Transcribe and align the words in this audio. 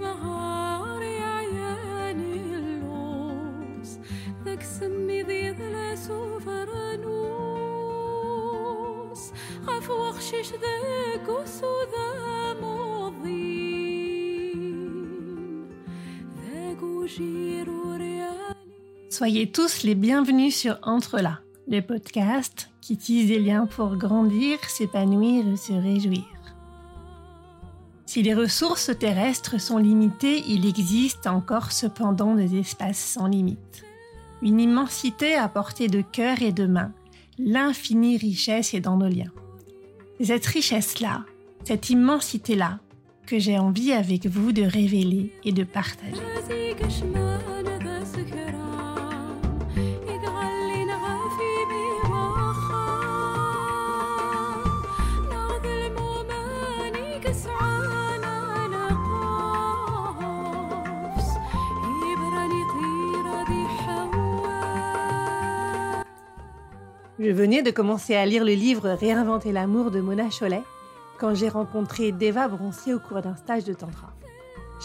نهار 0.00 1.02
يا 1.02 1.24
عياني 1.24 2.32
اللوز 2.56 3.98
ذاك 4.44 4.62
سمي 4.62 5.22
ذي 5.22 5.50
ذلاس 5.50 6.10
وفرنوس 6.10 7.26
غاف 9.66 9.90
وغشيش 9.90 10.52
ذاك 10.52 11.28
وسوذا 11.28 12.54
موضين 12.60 13.66
ذاك 16.50 16.82
وجير 16.82 17.70
وريالي 17.70 18.56
Soyez 19.10 19.46
tous 19.50 19.82
les 19.84 19.94
bienvenus 19.94 20.54
sur 20.56 20.78
Entre 20.82 21.20
là, 21.20 21.40
le 21.68 21.80
podcast 21.80 22.68
qui 22.82 22.98
tisse 22.98 23.28
des 23.28 23.38
liens 23.38 23.66
pour 23.66 23.96
grandir, 23.96 24.58
s'épanouir 24.68 25.46
et 25.48 25.56
se 25.56 25.72
réjouir. 25.72 26.29
Si 28.11 28.23
les 28.23 28.33
ressources 28.33 28.91
terrestres 28.99 29.57
sont 29.57 29.77
limitées, 29.77 30.43
il 30.45 30.67
existe 30.67 31.27
encore 31.27 31.71
cependant 31.71 32.35
des 32.35 32.59
espaces 32.59 32.99
sans 32.99 33.25
limite. 33.25 33.85
Une 34.41 34.59
immensité 34.59 35.35
à 35.35 35.47
portée 35.47 35.87
de 35.87 36.01
cœur 36.01 36.41
et 36.41 36.51
de 36.51 36.65
main. 36.65 36.91
L'infinie 37.39 38.17
richesse 38.17 38.73
est 38.73 38.81
dans 38.81 38.97
nos 38.97 39.07
liens. 39.07 39.31
C'est 40.17 40.25
cette 40.25 40.45
richesse-là, 40.45 41.23
cette 41.63 41.89
immensité-là, 41.89 42.81
que 43.27 43.39
j'ai 43.39 43.57
envie 43.57 43.93
avec 43.93 44.25
vous 44.25 44.51
de 44.51 44.63
révéler 44.63 45.31
et 45.45 45.53
de 45.53 45.63
partager. 45.63 46.19
Je 67.23 67.29
venais 67.29 67.61
de 67.61 67.69
commencer 67.69 68.15
à 68.15 68.25
lire 68.25 68.43
le 68.43 68.53
livre 68.53 68.89
Réinventer 68.89 69.51
l'amour 69.51 69.91
de 69.91 70.01
Mona 70.01 70.29
Cholet 70.29 70.63
quand 71.19 71.35
j'ai 71.35 71.49
rencontré 71.49 72.11
Deva 72.11 72.47
Broncy 72.47 72.95
au 72.95 72.99
cours 72.99 73.21
d'un 73.21 73.35
stage 73.35 73.63
de 73.63 73.73
Tantra. 73.73 74.11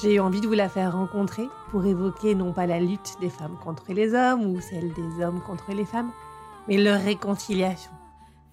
J'ai 0.03 0.17
eu 0.17 0.21
envie 0.21 0.43
de 0.43 0.47
vous 0.47 0.53
la 0.53 0.69
faire 0.69 0.93
rencontrer 0.93 1.45
pour 1.71 1.87
évoquer 1.87 2.35
non 2.35 2.53
pas 2.53 2.67
la 2.67 2.79
lutte 2.79 3.15
des 3.23 3.31
femmes 3.31 3.57
contre 3.65 3.95
les 3.95 4.13
hommes 4.13 4.45
ou 4.45 4.61
celle 4.61 4.93
des 4.93 5.25
hommes 5.25 5.41
contre 5.41 5.73
les 5.73 5.87
femmes, 5.87 6.11
mais 6.69 6.77
leur 6.77 7.01
réconciliation 7.01 7.93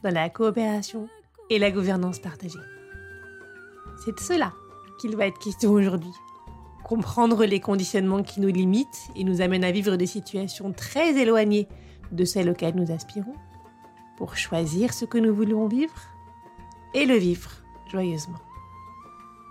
dans 0.01 0.13
la 0.13 0.29
coopération 0.29 1.09
et 1.49 1.59
la 1.59 1.69
gouvernance 1.69 2.19
partagée. 2.19 2.59
C'est 4.05 4.15
de 4.15 4.21
cela 4.21 4.53
qu'il 5.01 5.17
va 5.17 5.27
être 5.27 5.39
question 5.39 5.71
aujourd'hui. 5.71 6.13
Comprendre 6.85 7.43
les 7.43 7.59
conditionnements 7.59 8.23
qui 8.23 8.39
nous 8.39 8.47
limitent 8.47 9.09
et 9.17 9.25
nous 9.25 9.41
amènent 9.41 9.65
à 9.65 9.71
vivre 9.71 9.97
des 9.97 10.07
situations 10.07 10.71
très 10.71 11.17
éloignées 11.21 11.67
de 12.13 12.23
celles 12.23 12.49
auxquelles 12.49 12.77
nous 12.77 12.89
aspirons 12.89 13.35
pour 14.17 14.37
choisir 14.37 14.93
ce 14.93 15.05
que 15.05 15.17
nous 15.17 15.33
voulons 15.33 15.67
vivre 15.67 15.93
et 16.93 17.05
le 17.05 17.15
vivre 17.15 17.49
joyeusement. 17.91 18.39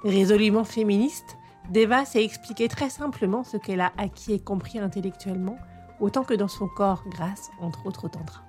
Résolument 0.04 0.64
féministe, 0.64 1.36
Deva 1.70 2.04
s'est 2.04 2.24
expliqué 2.24 2.68
très 2.68 2.90
simplement 2.90 3.44
ce 3.44 3.56
qu'elle 3.56 3.80
a 3.80 3.92
acquis 3.96 4.32
et 4.32 4.40
compris 4.40 4.78
intellectuellement, 4.78 5.56
autant 6.00 6.24
que 6.24 6.34
dans 6.34 6.48
son 6.48 6.66
corps 6.66 7.04
grâce, 7.08 7.50
entre 7.60 7.86
autres, 7.86 8.06
au 8.06 8.08
tantra. 8.08 8.42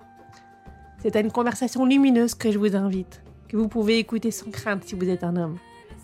C'est 1.00 1.16
à 1.16 1.19
une 1.19 1.31
conversation 1.31 1.86
lumineuse 1.86 2.34
que 2.34 2.52
je 2.52 2.58
vous 2.58 2.75
invite, 2.75 3.22
que 3.47 3.58
vous 3.58 3.67
pouvez 3.67 4.00
écouter 4.00 4.31
sans 4.31 4.50
crainte 4.50 4.84
si 4.86 4.95
vous 4.95 5.09
êtes 5.09 5.23
un 5.23 5.36
homme, 5.36 5.58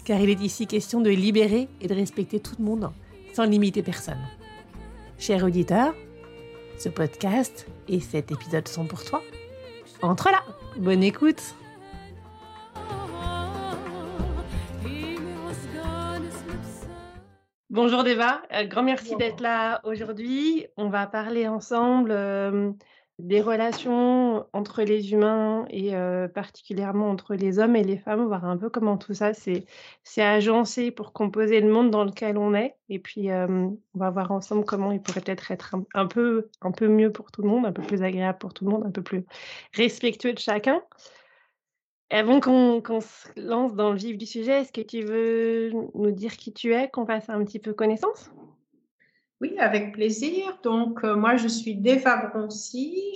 car 0.03 0.19
il 0.19 0.29
est 0.29 0.41
ici 0.41 0.67
question 0.67 1.01
de 1.01 1.09
libérer 1.09 1.67
et 1.81 1.87
de 1.87 1.95
respecter 1.95 2.39
tout 2.39 2.55
le 2.59 2.65
monde 2.65 2.91
sans 3.33 3.45
limiter 3.45 3.81
personne. 3.81 4.21
Cher 5.17 5.43
auditeur, 5.43 5.93
ce 6.77 6.89
podcast 6.89 7.67
et 7.87 7.99
cet 7.99 8.31
épisode 8.31 8.67
sont 8.67 8.85
pour 8.85 9.03
toi. 9.03 9.21
Entre 10.01 10.31
là, 10.31 10.43
bonne 10.77 11.03
écoute. 11.03 11.55
Bonjour 17.69 18.03
Deva, 18.03 18.41
Euh, 18.53 18.63
grand 18.65 18.83
merci 18.83 19.15
d'être 19.17 19.41
là 19.41 19.81
aujourd'hui. 19.83 20.65
On 20.77 20.89
va 20.89 21.05
parler 21.05 21.47
ensemble 21.47 22.11
euh, 22.11 22.71
des 23.19 23.41
relations 23.41 24.47
entre 24.53 24.81
les 24.81 25.11
humains 25.11 25.65
et 25.69 25.93
particulièrement 26.33 27.09
entre 27.09 27.35
les 27.35 27.59
hommes 27.59 27.75
et 27.75 27.83
les 27.83 27.97
femmes, 27.97 28.25
voir 28.25 28.45
un 28.45 28.57
peu 28.57 28.69
comment 28.69 28.97
tout 28.97 29.13
ça 29.13 29.33
s'est 29.33 29.65
s'est 30.03 30.21
agencé 30.21 30.89
pour 30.89 31.11
composer 31.13 31.59
le 31.59 31.71
monde 31.71 31.91
dans 31.91 32.05
lequel 32.05 32.37
on 32.37 32.53
est. 32.53 32.75
Et 32.87 32.97
puis 32.97 33.29
on 33.31 33.77
va 33.93 34.09
voir 34.09 34.31
ensemble 34.31 34.63
comment 34.63 34.91
il 34.91 35.01
pourrait 35.01 35.21
peut-être 35.21 35.51
être 35.51 35.75
un, 35.93 36.07
peu, 36.07 36.49
un 36.61 36.71
peu 36.71 36.87
mieux 36.87 37.11
pour 37.11 37.31
tout 37.31 37.41
le 37.41 37.49
monde, 37.49 37.65
un 37.65 37.73
peu 37.73 37.81
plus 37.81 38.01
agréable 38.03 38.37
pour 38.39 38.53
tout 38.53 38.65
le 38.65 38.71
monde, 38.71 38.85
un 38.85 38.91
peu 38.91 39.03
plus 39.03 39.25
respectueux 39.73 40.33
de 40.33 40.39
chacun. 40.39 40.81
Avant 42.11 42.39
qu'on 42.39 42.81
qu'on 42.81 43.01
se 43.01 43.27
lance 43.35 43.75
dans 43.75 43.91
le 43.91 43.97
vif 43.97 44.17
du 44.17 44.25
sujet, 44.25 44.61
est-ce 44.61 44.71
que 44.71 44.81
tu 44.81 45.03
veux 45.03 45.71
nous 45.93 46.11
dire 46.11 46.37
qui 46.37 46.53
tu 46.53 46.73
es, 46.73 46.89
qu'on 46.89 47.05
fasse 47.05 47.29
un 47.29 47.43
petit 47.43 47.59
peu 47.59 47.73
connaissance? 47.73 48.31
Oui, 49.41 49.57
avec 49.57 49.93
plaisir. 49.93 50.59
Donc, 50.63 51.03
euh, 51.05 51.15
moi, 51.15 51.37
je 51.37 51.47
suis 51.47 51.75
Deva 51.75 52.29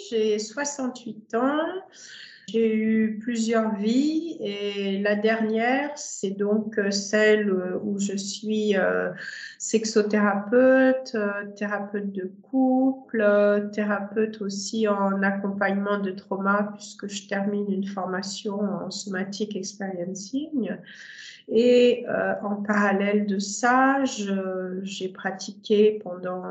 j'ai 0.10 0.40
68 0.40 1.36
ans, 1.36 1.60
j'ai 2.48 2.74
eu 2.76 3.20
plusieurs 3.22 3.76
vies 3.76 4.38
et 4.40 5.00
la 5.00 5.16
dernière, 5.16 5.98
c'est 5.98 6.32
donc 6.32 6.78
euh, 6.78 6.92
celle 6.92 7.50
euh, 7.50 7.78
où 7.84 8.00
je 8.00 8.16
suis 8.16 8.78
euh, 8.78 9.12
sexothérapeute, 9.58 11.12
euh, 11.16 11.46
thérapeute 11.58 12.12
de 12.14 12.32
couple, 12.42 13.22
euh, 13.22 13.70
thérapeute 13.70 14.42
aussi 14.42 14.88
en 14.88 15.22
accompagnement 15.24 16.00
de 16.00 16.12
trauma 16.12 16.72
puisque 16.74 17.08
je 17.08 17.28
termine 17.28 17.70
une 17.70 17.88
formation 17.88 18.60
en 18.62 18.92
somatic 18.92 19.58
experiencing. 19.58 20.72
Et 21.50 22.06
euh, 22.08 22.34
en 22.42 22.56
parallèle 22.56 23.26
de 23.26 23.38
ça, 23.40 24.04
j'ai 24.06 25.10
pratiqué 25.10 26.00
pendant 26.04 26.44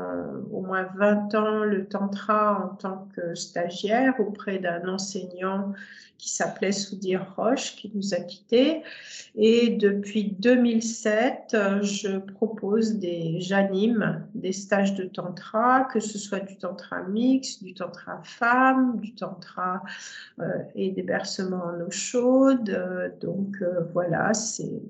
au 0.51 0.61
moins 0.61 0.87
20 0.95 1.35
ans 1.35 1.63
le 1.63 1.85
tantra 1.87 2.63
en 2.63 2.75
tant 2.75 3.07
que 3.15 3.33
stagiaire 3.35 4.19
auprès 4.19 4.59
d'un 4.59 4.87
enseignant 4.87 5.73
qui 6.17 6.29
s'appelait 6.29 6.71
Soudir 6.71 7.33
Roche, 7.35 7.75
qui 7.75 7.91
nous 7.93 8.13
a 8.13 8.17
quittés. 8.17 8.81
Et 9.35 9.71
depuis 9.71 10.35
2007, 10.39 11.53
euh, 11.53 11.81
je 11.81 12.17
propose 12.17 12.99
des, 12.99 13.41
j'anime 13.41 14.25
des 14.33 14.51
stages 14.51 14.95
de 14.95 15.03
tantra, 15.03 15.85
que 15.91 15.99
ce 15.99 16.17
soit 16.17 16.39
du 16.39 16.57
tantra 16.57 17.03
mix, 17.03 17.61
du 17.61 17.73
tantra 17.73 18.21
femme, 18.23 18.99
du 18.99 19.13
tantra 19.15 19.83
euh, 20.39 20.45
et 20.75 20.91
des 20.91 21.03
bercements 21.03 21.65
en 21.65 21.81
eau 21.81 21.91
chaude. 21.91 22.69
Euh, 22.69 23.09
donc 23.21 23.57
euh, 23.61 23.81
voilà, 23.93 24.33
c'est 24.33 24.81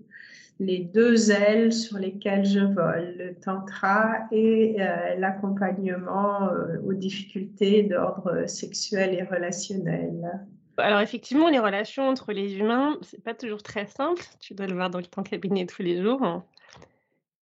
les 0.59 0.79
deux 0.79 1.31
ailes 1.31 1.73
sur 1.73 1.97
lesquelles 1.97 2.45
je 2.45 2.59
vole, 2.59 3.16
le 3.17 3.34
tantra 3.34 4.28
et 4.31 4.78
l'accompagnement 5.17 6.47
aux 6.85 6.94
difficultés 6.94 7.84
d'ordre 7.84 8.47
sexuel 8.47 9.16
et 9.16 9.23
relationnel. 9.23 10.40
Alors 10.78 11.01
effectivement, 11.01 11.50
les 11.50 11.59
relations 11.59 12.07
entre 12.07 12.34
les 12.34 12.56
humains, 12.56 12.97
c'est 13.01 13.23
pas 13.23 13.34
toujours 13.34 13.61
très 13.61 13.85
simple. 13.85 14.23
Tu 14.39 14.53
dois 14.53 14.67
le 14.67 14.73
voir 14.73 14.89
dans 14.89 15.01
ton 15.01 15.23
cabinet 15.23 15.66
tous 15.66 15.84
les 15.84 16.01
jours. 16.01 16.44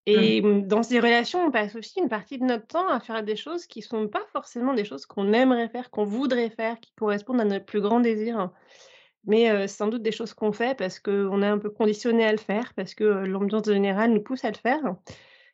Et 0.05 0.41
mmh, 0.41 0.67
dans 0.67 0.83
ces 0.83 0.99
relations, 0.99 1.45
on 1.45 1.51
passe 1.51 1.75
aussi 1.75 1.99
une 1.99 2.09
partie 2.09 2.39
de 2.39 2.43
notre 2.43 2.65
temps 2.65 2.87
à 2.87 2.99
faire 2.99 3.23
des 3.23 3.35
choses 3.35 3.67
qui 3.67 3.81
sont 3.81 4.07
pas 4.07 4.25
forcément 4.31 4.73
des 4.73 4.83
choses 4.83 5.05
qu'on 5.05 5.31
aimerait 5.31 5.69
faire, 5.69 5.91
qu'on 5.91 6.05
voudrait 6.05 6.49
faire, 6.49 6.79
qui 6.79 6.91
correspondent 6.95 7.41
à 7.41 7.45
notre 7.45 7.65
plus 7.65 7.81
grand 7.81 7.99
désir. 7.99 8.49
Mais 9.25 9.51
euh, 9.51 9.67
sans 9.67 9.87
doute 9.87 10.01
des 10.01 10.11
choses 10.11 10.33
qu'on 10.33 10.51
fait 10.51 10.75
parce 10.75 10.99
qu'on 10.99 11.43
est 11.43 11.47
un 11.47 11.59
peu 11.59 11.69
conditionné 11.69 12.25
à 12.25 12.31
le 12.31 12.39
faire, 12.39 12.73
parce 12.75 12.95
que 12.95 13.03
euh, 13.03 13.27
l'ambiance 13.27 13.65
générale 13.65 14.11
nous 14.11 14.23
pousse 14.23 14.43
à 14.43 14.49
le 14.49 14.57
faire. 14.57 14.81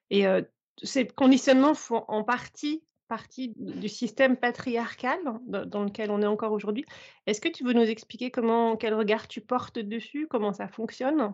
Et 0.10 0.26
euh, 0.26 0.42
ces 0.82 1.06
conditionnements 1.06 1.74
font 1.74 2.06
en 2.08 2.24
partie 2.24 2.82
partie 3.08 3.54
du 3.58 3.90
système 3.90 4.38
patriarcal 4.38 5.18
dans 5.48 5.84
lequel 5.84 6.12
on 6.12 6.22
est 6.22 6.28
encore 6.28 6.52
aujourd'hui. 6.52 6.86
Est-ce 7.26 7.42
que 7.42 7.50
tu 7.50 7.64
veux 7.64 7.74
nous 7.74 7.82
expliquer 7.82 8.32
comment, 8.32 8.76
quel 8.76 8.94
regard 8.94 9.28
tu 9.28 9.42
portes 9.42 9.80
dessus, 9.80 10.28
comment 10.30 10.54
ça 10.54 10.68
fonctionne? 10.68 11.34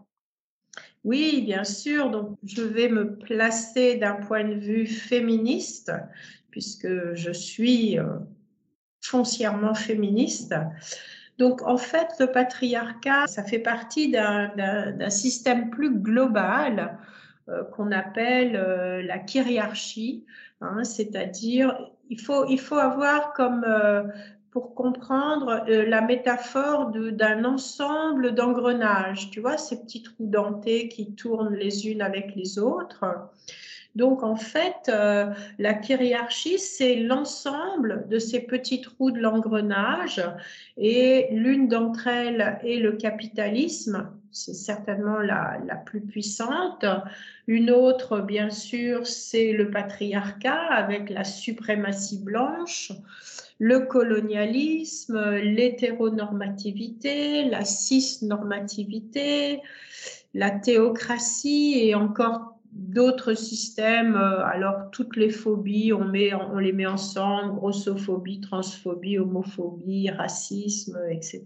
Oui, 1.04 1.42
bien 1.42 1.64
sûr. 1.64 2.10
Donc, 2.10 2.38
je 2.44 2.64
vais 2.64 2.90
me 2.90 3.16
placer 3.18 3.96
d'un 3.96 4.16
point 4.16 4.44
de 4.44 4.56
vue 4.56 4.88
féministe, 4.88 5.92
puisque 6.50 7.14
je 7.14 7.32
suis 7.32 8.00
euh, 8.00 8.06
foncièrement 9.02 9.74
féministe. 9.74 10.56
Donc, 11.38 11.62
en 11.64 11.78
fait, 11.78 12.08
le 12.20 12.32
patriarcat, 12.32 13.28
ça 13.28 13.44
fait 13.44 13.60
partie 13.60 14.12
d'un 14.12 15.10
système 15.10 15.70
plus 15.70 15.94
global 15.96 16.98
euh, 17.50 17.64
qu'on 17.66 17.92
appelle 17.92 18.56
euh, 18.56 19.02
la 19.02 19.20
kyriarchie, 19.20 20.26
hein, 20.64 20.84
c'est-à-dire 20.84 21.78
il 22.10 22.20
faut, 22.60 22.76
avoir 22.76 23.34
comme 23.34 23.64
euh, 23.68 24.04
pour 24.52 24.76
comprendre 24.76 25.66
euh, 25.68 25.86
la 25.88 26.02
métaphore 26.02 26.92
d'un 26.92 27.44
ensemble 27.44 28.36
d'engrenages. 28.36 29.32
Tu 29.32 29.40
vois, 29.40 29.58
ces 29.58 29.82
petits 29.82 30.04
trous 30.04 30.28
dentés 30.28 30.90
qui 30.90 31.16
tournent 31.16 31.56
les 31.56 31.88
unes 31.88 32.02
avec 32.02 32.36
les 32.36 32.60
autres. 32.60 33.06
Donc 33.96 34.24
en 34.24 34.36
fait, 34.36 34.90
euh, 34.90 35.32
la 35.60 35.76
kyriarchie, 35.76 36.58
c'est 36.58 36.96
l'ensemble 36.96 38.08
de 38.10 38.18
ces 38.18 38.40
petits 38.40 38.82
trous 38.82 39.12
de 39.12 39.20
l'engrenage 39.20 40.20
et 40.78 41.28
l'une 41.32 41.68
d'entre 41.68 42.08
elles 42.08 42.60
est 42.64 42.78
le 42.78 42.94
capitalisme, 42.94 44.10
c'est 44.32 44.56
certainement 44.56 45.20
la, 45.20 45.60
la, 45.68 45.76
plus 45.76 46.02
puissante. 46.02 46.84
Une 47.46 47.70
autre, 47.70 48.20
bien 48.20 48.50
sûr, 48.50 49.06
c'est 49.06 49.54
le 49.54 49.70
patriarcat 49.70 50.72
avec 50.72 51.12
la 51.12 51.24
suprématie 51.24 52.24
blanche 52.24 52.92
le 53.60 53.82
colonialisme, 53.82 55.36
l'hétéronormativité, 55.36 57.46
la 57.46 57.64
cisnormativité, 57.64 59.62
la 60.34 60.52
théocratie 60.52 61.80
et 61.80 61.96
encore 61.96 62.53
d'autres 62.74 63.34
systèmes, 63.34 64.16
euh, 64.16 64.44
alors 64.46 64.90
toutes 64.92 65.16
les 65.16 65.30
phobies, 65.30 65.94
on, 65.94 66.06
met, 66.06 66.34
on 66.34 66.58
les 66.58 66.74
met 66.74 66.86
ensemble, 66.86 67.56
grossophobie, 67.56 68.42
transphobie, 68.42 69.20
homophobie, 69.20 70.10
racisme, 70.10 71.00
etc. 71.10 71.44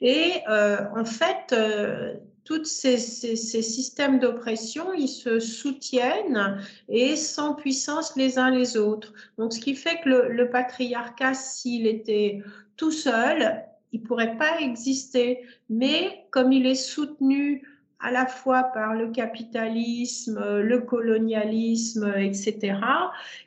Et 0.00 0.32
euh, 0.48 0.78
en 0.96 1.04
fait, 1.04 1.52
euh, 1.52 2.14
tous 2.44 2.64
ces, 2.64 2.98
systèmes 2.98 4.18
d'oppression, 4.18 4.92
ils 4.94 5.08
se 5.08 5.38
soutiennent 5.38 6.60
et 6.88 7.16
sans 7.16 7.54
puissance 7.54 8.16
les 8.16 8.38
uns 8.38 8.50
les 8.50 8.76
autres. 8.76 9.12
Donc, 9.38 9.52
ce 9.52 9.60
qui 9.60 9.74
fait 9.74 10.00
que 10.02 10.08
le, 10.08 10.28
le 10.28 10.50
patriarcat, 10.50 11.34
s'il 11.34 11.86
était 11.86 12.42
tout 12.76 12.90
seul, 12.90 13.62
il 13.92 14.02
pourrait 14.02 14.36
pas 14.36 14.58
exister. 14.60 15.40
Mais 15.70 16.24
comme 16.30 16.50
il 16.50 16.66
est 16.66 16.74
soutenu 16.74 17.62
à 18.02 18.10
la 18.10 18.26
fois 18.26 18.64
par 18.64 18.94
le 18.94 19.10
capitalisme, 19.10 20.60
le 20.60 20.80
colonialisme, 20.80 22.12
etc., 22.16 22.74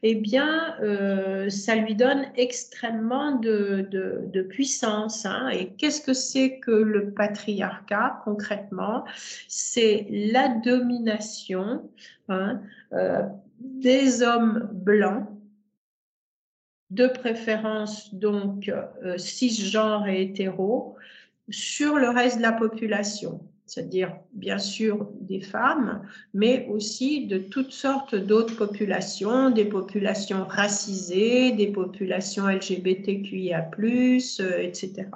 eh 0.01 0.15
bien, 0.15 0.75
euh, 0.81 1.49
ça 1.49 1.75
lui 1.75 1.93
donne 1.93 2.25
extrêmement 2.37 3.33
de, 3.33 4.47
puissance. 4.49 5.25
Hein. 5.25 5.49
Et 5.49 5.73
qu'est-ce 5.73 6.01
que 6.01 6.13
c'est 6.13 6.59
que 6.59 6.71
le 6.71 7.11
patriarcat 7.11 8.21
concrètement? 8.23 9.03
C'est 9.47 10.07
la 10.09 10.47
domination 10.47 11.89
hein, 12.29 12.61
euh, 12.93 13.23
des 13.59 14.23
hommes 14.23 14.69
blancs 14.71 15.27
de 16.91 17.07
préférence 17.07 18.13
donc 18.13 18.69
euh, 18.69 19.17
cisgenres 19.17 20.07
et 20.07 20.21
hétéros, 20.21 20.95
sur 21.49 21.97
le 21.97 22.09
reste 22.09 22.37
de 22.37 22.41
la 22.41 22.53
population 22.53 23.41
c'est-à-dire 23.65 24.15
bien 24.33 24.59
sûr 24.59 25.09
des 25.21 25.41
femmes, 25.41 26.03
mais 26.33 26.67
aussi 26.69 27.25
de 27.25 27.39
toutes 27.39 27.71
sortes 27.71 28.15
d'autres 28.15 28.55
populations, 28.55 29.49
des 29.49 29.65
populations 29.65 30.45
racisées, 30.45 31.51
des 31.51 31.67
populations 31.67 32.47
LGBTQIA, 32.47 33.71
etc. 34.59 35.07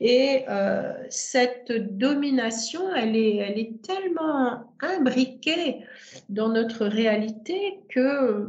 Et 0.00 0.44
euh, 0.48 0.94
cette 1.10 1.96
domination, 1.96 2.92
elle 2.94 3.14
est, 3.14 3.36
elle 3.36 3.58
est 3.58 3.82
tellement 3.82 4.64
imbriquée 4.80 5.84
dans 6.28 6.48
notre 6.48 6.86
réalité 6.86 7.78
que 7.88 8.48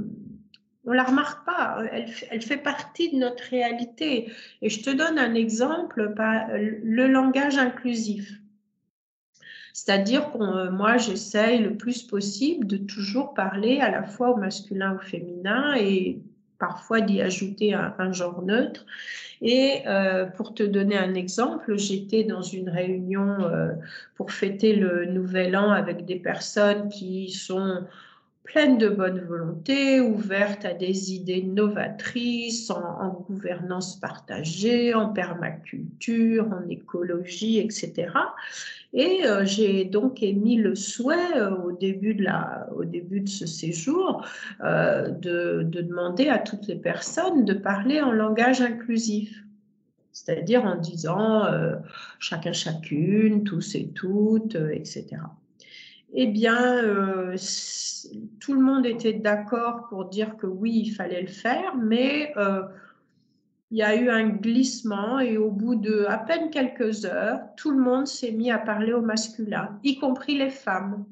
on 0.86 0.92
la 0.92 1.04
remarque 1.04 1.46
pas. 1.46 1.78
Elle, 1.92 2.08
elle, 2.32 2.42
fait 2.42 2.58
partie 2.58 3.12
de 3.12 3.18
notre 3.18 3.44
réalité. 3.44 4.32
Et 4.62 4.70
je 4.70 4.84
te 4.84 4.90
donne 4.90 5.18
un 5.18 5.34
exemple, 5.34 6.14
le 6.84 7.08
langage 7.08 7.58
inclusif. 7.58 8.43
C'est-à-dire 9.74 10.32
que 10.32 10.38
euh, 10.38 10.72
moi, 10.72 10.98
j'essaye 10.98 11.60
le 11.60 11.76
plus 11.76 12.04
possible 12.04 12.68
de 12.68 12.78
toujours 12.78 13.34
parler 13.34 13.80
à 13.80 13.90
la 13.90 14.04
fois 14.04 14.30
au 14.30 14.38
masculin, 14.38 14.96
au 14.96 15.00
féminin 15.00 15.76
et 15.76 16.22
parfois 16.60 17.02
d'y 17.02 17.22
ajouter 17.22 17.74
un, 17.74 18.14
genre 18.14 18.44
neutre. 18.44 18.86
Et 19.42 19.82
euh, 19.88 20.26
pour 20.26 20.54
te 20.54 20.64
donner 20.64 20.98
un 20.98 21.16
exemple, 21.16 21.76
j'étais 21.76 22.24
dans 22.24 22.44
une 22.44 22.70
réunion 22.70 23.42
euh, 23.42 23.74
pour 24.16 24.32
fêter 24.32 24.76
le 24.76 25.06
nouvel 25.06 25.58
an 25.58 25.72
avec 25.72 26.06
des 26.06 26.16
personnes 26.16 26.88
qui 26.88 27.32
sont 27.32 27.84
pleines 28.44 28.78
de 28.78 28.90
bonne 28.90 29.22
volonté, 29.22 30.02
ouvertes 30.02 30.66
à 30.66 30.74
des 30.74 31.14
idées 31.14 31.44
novatrices 31.44 32.70
en, 32.70 33.26
gouvernance 33.28 34.00
partagée, 34.00 34.94
en 34.94 35.10
permaculture, 35.10 36.48
en 36.52 36.68
écologie, 36.70 37.60
etc. 37.60 38.12
Et 38.94 39.26
euh, 39.26 39.46
j'ai 39.46 39.86
donc 39.86 40.22
émis 40.22 40.58
le 40.58 40.76
souhait 40.76 41.38
euh, 41.38 41.56
au, 41.56 41.72
début 41.72 42.14
de 42.14 42.24
la, 42.24 42.68
au 42.76 42.84
début 42.84 43.22
de 43.22 43.30
ce 43.30 43.48
séjour 43.48 44.26
euh, 44.64 45.10
de, 45.10 45.64
demander 45.64 46.30
à 46.30 46.38
toutes 46.38 46.68
les 46.68 46.76
personnes 46.76 47.46
de 47.46 47.54
parler 47.54 48.02
en 48.02 48.12
langage 48.12 48.62
inclusif. 48.62 49.42
C'est-à-dire 50.12 50.64
en 50.64 50.76
disant 50.76 51.48
chacun, 52.20 52.54
chacune, 52.54 53.44
tous 53.44 53.74
et 53.74 53.88
toutes, 53.96 54.56
etc. 54.72 55.18
Eh 56.16 56.28
bien, 56.28 56.82
tout 58.40 58.54
le 58.54 58.62
monde 58.62 58.86
était 58.86 59.14
d'accord 59.14 59.88
pour 59.90 60.06
dire 60.06 60.38
que 60.38 60.46
oui, 60.46 60.84
il 60.86 60.92
fallait 60.92 61.22
le 61.22 61.28
faire, 61.28 61.76
mais 61.76 62.34
il 63.72 63.78
y 63.78 63.82
a 63.82 63.96
eu 63.96 64.10
un 64.10 64.30
glissement 64.30 65.20
et 65.20 65.38
au 65.38 65.50
bout 65.50 65.74
de 65.74 66.06
à 66.08 66.20
peine 66.20 66.52
quelques 66.52 67.06
heures, 67.06 67.40
tout 67.58 67.72
le 67.72 67.80
monde 67.80 68.06
s'est 68.06 68.32
mis 68.32 68.52
à 68.52 68.60
parler 68.60 68.94
au 68.94 69.02
masculin, 69.02 69.80
y 69.84 69.98
compris 69.98 70.38
les 70.38 70.52
femmes. 70.52 71.06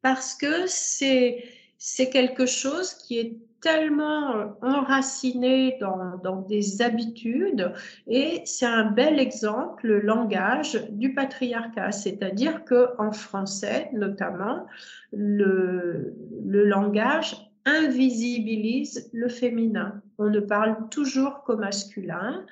Parce 0.00 0.34
que 0.34 0.66
c'est, 0.66 1.44
c'est 1.76 2.08
quelque 2.08 2.46
chose 2.46 2.94
qui 2.94 3.18
est 3.18 3.36
tellement 3.60 4.56
enraciné 4.62 5.76
dans, 5.80 6.16
dans 6.22 6.42
des 6.42 6.80
habitudes 6.80 7.72
et 8.06 8.42
c'est 8.44 8.66
un 8.66 8.84
bel 8.90 9.18
exemple, 9.18 9.86
le 9.86 10.00
langage 10.00 10.86
du 10.90 11.14
patriarcat. 11.14 11.92
C'est-à-dire 11.92 12.64
que 12.64 12.90
en 12.98 13.12
français, 13.12 13.90
notamment, 13.92 14.66
le, 15.12 16.14
le 16.44 16.64
langage 16.64 17.48
invisibilise 17.64 19.10
le 19.12 19.28
féminin. 19.28 20.00
On 20.18 20.30
ne 20.30 20.40
parle 20.40 20.88
toujours 20.90 21.42
qu'au 21.42 21.56
masculin. 21.56 22.44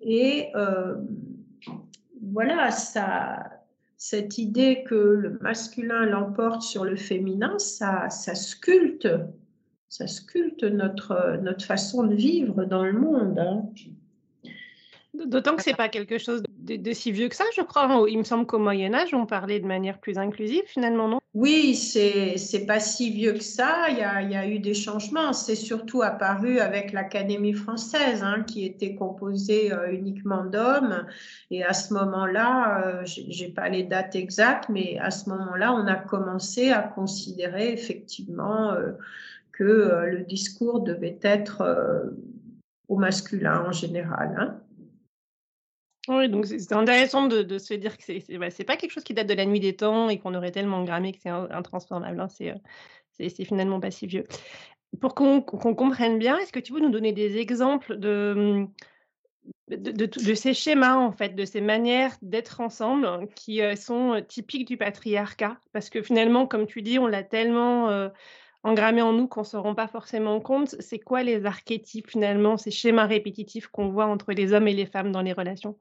Et 0.00 0.48
euh, 0.56 0.96
voilà, 2.22 2.70
ça, 2.70 3.50
cette 3.96 4.38
idée 4.38 4.84
que 4.86 4.94
le 4.94 5.38
masculin 5.40 6.06
l'emporte 6.06 6.62
sur 6.62 6.84
le 6.84 6.96
féminin, 6.96 7.58
ça, 7.58 8.10
ça 8.10 8.34
sculpte, 8.34 9.08
ça 9.94 10.08
sculpte 10.08 10.64
notre, 10.64 11.38
notre 11.40 11.64
façon 11.64 12.02
de 12.02 12.16
vivre 12.16 12.64
dans 12.64 12.82
le 12.84 12.94
monde. 12.94 13.38
Hein. 13.38 13.62
D'autant 15.14 15.54
que 15.54 15.62
c'est 15.62 15.76
pas 15.76 15.88
quelque 15.88 16.18
chose 16.18 16.42
de, 16.58 16.92
si 16.92 17.12
vieux 17.12 17.28
que 17.28 17.36
ça, 17.36 17.44
je 17.56 17.62
crois. 17.62 18.04
Il 18.08 18.18
me 18.18 18.24
semble 18.24 18.44
qu'au 18.44 18.58
Moyen 18.58 18.92
Âge, 18.92 19.14
on 19.14 19.24
parlait 19.24 19.60
de 19.60 19.66
manière 19.66 20.00
plus 20.00 20.18
inclusive, 20.18 20.64
finalement, 20.66 21.06
non? 21.06 21.20
Oui, 21.34 21.76
c'est 21.76 22.66
pas 22.66 22.80
si 22.80 23.12
vieux 23.12 23.34
que 23.34 23.44
ça. 23.44 23.88
Il 23.90 23.98
y 23.98 24.02
a, 24.02 24.22
il 24.22 24.32
y 24.32 24.34
a 24.34 24.48
eu 24.48 24.58
des 24.58 24.74
changements. 24.74 25.32
C'est 25.32 25.54
surtout 25.54 26.02
apparu 26.02 26.58
avec 26.58 26.90
l'Académie 26.92 27.52
française, 27.52 28.24
hein, 28.24 28.42
qui 28.44 28.64
était 28.64 28.96
composée 28.96 29.72
euh, 29.72 29.92
uniquement 29.92 30.44
d'hommes. 30.44 31.06
Et 31.52 31.62
à 31.62 31.72
ce 31.72 31.94
moment-là, 31.94 32.84
euh, 32.84 33.02
j'ai 33.04 33.48
pas 33.48 33.68
les 33.68 33.84
dates 33.84 34.16
exactes, 34.16 34.68
mais 34.68 34.98
à 34.98 35.12
ce 35.12 35.28
moment-là, 35.28 35.72
on 35.72 35.86
a 35.86 35.94
commencé 35.94 36.72
à 36.72 36.82
considérer 36.82 37.72
effectivement 37.72 38.72
euh, 38.72 38.90
que 39.56 40.06
le 40.10 40.24
discours 40.24 40.80
devait 40.80 41.18
être 41.22 41.62
au 42.88 42.96
masculin 42.96 43.64
en 43.66 43.72
général. 43.72 44.34
Hein. 44.38 44.60
Oui, 46.08 46.28
donc 46.28 46.46
c'est 46.46 46.72
intéressant 46.72 47.26
de, 47.26 47.58
se 47.58 47.74
dire 47.74 47.96
que 47.96 48.04
c'est 48.04 48.38
bah, 48.38 48.48
pas 48.66 48.76
quelque 48.76 48.90
chose 48.90 49.04
qui 49.04 49.14
date 49.14 49.26
de 49.26 49.34
la 49.34 49.46
nuit 49.46 49.60
des 49.60 49.74
temps 49.74 50.10
et 50.10 50.18
qu'on 50.18 50.34
aurait 50.34 50.50
tellement 50.50 50.84
grammé 50.84 51.12
que 51.12 51.18
c'est 51.22 51.30
intransformable. 51.30 52.20
Hein, 52.20 52.28
euh, 52.42 52.54
c'est 53.12 53.44
finalement 53.44 53.80
pas 53.80 53.90
si 53.90 54.06
vieux. 54.06 54.24
Pour 55.00 55.14
qu'on 55.14 55.40
comprenne 55.40 56.18
bien, 56.18 56.38
est-ce 56.38 56.52
que 56.52 56.60
tu 56.60 56.72
peux 56.72 56.80
nous 56.80 56.90
donner 56.90 57.12
des 57.12 57.38
exemples 57.38 57.96
de, 57.96 58.66
de, 59.68 60.34
ces 60.34 60.52
schémas, 60.52 60.96
en 60.96 61.10
fait, 61.10 61.30
de 61.30 61.44
ces 61.44 61.60
manières 61.60 62.14
d'être 62.20 62.60
ensemble 62.60 63.26
qui 63.34 63.62
euh, 63.62 63.74
sont 63.74 64.14
euh, 64.14 64.20
typiques 64.20 64.68
du 64.68 64.76
patriarcat? 64.76 65.58
Parce 65.72 65.88
que 65.88 66.02
finalement, 66.02 66.46
comme 66.46 66.66
tu 66.66 66.82
dis, 66.82 66.98
on 66.98 67.06
l'a 67.06 67.22
tellement 67.22 67.88
engrammé 68.64 69.02
en 69.02 69.12
nous 69.12 69.28
qu'on 69.28 69.40
ne 69.42 69.46
se 69.46 69.56
rend 69.56 69.74
pas 69.74 69.86
forcément 69.88 70.40
compte. 70.40 70.74
C'est 70.80 70.98
quoi 70.98 71.22
les 71.22 71.46
archétypes, 71.46 72.10
finalement, 72.10 72.56
ces 72.56 72.70
schémas 72.72 73.06
répétitifs 73.06 73.68
qu'on 73.68 73.88
voit 73.90 74.06
entre 74.06 74.32
les 74.32 74.52
hommes 74.52 74.68
et 74.68 74.74
les 74.74 74.86
femmes 74.86 75.12
dans 75.12 75.22
les 75.22 75.32
relations? 75.32 75.78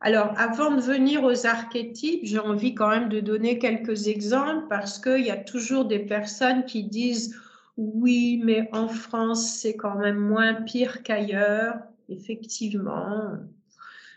Alors, 0.00 0.32
avant 0.36 0.74
de 0.74 0.80
venir 0.82 1.22
aux 1.24 1.46
archétypes, 1.46 2.24
j'ai 2.24 2.38
envie 2.38 2.74
quand 2.74 2.88
même 2.90 3.08
de 3.08 3.20
donner 3.20 3.58
quelques 3.58 4.08
exemples 4.08 4.66
parce 4.68 4.98
qu'il 4.98 5.24
y 5.24 5.30
a 5.30 5.36
toujours 5.36 5.84
des 5.86 6.00
personnes 6.00 6.64
qui 6.64 6.84
disent 6.84 7.36
Oui, 7.76 8.40
mais 8.44 8.68
en 8.72 8.88
France, 8.88 9.56
c'est 9.60 9.76
quand 9.76 9.94
même 9.96 10.18
moins 10.18 10.54
pire 10.54 11.02
qu'ailleurs. 11.02 11.76
Effectivement, 12.08 13.38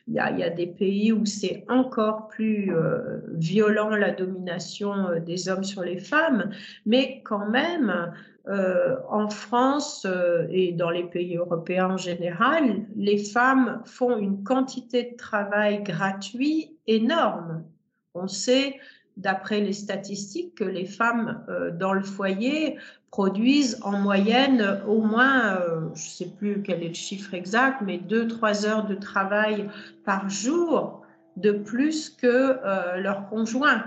il 0.07 0.13
y, 0.13 0.19
a, 0.19 0.49
des 0.51 0.67
pays 0.67 1.11
où 1.11 1.25
c'est 1.25 1.65
encore 1.67 2.27
plus 2.27 2.71
euh, 2.75 3.21
violent 3.29 3.89
la 3.89 4.11
domination 4.11 4.93
euh, 5.07 5.19
des 5.19 5.49
hommes 5.49 5.63
sur 5.63 5.81
les 5.81 5.97
femmes, 5.97 6.51
mais 6.85 7.21
quand 7.23 7.47
même, 7.47 8.13
euh, 8.47 8.97
en 9.09 9.27
France 9.29 10.05
et 10.51 10.71
dans 10.73 10.91
les 10.91 11.05
pays 11.05 11.37
européens 11.37 11.93
en 11.93 11.97
général, 11.97 12.85
les 12.95 13.17
femmes 13.17 13.81
font 13.85 14.17
une 14.17 14.43
quantité 14.43 15.11
de 15.11 15.17
travail 15.17 15.81
gratuit 15.81 16.77
énorme. 16.85 17.63
On 18.13 18.27
sait 18.27 18.75
d'après 19.17 19.61
les 19.61 19.73
statistiques, 19.73 20.55
que 20.55 20.63
les 20.63 20.85
femmes 20.85 21.43
dans 21.79 21.93
le 21.93 22.03
foyer 22.03 22.77
produisent 23.15 23.79
en 23.81 23.97
moyenne 23.97 24.81
au 24.89 24.99
moins, 24.99 25.55
euh, 25.55 25.79
je 25.93 26.03
ne 26.03 26.09
sais 26.09 26.29
plus 26.37 26.61
quel 26.61 26.83
est 26.83 26.89
le 26.89 26.93
chiffre 26.93 27.33
exact, 27.33 27.81
mais 27.81 27.97
2-3 27.97 28.65
heures 28.65 28.85
de 28.85 28.93
travail 28.93 29.69
par 30.03 30.27
jour 30.29 31.01
de 31.37 31.51
plus 31.51 32.09
que 32.09 32.27
euh, 32.27 32.97
leur 32.97 33.29
conjoint. 33.29 33.85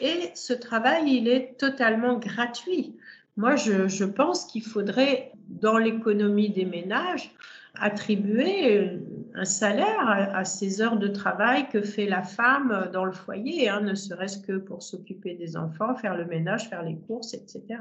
Et 0.00 0.32
ce 0.34 0.52
travail, 0.52 1.04
il 1.06 1.28
est 1.28 1.56
totalement 1.56 2.18
gratuit. 2.18 2.96
Moi, 3.36 3.54
je, 3.54 4.04
pense 4.04 4.44
qu'il 4.46 4.64
faudrait, 4.64 5.30
dans 5.46 5.78
l'économie 5.78 6.50
des 6.50 6.64
ménages, 6.64 7.32
attribuer 7.76 8.98
un 9.36 9.44
salaire 9.44 10.00
à, 10.34 10.44
ces 10.44 10.82
heures 10.82 10.98
de 10.98 11.08
travail 11.08 11.68
que 11.68 11.80
fait 11.80 12.06
la 12.06 12.24
femme 12.24 12.90
dans 12.92 13.04
le 13.04 13.12
foyer, 13.12 13.68
hein, 13.68 13.82
ne 13.82 13.94
serait-ce 13.94 14.38
que 14.38 14.56
pour 14.56 14.82
s'occuper 14.82 15.34
des 15.34 15.56
enfants, 15.56 15.94
faire 15.94 16.16
le 16.16 16.24
ménage, 16.24 16.68
faire 16.68 16.82
les 16.82 16.96
courses, 16.96 17.34
etc. 17.34 17.78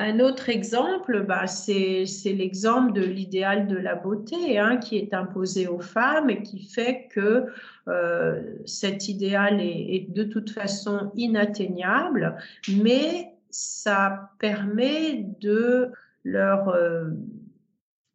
Un 0.00 0.20
autre 0.20 0.48
exemple, 0.48 1.24
bah, 1.26 1.48
c'est 1.48 2.06
l'exemple 2.26 2.92
de 2.92 3.00
l'idéal 3.00 3.66
de 3.66 3.76
la 3.76 3.96
beauté 3.96 4.56
hein, 4.56 4.76
qui 4.76 4.96
est 4.96 5.12
imposé 5.12 5.66
aux 5.66 5.80
femmes 5.80 6.30
et 6.30 6.40
qui 6.44 6.62
fait 6.62 7.08
que 7.10 7.46
euh, 7.88 8.40
cet 8.64 9.08
idéal 9.08 9.60
est, 9.60 10.06
de 10.14 10.22
toute 10.22 10.50
façon 10.50 11.10
inatteignable, 11.16 12.36
mais 12.80 13.32
ça 13.50 14.30
permet 14.38 15.26
de 15.40 15.90
leur 16.22 16.68
euh, 16.68 17.10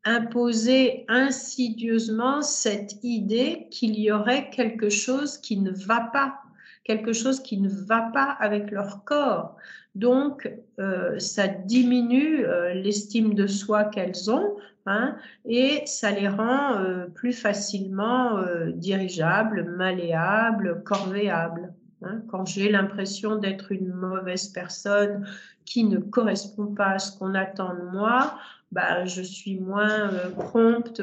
imposer 0.06 1.04
insidieusement 1.10 2.42
cette 2.42 3.04
idée 3.04 3.68
qu'il 3.72 4.00
y 4.00 4.10
aurait 4.10 4.50
quelque 4.52 4.90
chose 4.90 5.38
qui 5.38 5.60
ne 5.60 5.72
va 5.72 6.10
pas, 6.14 6.43
quelque 6.84 7.14
chose 7.14 7.42
qui 7.42 7.60
ne 7.60 7.70
va 7.70 8.10
pas 8.14 8.36
avec 8.40 8.72
leur 8.72 9.04
corps. 9.04 9.56
Donc, 9.96 10.52
euh, 10.80 11.20
ça 11.20 11.48
diminue 11.48 12.46
euh, 12.46 12.74
l'estime 12.74 13.36
de 13.36 13.48
soi 13.48 13.86
qu'elles 13.86 14.32
ont 14.32 14.56
hein, 14.86 15.16
et 15.46 15.84
ça 15.86 16.12
les 16.12 16.28
rend 16.28 16.78
euh, 16.78 17.06
plus 17.06 17.34
facilement 17.34 18.44
dirigeables, 18.74 19.76
malléables, 19.78 20.82
corvéables. 20.84 21.74
Hein. 22.02 22.22
Quand 22.30 22.46
j'ai 22.46 22.70
l'impression 22.70 23.36
d'être 23.36 23.72
une 23.72 23.94
mauvaise 23.94 24.48
personne 24.48 25.26
qui 25.66 25.86
ne 25.86 26.00
correspond 26.00 26.68
pas 26.68 26.94
à 26.94 27.00
ce 27.00 27.18
qu'on 27.18 27.36
attend 27.36 27.76
de 27.76 27.84
moi, 27.84 28.38
bah, 28.72 29.06
je 29.06 29.22
suis 29.22 29.60
moins 29.60 30.10
prompte 30.36 31.02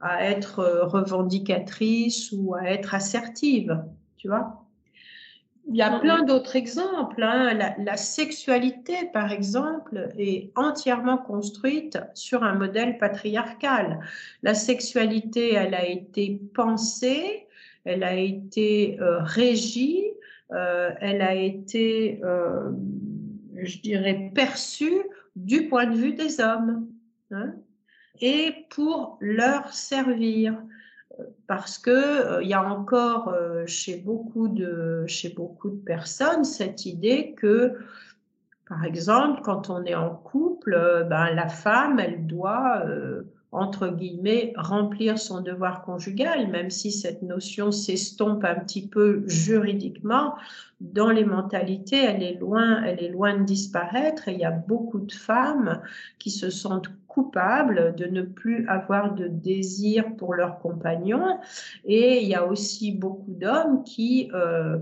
à 0.00 0.24
être 0.24 0.64
revendicatrice 0.84 2.32
ou 2.32 2.54
à 2.54 2.64
être 2.64 2.94
assertive, 2.94 3.84
tu 4.16 4.28
vois. 4.28 4.65
Il 5.68 5.76
y 5.76 5.82
a 5.82 5.98
plein 5.98 6.22
d'autres 6.22 6.54
exemples. 6.54 7.22
Hein. 7.22 7.74
La, 7.78 7.96
sexualité, 7.96 9.10
par 9.12 9.32
exemple, 9.32 10.10
est 10.16 10.52
entièrement 10.54 11.18
construite 11.18 11.98
sur 12.14 12.44
un 12.44 12.54
modèle 12.54 12.98
patriarcal. 12.98 14.00
La 14.42 14.54
sexualité, 14.54 15.54
elle 15.54 15.74
a 15.74 15.86
été 15.86 16.40
pensée, 16.54 17.48
elle 17.84 18.04
a 18.04 18.14
été 18.14 18.96
régie, 19.00 20.04
elle 20.50 21.22
a 21.22 21.34
été, 21.34 22.20
je 23.56 23.78
dirais, 23.80 24.30
perçue 24.34 25.02
du 25.36 25.68
point 25.68 25.86
de 25.86 25.96
vue 25.96 26.14
des 26.14 26.40
hommes 26.40 26.88
hein, 27.30 27.54
et 28.20 28.66
pour 28.70 29.18
leur 29.20 29.72
servir. 29.72 30.56
Parce 31.46 31.78
que 31.78 31.90
euh, 31.90 32.42
il 32.42 32.48
y 32.48 32.54
a 32.54 32.62
encore 32.62 33.28
euh, 33.28 33.64
chez 33.66 33.96
beaucoup 33.96 34.48
de 34.48 35.04
chez 35.06 35.30
beaucoup 35.30 35.70
de 35.70 35.76
personnes 35.76 36.44
cette 36.44 36.86
idée 36.86 37.34
que 37.36 37.74
par 38.68 38.84
exemple, 38.84 39.42
quand 39.44 39.70
on 39.70 39.84
est 39.84 39.94
en 39.94 40.10
couple, 40.10 40.74
euh, 40.74 41.04
ben, 41.04 41.32
la 41.34 41.48
femme, 41.48 42.00
elle 42.00 42.26
doit 42.26 42.82
entre 43.52 43.88
guillemets, 43.88 44.52
remplir 44.56 45.18
son 45.18 45.40
devoir 45.40 45.82
conjugal, 45.82 46.48
même 46.48 46.68
si 46.68 46.92
cette 46.92 47.22
notion 47.22 47.72
s'estompe 47.72 48.44
un 48.44 48.56
petit 48.56 48.86
peu 48.86 49.22
juridiquement, 49.26 50.34
dans 50.80 51.10
les 51.10 51.24
mentalités, 51.24 51.96
elle 51.96 52.22
est 52.22 52.34
loin, 52.34 52.82
elle 52.82 53.02
est 53.02 53.08
loin 53.08 53.34
de 53.34 53.44
disparaître. 53.44 54.28
Et 54.28 54.34
il 54.34 54.40
y 54.40 54.44
a 54.44 54.50
beaucoup 54.50 54.98
de 54.98 55.12
femmes 55.12 55.80
qui 56.18 56.30
se 56.30 56.50
sentent 56.50 56.90
de 57.20 58.06
ne 58.06 58.22
plus 58.22 58.66
avoir 58.68 59.14
de 59.14 59.26
désir 59.26 60.16
pour 60.16 60.34
leur 60.34 60.58
compagnon. 60.58 61.38
Et 61.84 62.22
il 62.22 62.28
y 62.28 62.34
a 62.34 62.46
aussi 62.46 62.92
beaucoup 62.92 63.32
d'hommes 63.32 63.82
qui 63.84 64.30
euh, 64.34 64.78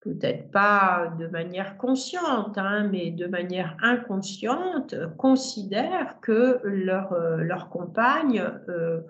peut-être 0.00 0.50
pas 0.50 1.12
de 1.18 1.26
manière 1.28 1.76
consciente, 1.76 2.58
hein, 2.58 2.88
mais 2.90 3.10
de 3.10 3.26
manière 3.26 3.76
inconsciente, 3.82 4.94
considèrent 5.16 6.18
que 6.20 6.60
leur, 6.64 7.12
euh, 7.12 7.36
leur 7.38 7.68
compagne 7.68 8.42
euh, 8.68 9.00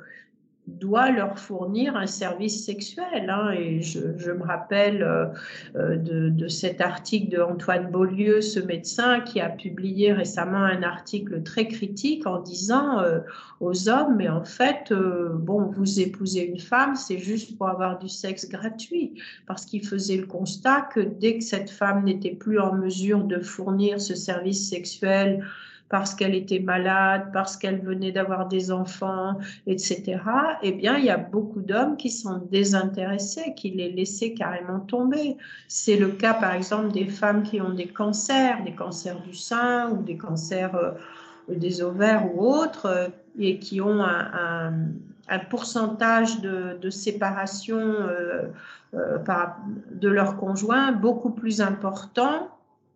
doit 0.68 1.10
leur 1.10 1.38
fournir 1.40 1.96
un 1.96 2.06
service 2.06 2.64
sexuel. 2.64 3.28
Hein, 3.28 3.50
et 3.50 3.82
je, 3.82 4.30
me 4.30 4.44
rappelle 4.44 5.02
euh, 5.02 5.26
euh, 5.74 5.96
de, 5.96 6.48
cet 6.48 6.80
article 6.80 7.30
de 7.36 7.40
Antoine 7.40 7.90
Beaulieu, 7.90 8.40
ce 8.40 8.60
médecin, 8.60 9.20
qui 9.20 9.40
a 9.40 9.48
publié 9.48 10.12
récemment 10.12 10.62
un 10.62 10.82
article 10.84 11.42
très 11.42 11.66
critique 11.66 12.26
en 12.26 12.40
disant 12.40 13.00
euh, 13.00 13.18
aux 13.58 13.88
hommes, 13.88 14.16
mais 14.16 14.28
en 14.28 14.44
fait, 14.44 14.92
bon, 14.92 15.66
vous 15.66 16.00
épousez 16.00 16.44
une 16.44 16.60
femme, 16.60 16.94
c'est 16.94 17.18
juste 17.18 17.56
pour 17.56 17.68
avoir 17.68 17.98
du 17.98 18.08
sexe 18.08 18.48
gratuit, 18.48 19.20
parce 19.46 19.64
qu'il 19.64 19.86
faisait 19.86 20.16
le 20.16 20.26
constat 20.26 20.88
que 20.92 21.00
dès 21.00 21.38
que 21.38 21.44
cette 21.44 21.70
femme 21.70 22.04
n'était 22.04 22.34
plus 22.34 22.58
en 22.60 22.74
mesure 22.74 23.24
de 23.24 23.40
fournir 23.40 24.00
ce 24.00 24.14
service 24.14 24.68
sexuel, 24.68 25.44
parce 25.92 26.14
qu'elle 26.14 26.34
était 26.34 26.58
malade, 26.58 27.28
parce 27.34 27.58
qu'elle 27.58 27.82
venait 27.82 28.12
d'avoir 28.12 28.48
des 28.48 28.72
enfants, 28.72 29.38
etc., 29.66 30.22
eh 30.62 30.72
bien, 30.72 30.96
il 30.96 31.04
y 31.04 31.10
a 31.10 31.18
beaucoup 31.18 31.60
d'hommes 31.60 31.98
qui 31.98 32.08
sont 32.08 32.38
désintéressés, 32.50 33.52
qui 33.54 33.72
les 33.72 33.92
laissaient 33.92 34.32
carrément 34.32 34.80
tomber. 34.80 35.36
C'est 35.68 35.98
le 35.98 36.08
cas, 36.08 36.32
par 36.32 36.54
exemple, 36.54 36.92
des 36.92 37.08
femmes 37.08 37.42
qui 37.42 37.60
ont 37.60 37.74
des 37.74 37.88
cancers, 37.88 38.64
des 38.64 38.72
cancers 38.72 39.20
du 39.20 39.34
sein 39.34 39.90
ou 39.90 40.02
des 40.02 40.16
cancers 40.16 40.74
euh, 40.74 40.92
des 41.46 41.82
ovaires 41.82 42.34
ou 42.34 42.40
autres, 42.40 42.86
euh, 42.86 43.08
et 43.38 43.58
qui 43.58 43.82
ont 43.82 44.02
un, 44.02 44.72
pourcentage 45.50 46.40
de, 46.40 46.88
séparation 46.88 47.78
euh, 47.78 48.48
de 49.90 50.08
leur 50.08 50.38
conjoint 50.38 50.92
beaucoup 50.92 51.30
plus 51.30 51.60
important 51.60 52.48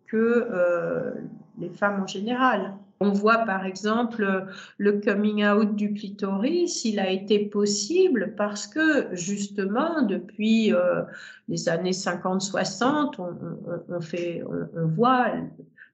que 0.07 0.47
les 1.59 1.69
femmes 1.69 2.01
en 2.01 2.07
général. 2.07 2.73
On 2.99 3.11
voit 3.11 3.39
par 3.39 3.65
exemple 3.65 4.47
le 4.77 4.99
coming 4.99 5.45
out 5.45 5.75
du 5.75 5.93
clitoris, 5.93 6.83
il 6.83 6.99
a 6.99 7.11
été 7.11 7.45
possible 7.45 8.33
parce 8.35 8.65
que 8.65 9.15
justement 9.15 10.01
depuis 10.01 10.73
euh, 10.73 11.03
les 11.47 11.69
années 11.69 11.91
50-60, 11.91 13.15
on, 13.19 14.87
voit 14.87 15.27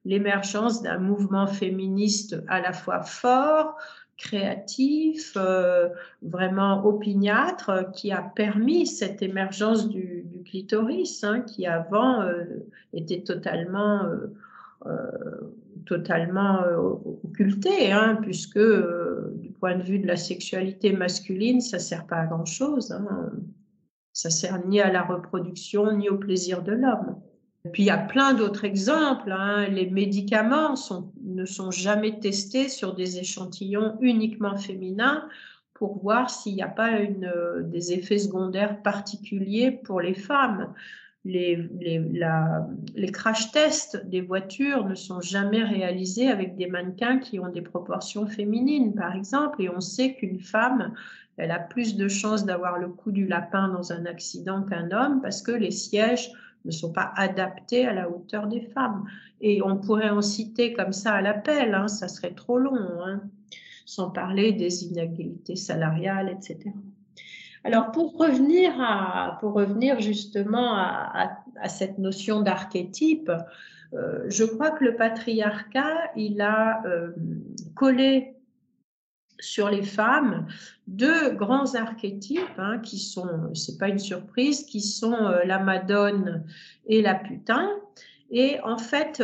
l'émergence 0.06 0.82
d'un 0.82 0.98
mouvement 0.98 1.48
féministe 1.48 2.42
à 2.48 2.62
la 2.62 2.72
fois 2.72 3.02
fort, 3.02 3.78
créatif, 4.16 5.34
euh, 5.36 5.90
vraiment 6.22 6.86
opiniâtre, 6.86 7.92
qui 7.92 8.14
a 8.14 8.22
permis 8.22 8.88
cette 8.88 9.22
émergence 9.22 9.90
du, 9.90 10.24
clitoris, 10.46 11.24
hein, 11.24 11.42
qui 11.42 11.66
avant 11.66 12.22
euh, 12.22 12.44
était 12.94 13.24
totalement 13.24 14.04
totalement 15.86 16.64
euh, 16.64 16.96
occulté, 17.24 17.92
hein, 17.92 18.18
puisque 18.22 18.58
euh, 18.58 19.32
du 19.36 19.50
point 19.52 19.76
de 19.76 19.84
vue 19.84 20.00
de 20.00 20.08
la 20.08 20.18
sexualité 20.18 20.94
masculine, 20.94 21.62
ça 21.62 21.80
sert 21.80 22.06
pas 22.06 22.18
à 22.18 22.26
grand 22.26 22.46
chose. 22.46 22.92
Hein. 22.92 23.32
Ça 24.14 24.30
sert 24.30 24.66
ni 24.68 24.80
à 24.80 24.92
la 24.92 25.02
reproduction 25.02 25.96
ni 25.98 26.10
au 26.10 26.18
plaisir 26.18 26.62
de 26.62 26.74
l'homme. 26.74 27.16
Puis 27.72 27.84
il 27.84 27.86
y 27.86 27.92
a 27.92 27.98
plein 27.98 28.34
d'autres 28.34 28.66
exemples. 28.66 29.32
Hein. 29.32 29.68
Les 29.70 29.90
médicaments 29.90 30.76
ne 31.24 31.46
sont 31.46 31.72
jamais 31.72 32.20
testés 32.20 32.68
sur 32.68 32.94
des 32.94 33.20
échantillons 33.20 33.98
uniquement 34.02 34.58
féminins 34.58 35.28
pour 35.74 35.98
voir 36.00 36.30
s'il 36.30 36.56
n'y 36.56 36.62
a 36.62 36.68
pas 36.68 37.00
une, 37.00 37.32
des 37.64 37.94
effets 37.94 38.20
secondaires 38.20 38.82
particuliers 38.82 39.72
pour 39.72 40.02
les 40.02 40.14
femmes. 40.14 40.74
Les, 41.26 41.56
les, 42.96 43.12
crash 43.12 43.52
tests 43.52 44.06
des 44.08 44.22
voitures 44.22 44.86
ne 44.86 44.96
sont 44.96 45.22
jamais 45.22 45.64
réalisés 45.64 46.28
avec 46.28 46.58
des 46.58 46.68
mannequins 46.68 47.20
qui 47.20 47.40
ont 47.40 47.48
des 47.48 47.62
proportions 47.62 48.28
féminines, 48.28 48.94
par 48.94 49.16
exemple, 49.16 49.62
et 49.62 49.70
on 49.70 49.80
sait 49.80 50.16
qu'une 50.16 50.40
femme, 50.40 50.94
elle 51.38 51.52
a 51.52 51.60
plus 51.60 51.96
de 51.96 52.08
chances 52.08 52.46
d'avoir 52.46 52.78
le 52.78 52.90
coup 52.90 53.12
du 53.12 53.26
lapin 53.26 53.70
dans 53.70 53.94
un 53.94 54.06
accident 54.06 54.64
qu'un 54.64 54.92
homme 54.92 55.22
parce 55.22 55.42
que 55.42 55.52
les 55.52 55.72
sièges 55.72 56.30
ne 56.66 56.72
sont 56.72 56.92
pas 56.92 57.12
adaptés 57.16 57.86
à 57.86 57.94
la 57.94 58.10
hauteur 58.10 58.48
des 58.48 58.62
femmes. 58.62 59.06
Et 59.42 59.62
on 59.62 59.78
pourrait 59.78 60.10
en 60.10 60.22
citer 60.22 60.74
comme 60.74 60.94
ça 60.94 61.14
à 61.14 61.22
l'appel, 61.22 61.74
hein, 61.74 61.88
ça 61.88 62.08
serait 62.08 62.34
trop 62.34 62.58
long, 62.58 62.78
hein, 63.06 63.22
sans 63.86 64.10
parler 64.12 64.54
des 64.54 64.86
inégalités 64.86 65.56
salariales, 65.56 66.30
etc. 66.30 66.72
Alors 67.64 67.92
pour 67.92 68.18
revenir, 68.18 68.74
à, 68.80 69.38
pour 69.40 69.54
revenir 69.54 70.00
justement 70.02 70.76
à, 70.76 71.40
cette 71.70 71.98
notion 71.98 72.42
d'archétype, 72.42 73.32
euh, 73.94 74.26
je 74.28 74.44
crois 74.44 74.72
que 74.72 74.84
le 74.84 74.96
patriarcat, 74.96 76.12
il 76.18 76.42
a 76.42 76.84
euh, 76.86 77.12
collé 77.76 78.36
sur 79.40 79.70
les 79.70 79.84
femmes 79.84 80.48
deux 80.88 81.32
grands 81.32 81.76
archétypes 81.76 82.42
hein, 82.58 82.80
qui 82.80 82.98
sont, 82.98 83.54
c'est 83.54 83.78
pas 83.78 83.88
une 83.88 84.00
surprise, 84.00 84.64
qui 84.66 84.82
sont 84.82 85.14
euh, 85.14 85.44
la 85.46 85.60
madone 85.60 86.44
et 86.88 87.02
la 87.02 87.16
putain. 87.16 87.70
Et 88.30 88.60
en 88.62 88.78
fait, 88.78 89.22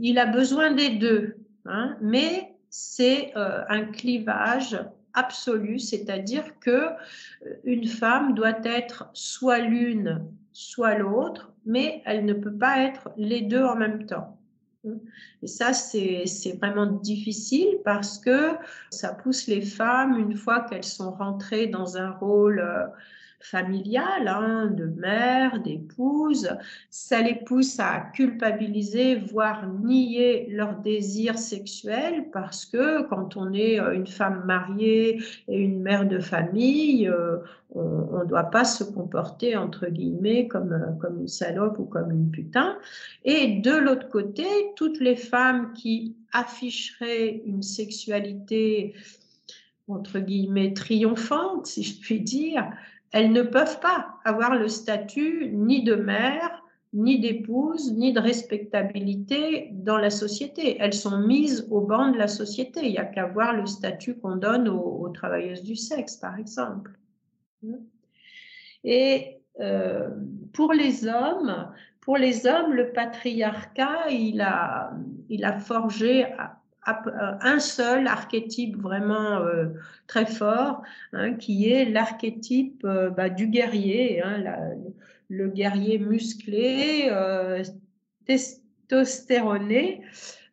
il 0.00 0.18
a 0.18 0.26
besoin 0.26 0.72
des 0.72 0.90
deux, 0.90 1.36
hein, 1.66 1.96
mais 2.02 2.56
c'est 2.68 3.32
un 3.36 3.84
clivage 3.84 4.76
absolue, 5.14 5.78
c'est-à-dire 5.78 6.58
que 6.60 6.70
euh, 6.70 7.54
une 7.64 7.86
femme 7.86 8.34
doit 8.34 8.58
être 8.64 9.08
soit 9.12 9.58
l'une, 9.58 10.24
soit 10.52 10.96
l'autre, 10.96 11.52
mais 11.66 12.02
elle 12.04 12.24
ne 12.24 12.34
peut 12.34 12.56
pas 12.56 12.78
être 12.78 13.10
les 13.16 13.42
deux 13.42 13.62
en 13.62 13.76
même 13.76 14.06
temps. 14.06 14.36
Et 15.42 15.46
ça, 15.46 15.74
c'est 15.74 16.24
vraiment 16.58 16.86
difficile 16.86 17.78
parce 17.84 18.18
que 18.18 18.52
ça 18.90 19.12
pousse 19.12 19.46
les 19.46 19.60
femmes, 19.60 20.18
une 20.18 20.36
fois 20.36 20.60
qu'elles 20.60 20.84
sont 20.84 21.10
rentrées 21.12 21.66
dans 21.66 21.98
un 21.98 22.10
rôle 22.10 22.60
euh, 22.60 22.86
familiale, 23.40 24.28
hein, 24.28 24.66
de 24.66 24.84
mère, 24.84 25.60
d'épouse. 25.62 26.50
Ça 26.90 27.22
les 27.22 27.34
pousse 27.34 27.80
à 27.80 28.10
culpabiliser, 28.14 29.16
voire 29.16 29.66
nier 29.66 30.46
leur 30.50 30.76
désir 30.76 31.38
sexuel 31.38 32.26
parce 32.32 32.66
que 32.66 33.02
quand 33.08 33.36
on 33.36 33.52
est 33.52 33.80
euh, 33.80 33.94
une 33.94 34.06
femme 34.06 34.44
mariée 34.44 35.22
et 35.48 35.58
une 35.58 35.80
mère 35.80 36.06
de 36.06 36.18
famille, 36.18 37.08
euh, 37.08 37.38
on 37.74 38.20
ne 38.20 38.24
doit 38.24 38.50
pas 38.50 38.64
se 38.64 38.84
comporter 38.84 39.56
entre 39.56 39.86
guillemets 39.86 40.48
comme, 40.48 40.72
euh, 40.72 40.92
comme 41.00 41.20
une 41.20 41.28
salope 41.28 41.78
ou 41.78 41.84
comme 41.84 42.10
une 42.10 42.30
putain. 42.30 42.76
Et 43.24 43.60
de 43.60 43.72
l'autre 43.72 44.08
côté, 44.08 44.44
toutes 44.76 45.00
les 45.00 45.16
femmes 45.16 45.72
qui 45.72 46.16
afficheraient 46.32 47.42
une 47.46 47.62
sexualité 47.62 48.94
entre 49.88 50.20
guillemets 50.20 50.72
triomphante, 50.72 51.66
si 51.66 51.82
je 51.82 52.00
puis 52.00 52.20
dire, 52.20 52.70
elles 53.12 53.32
ne 53.32 53.42
peuvent 53.42 53.80
pas 53.80 54.14
avoir 54.24 54.54
le 54.54 54.68
statut 54.68 55.50
ni 55.52 55.82
de 55.82 55.94
mère, 55.94 56.62
ni 56.92 57.20
d'épouse, 57.20 57.92
ni 57.92 58.12
de 58.12 58.20
respectabilité 58.20 59.70
dans 59.72 59.98
la 59.98 60.10
société. 60.10 60.76
Elles 60.80 60.92
sont 60.92 61.18
mises 61.18 61.66
au 61.70 61.80
banc 61.80 62.10
de 62.10 62.18
la 62.18 62.28
société. 62.28 62.80
Il 62.84 62.92
n'y 62.92 62.98
a 62.98 63.04
qu'à 63.04 63.26
voir 63.26 63.52
le 63.54 63.66
statut 63.66 64.18
qu'on 64.18 64.36
donne 64.36 64.68
aux, 64.68 65.08
travailleuses 65.10 65.62
du 65.62 65.76
sexe, 65.76 66.16
par 66.16 66.38
exemple. 66.38 66.92
Et 68.84 69.38
euh, 69.60 70.10
pour 70.52 70.72
les 70.72 71.06
hommes, 71.06 71.68
pour 72.00 72.16
les 72.16 72.46
hommes, 72.46 72.72
le 72.72 72.92
patriarcat, 72.92 74.08
il 74.10 74.40
a, 74.40 74.92
il 75.28 75.44
a 75.44 75.58
forgé 75.58 76.26
un 76.86 77.58
seul 77.58 78.06
archétype 78.06 78.76
vraiment 78.76 79.38
euh, 79.38 79.66
très 80.06 80.26
fort, 80.26 80.82
hein, 81.12 81.34
qui 81.34 81.70
est 81.70 81.84
l'archétype 81.84 82.82
euh, 82.84 83.10
bah, 83.10 83.28
du 83.28 83.48
guerrier, 83.48 84.22
hein, 84.22 84.42
le 85.28 85.48
guerrier 85.48 85.98
musclé, 85.98 87.12
testostéroné, 88.24 90.02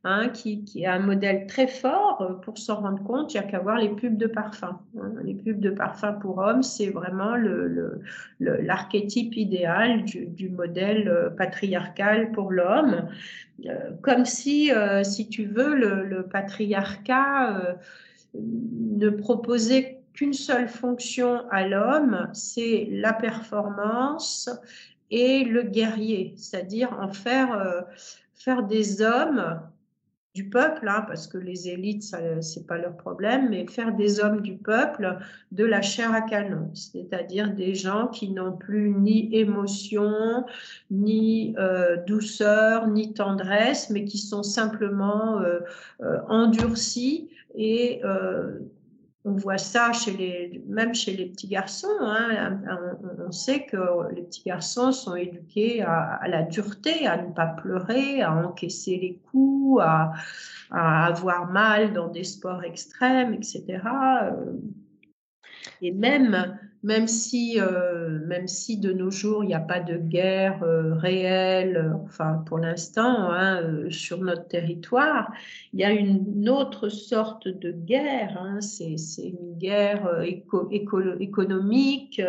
Hein, 0.04 0.30
qui, 0.30 0.64
qui, 0.64 0.86
a 0.86 0.94
un 0.94 1.00
modèle 1.00 1.48
très 1.48 1.68
fort. 1.68 2.22
Euh, 2.22 2.34
pour 2.36 2.58
s'en 2.58 2.82
rendre 2.82 3.04
compte, 3.04 3.34
il 3.34 3.40
n'y 3.40 3.46
a 3.46 3.50
qu'à 3.50 3.60
voir 3.60 3.78
les 3.78 3.90
pubs 3.90 4.16
de 4.16 4.28
parfum. 4.28 4.80
Hein. 4.98 5.12
Les 5.24 5.34
pubs 5.34 5.60
de 5.60 5.72
parfum 5.72 6.14
pour 6.14 6.38
hommes, 6.38 6.62
c'est 6.62 6.92
vraiment 6.92 7.36
l'archétype 8.40 9.36
idéal 9.36 10.06
du, 10.06 10.50
modèle 10.50 11.10
euh, 11.10 11.30
patriarcal 11.32 12.32
pour 12.32 12.52
l'homme. 12.52 13.10
Euh, 13.66 13.92
comme 14.02 14.24
si, 14.24 14.72
si 15.04 15.30
tu 15.30 15.46
veux, 15.46 15.76
le, 15.76 16.24
patriarcat 16.24 17.78
ne 18.36 19.10
proposait 19.10 20.00
qu'une 20.14 20.34
seule 20.34 20.68
fonction 20.68 21.50
à 21.50 21.68
l'homme, 21.68 22.30
c'est 22.34 22.88
la 22.92 23.14
performance 23.14 24.50
et 25.10 25.44
le 25.44 25.64
guerrier, 25.64 26.34
c'est-à-dire 26.38 26.96
en 27.02 27.12
faire 27.12 28.64
des 28.70 29.02
hommes 29.02 29.60
du 30.38 30.50
peuple, 30.50 30.88
hein, 30.88 31.04
parce 31.08 31.26
que 31.26 31.40
les 31.40 31.68
élites, 31.68 32.04
ce 32.04 32.60
n'est 32.60 32.66
pas 32.68 32.78
leur 32.78 32.96
problème, 32.96 33.50
mais 33.50 33.66
faire 33.66 33.96
des 33.96 34.20
hommes 34.20 34.42
du 34.42 34.54
peuple 34.54 35.18
de 35.52 35.66
la 35.66 35.82
chair 35.82 36.14
à 36.14 36.22
canon, 36.22 36.70
c'est-à-dire 36.76 37.56
des 37.56 37.74
gens 37.74 38.06
qui 38.06 38.30
n'ont 38.30 38.56
plus 38.56 38.92
ni 38.92 39.36
émotion, 39.36 40.46
ni 40.92 41.56
euh, 41.58 41.98
douceur, 42.06 42.86
ni 42.86 43.16
tendresse, 43.16 43.90
mais 43.90 44.06
qui 44.06 44.20
sont 44.20 44.44
simplement 44.44 45.40
euh, 45.40 45.62
euh, 46.04 46.20
endurcis 46.28 47.32
et 47.56 48.04
on 49.28 49.34
voit 49.34 49.58
ça 49.58 49.92
chez 49.92 50.12
les, 50.12 50.64
même 50.68 50.96
chez 50.96 51.16
les 51.16 51.26
petits 51.26 51.50
garçons. 51.50 51.88
Hein, 52.00 52.62
on, 53.20 53.32
sait 53.32 53.66
que 53.66 54.14
les 54.16 54.22
petits 54.22 54.44
garçons 54.46 54.94
sont 54.94 55.16
éduqués 55.16 55.82
à, 55.82 56.22
la 56.28 56.44
dureté, 56.44 57.06
à 57.06 57.22
ne 57.22 57.34
pas 57.34 57.48
pleurer, 57.48 58.22
à 58.22 58.34
encaisser 58.34 58.98
les 58.98 59.20
coups, 59.30 59.82
à, 59.84 60.14
à 60.72 61.08
avoir 61.08 61.52
mal 61.52 61.94
dans 61.94 62.08
des 62.08 62.24
sports 62.24 62.64
extrêmes, 62.64 63.34
etc. 63.34 63.80
Et 65.82 65.92
même, 65.92 66.58
même, 66.88 67.10
si, 67.10 67.60
euh, 67.60 68.18
même 68.28 68.48
si 68.48 68.78
de 68.78 68.94
nos 68.94 69.12
jours, 69.12 69.44
il 69.44 69.48
n'y 69.48 69.54
a 69.54 69.60
pas 69.60 69.82
de 69.82 69.98
guerre 69.98 70.64
euh, 70.64 70.94
réelle, 70.94 71.94
enfin 72.06 72.42
pour 72.46 72.60
l'instant, 72.60 73.30
hein, 73.30 73.62
euh, 73.62 73.90
sur 73.90 74.20
notre 74.20 74.48
territoire, 74.48 75.30
il 75.74 75.82
y 75.82 75.84
a 75.84 75.92
une 75.92 76.48
autre 76.48 76.88
sorte 76.88 77.50
de 77.50 77.74
guerre. 77.74 78.38
Hein, 78.42 78.62
c'est 78.62 78.96
une 79.18 79.58
guerre 79.58 80.22
économique, 80.72 82.22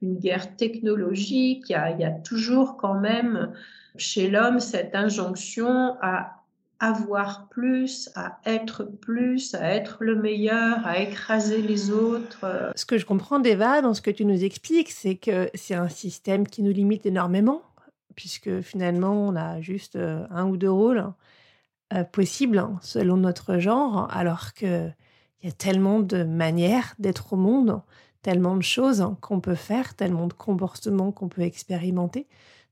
une 0.00 0.18
guerre 0.18 0.56
technologique. 0.56 1.68
Il 1.68 2.00
y 2.00 2.04
a 2.04 2.12
toujours 2.12 2.78
quand 2.78 2.98
même 2.98 3.52
chez 3.98 4.30
l'homme 4.30 4.58
cette 4.58 4.94
injonction 4.94 5.96
à 6.00 6.41
avoir 6.82 7.48
plus, 7.48 8.10
à 8.16 8.40
être 8.44 8.82
plus, 8.82 9.54
à 9.54 9.72
être 9.72 9.98
le 10.00 10.16
meilleur, 10.16 10.84
à 10.84 10.98
écraser 10.98 11.62
les 11.62 11.92
autres. 11.92 12.72
Ce 12.74 12.84
que 12.84 12.98
je 12.98 13.06
comprends 13.06 13.38
d'Eva 13.38 13.82
dans 13.82 13.94
ce 13.94 14.02
que 14.02 14.10
tu 14.10 14.24
nous 14.24 14.42
expliques, 14.42 14.90
c'est 14.90 15.14
que 15.14 15.48
c'est 15.54 15.76
un 15.76 15.88
système 15.88 16.44
qui 16.44 16.60
nous 16.60 16.72
limite 16.72 17.06
énormément, 17.06 17.62
puisque 18.16 18.62
finalement 18.62 19.12
on 19.12 19.36
a 19.36 19.60
juste 19.60 19.94
euh, 19.94 20.26
un 20.30 20.48
ou 20.48 20.56
deux 20.56 20.70
rôles 20.70 21.06
euh, 21.94 22.02
possibles 22.02 22.58
hein, 22.58 22.80
selon 22.82 23.16
notre 23.16 23.58
genre, 23.58 24.08
alors 24.10 24.52
qu'il 24.52 24.92
y 25.44 25.48
a 25.48 25.52
tellement 25.52 26.00
de 26.00 26.24
manières 26.24 26.94
d'être 26.98 27.32
au 27.32 27.36
monde, 27.36 27.80
tellement 28.22 28.56
de 28.56 28.62
choses 28.62 29.06
qu'on 29.20 29.38
peut 29.38 29.54
faire, 29.54 29.94
tellement 29.94 30.26
de 30.26 30.32
comportements 30.32 31.12
qu'on 31.12 31.28
peut 31.28 31.42
expérimenter, 31.42 32.26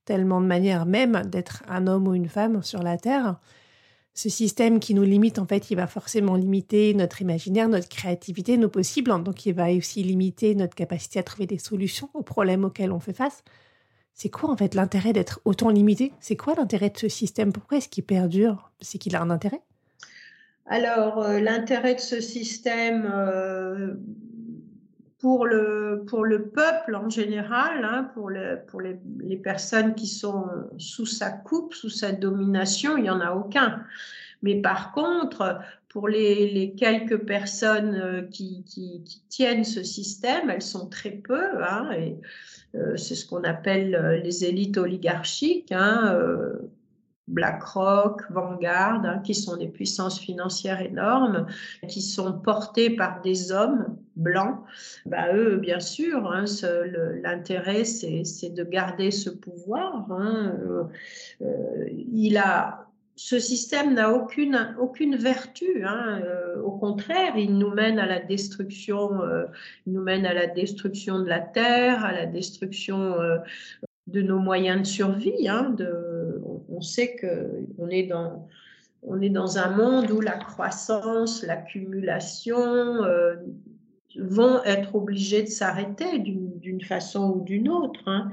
tellement 0.04 0.40
de 0.40 0.46
manières 0.46 0.84
même 0.84 1.22
d'être 1.26 1.62
un 1.68 1.86
homme 1.86 2.08
ou 2.08 2.14
une 2.14 2.28
femme 2.28 2.60
sur 2.64 2.82
la 2.82 2.98
Terre 2.98 3.36
ce 4.20 4.28
système 4.28 4.80
qui 4.80 4.92
nous 4.92 5.02
limite, 5.02 5.38
en 5.38 5.46
fait, 5.46 5.70
il 5.70 5.76
va 5.76 5.86
forcément 5.86 6.36
limiter 6.36 6.92
notre 6.92 7.22
imaginaire, 7.22 7.70
notre 7.70 7.88
créativité, 7.88 8.58
nos 8.58 8.68
possibles. 8.68 9.10
Donc, 9.22 9.46
il 9.46 9.54
va 9.54 9.72
aussi 9.72 10.02
limiter 10.02 10.54
notre 10.54 10.74
capacité 10.74 11.18
à 11.18 11.22
trouver 11.22 11.46
des 11.46 11.56
solutions 11.56 12.10
aux 12.12 12.22
problèmes 12.22 12.66
auxquels 12.66 12.92
on 12.92 13.00
fait 13.00 13.14
face. 13.14 13.42
C'est 14.12 14.28
quoi, 14.28 14.50
en 14.50 14.56
fait, 14.58 14.74
l'intérêt 14.74 15.14
d'être 15.14 15.40
autant 15.46 15.70
limité? 15.70 16.12
C'est 16.20 16.36
quoi 16.36 16.54
l'intérêt 16.54 16.90
de 16.90 16.98
ce 16.98 17.08
système? 17.08 17.50
Pourquoi 17.50 17.78
est-ce 17.78 17.88
qu'il 17.88 18.04
perdure? 18.04 18.70
C'est 18.82 18.98
qu'il 18.98 19.16
a 19.16 19.22
un 19.22 19.30
intérêt? 19.30 19.62
Alors, 20.66 21.22
euh, 21.22 21.40
l'intérêt 21.40 21.94
de 21.94 22.00
ce 22.00 22.20
système, 22.20 23.10
euh, 23.10 23.94
pour 25.20 25.46
le, 25.46 26.04
pour 26.06 26.24
le 26.24 26.48
peuple 26.48 26.94
en 26.94 27.08
général, 27.08 27.84
hein, 27.84 28.10
pour, 28.14 28.30
le, 28.30 28.58
pour 28.66 28.80
les, 28.80 28.98
les, 29.20 29.36
personnes 29.36 29.94
qui 29.94 30.06
sont 30.06 30.46
sous 30.78 31.06
sa 31.06 31.30
coupe, 31.30 31.74
sous 31.74 31.90
sa 31.90 32.12
domination, 32.12 32.96
il 32.96 33.02
n'y 33.02 33.10
en 33.10 33.20
a 33.20 33.32
aucun. 33.32 33.84
Mais 34.42 34.60
par 34.62 34.92
contre, 34.92 35.60
pour 35.90 36.08
les, 36.08 36.74
quelques 36.76 37.18
personnes 37.18 37.96
euh, 37.96 38.22
qui, 38.22 38.64
tiennent 39.28 39.64
ce 39.64 39.82
système, 39.82 40.48
elles 40.48 40.62
sont 40.62 40.88
très 40.88 41.10
peu, 41.10 41.62
hein, 41.62 41.90
et 41.92 42.16
euh, 42.76 42.96
c'est 42.96 43.16
ce 43.16 43.26
qu'on 43.26 43.42
appelle 43.42 43.94
euh, 43.94 44.16
les 44.18 44.44
élites 44.44 44.78
oligarchiques, 44.78 45.72
hein, 45.72 46.16
BlackRock, 47.30 48.22
Vanguard, 48.30 49.02
hein, 49.04 49.18
qui 49.24 49.34
sont 49.34 49.56
des 49.56 49.68
puissances 49.68 50.20
financières 50.20 50.80
énormes, 50.80 51.46
qui 51.88 52.02
sont 52.02 52.32
portées 52.32 52.90
par 52.90 53.22
des 53.22 53.52
hommes 53.52 53.96
blancs. 54.16 54.60
Bah, 55.06 55.34
eux, 55.34 55.56
bien 55.56 55.80
sûr, 55.80 56.30
l'intérêt, 57.22 57.84
c'est 57.84 58.54
de 58.54 58.64
garder 58.64 59.10
ce 59.10 59.30
pouvoir. 59.30 60.06
il 62.12 62.36
a 62.36 62.86
ce 63.22 63.38
système 63.38 63.92
n'a 63.92 64.14
aucune, 64.14 64.74
aucune 64.80 65.14
vertu. 65.14 65.84
Hein, 65.84 66.22
euh, 66.24 66.58
au 66.62 66.70
contraire, 66.70 67.36
il 67.36 67.58
nous 67.58 67.68
mène 67.68 67.98
à 67.98 68.06
la 68.06 68.18
destruction, 68.18 69.20
euh, 69.20 69.44
nous 69.86 70.00
mène 70.00 70.24
à 70.24 70.32
la 70.32 70.46
destruction 70.46 71.18
de 71.18 71.28
la 71.28 71.40
terre, 71.40 72.02
à 72.02 72.12
la 72.12 72.24
destruction 72.24 73.20
euh, 73.20 73.36
de 74.06 74.22
nos 74.22 74.38
moyens 74.38 74.80
de 74.80 74.86
survie. 74.86 75.48
Hein, 75.48 75.76
on, 76.80 76.82
sait 76.82 77.14
que 77.16 77.66
on 77.78 77.88
est 77.88 78.04
dans 78.04 78.48
on 79.02 79.20
est 79.20 79.30
dans 79.30 79.58
un 79.58 79.70
monde 79.76 80.10
où 80.10 80.20
la 80.20 80.36
croissance, 80.36 81.42
l'accumulation 81.42 82.98
vont 84.16 84.62
être 84.64 84.94
obligés 84.94 85.42
de 85.42 85.48
s'arrêter 85.48 86.18
d'une 86.18 86.82
façon 86.82 87.32
ou 87.36 87.40
d'une 87.40 87.68
autre. 87.68 88.02
Hein 88.06 88.30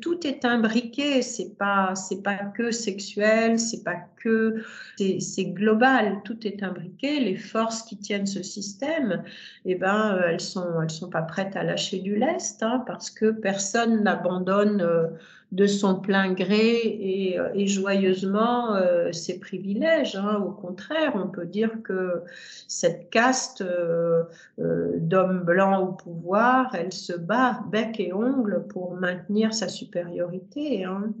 tout 0.00 0.26
est 0.26 0.44
imbriqué, 0.44 1.22
c'est 1.22 1.56
pas 1.56 1.94
c'est 1.94 2.22
pas 2.22 2.36
que 2.36 2.70
sexuel, 2.70 3.58
c'est 3.58 3.84
pas 3.84 3.96
que 4.16 4.62
c'est 4.98 5.46
global, 5.46 6.20
tout 6.24 6.46
est 6.46 6.62
imbriqué. 6.62 7.20
Les 7.20 7.36
forces 7.36 7.82
qui 7.82 7.96
tiennent 7.96 8.26
ce 8.26 8.42
système, 8.42 9.22
eh 9.64 9.74
ben 9.74 10.20
elles 10.26 10.40
sont 10.40 10.82
elles 10.82 10.90
sont 10.90 11.10
pas 11.10 11.22
prêtes 11.22 11.56
à 11.56 11.62
lâcher 11.62 11.98
du 11.98 12.16
lest 12.16 12.62
hein, 12.62 12.82
parce 12.86 13.10
que 13.10 13.30
personne 13.30 14.02
n'abandonne 14.02 14.82
euh, 14.82 15.06
de 15.54 15.68
son 15.68 16.00
plein 16.00 16.32
gré 16.32 16.80
et, 16.82 17.38
euh, 17.38 17.66
joyeusement 17.66 18.74
euh, 18.74 19.12
ses 19.12 19.38
privilèges. 19.38 20.16
Hein. 20.16 20.42
Au 20.44 20.50
contraire, 20.50 21.12
on 21.14 21.28
peut 21.28 21.46
dire 21.46 21.70
que 21.84 22.22
cette 22.66 23.08
caste 23.10 23.62
euh, 23.62 24.24
d'hommes 24.58 25.44
blancs 25.44 25.80
au 25.80 25.92
pouvoir, 25.92 26.74
elle 26.74 26.92
se 26.92 27.12
bat 27.12 27.60
bec 27.70 28.00
et 28.00 28.12
ongle 28.12 28.66
pour 28.68 28.94
maintenir 28.94 29.54
sa 29.54 29.68
supériorité. 29.68 30.84
Hein. 30.84 31.12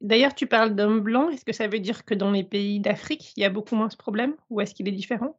D'ailleurs, 0.00 0.34
tu 0.34 0.48
parles 0.48 0.74
d'hommes 0.74 1.00
blancs. 1.00 1.32
Est-ce 1.32 1.44
que 1.44 1.52
ça 1.52 1.68
veut 1.68 1.78
dire 1.78 2.04
que 2.04 2.14
dans 2.14 2.32
les 2.32 2.44
pays 2.44 2.80
d'Afrique, 2.80 3.32
il 3.36 3.42
y 3.42 3.44
a 3.44 3.50
beaucoup 3.50 3.76
moins 3.76 3.88
ce 3.88 3.96
problème 3.96 4.34
ou 4.50 4.60
est-ce 4.60 4.74
qu'il 4.74 4.88
est 4.88 4.92
différent? 4.92 5.36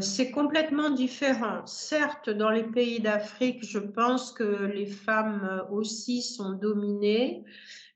C'est 0.00 0.30
complètement 0.30 0.90
différent. 0.90 1.66
Certes, 1.66 2.30
dans 2.30 2.50
les 2.50 2.62
pays 2.62 3.00
d'Afrique, 3.00 3.64
je 3.64 3.80
pense 3.80 4.30
que 4.30 4.66
les 4.66 4.86
femmes 4.86 5.64
aussi 5.72 6.22
sont 6.22 6.52
dominées, 6.52 7.42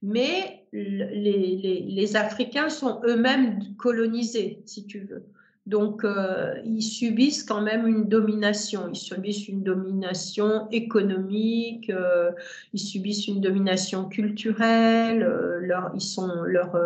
mais 0.03 0.65
les, 0.73 2.17
Africains 2.17 2.69
sont 2.69 3.01
eux-mêmes 3.05 3.61
colonisés, 3.77 4.61
si 4.67 4.85
tu 4.87 5.01
veux. 5.01 5.25
Donc, 5.67 6.05
euh, 6.05 6.55
ils 6.65 6.83
subissent 6.83 7.45
quand 7.45 7.63
même 7.63 7.87
une 7.87 8.09
domination. 8.09 8.89
Ils 8.93 8.97
subissent 8.97 9.47
une 9.47 9.63
domination 9.63 10.69
économique, 10.73 11.89
euh, 11.89 12.33
ils 12.73 12.81
subissent 12.81 13.29
une 13.29 13.41
domination 13.41 14.09
culturelle, 14.09 15.23
euh, 15.23 15.61
leur, 15.61 15.93
ils 15.95 16.01
sont, 16.01 16.43
leur, 16.43 16.77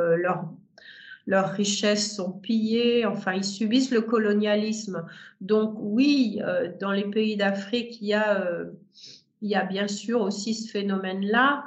leurs 1.26 1.50
richesses 1.52 2.16
sont 2.16 2.32
pillées, 2.32 3.06
enfin, 3.06 3.32
ils 3.32 3.44
subissent 3.44 3.90
le 3.90 4.02
colonialisme. 4.02 5.06
Donc, 5.40 5.74
oui, 5.78 6.40
dans 6.78 6.92
les 6.92 7.04
pays 7.04 7.36
d'Afrique, 7.36 8.02
il, 8.02 8.14
il 9.40 9.48
y 9.48 9.54
a 9.54 9.64
bien 9.64 9.88
sûr 9.88 10.20
aussi 10.20 10.52
ce 10.52 10.70
phénomène-là 10.70 11.64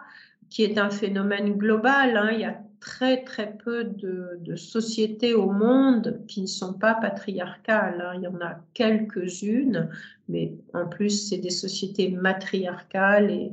qui 0.49 0.63
est 0.63 0.77
un 0.77 0.89
phénomène 0.89 1.57
global. 1.57 2.17
Hein. 2.17 2.31
Il 2.33 2.41
y 2.41 2.45
a 2.45 2.59
très 2.79 3.23
très 3.23 3.57
peu 3.57 3.83
de, 3.83 4.55
sociétés 4.55 5.33
au 5.33 5.51
monde 5.51 6.21
qui 6.27 6.41
ne 6.41 6.47
sont 6.47 6.73
pas 6.73 6.95
patriarcales. 6.95 8.01
Hein. 8.01 8.13
Il 8.15 8.23
y 8.23 8.27
en 8.27 8.41
a 8.41 8.59
quelques-unes, 8.73 9.89
mais 10.27 10.53
en 10.73 10.87
plus 10.87 11.29
c'est 11.29 11.37
des 11.37 11.49
sociétés 11.49 12.09
matriarcales 12.09 13.31
et 13.31 13.51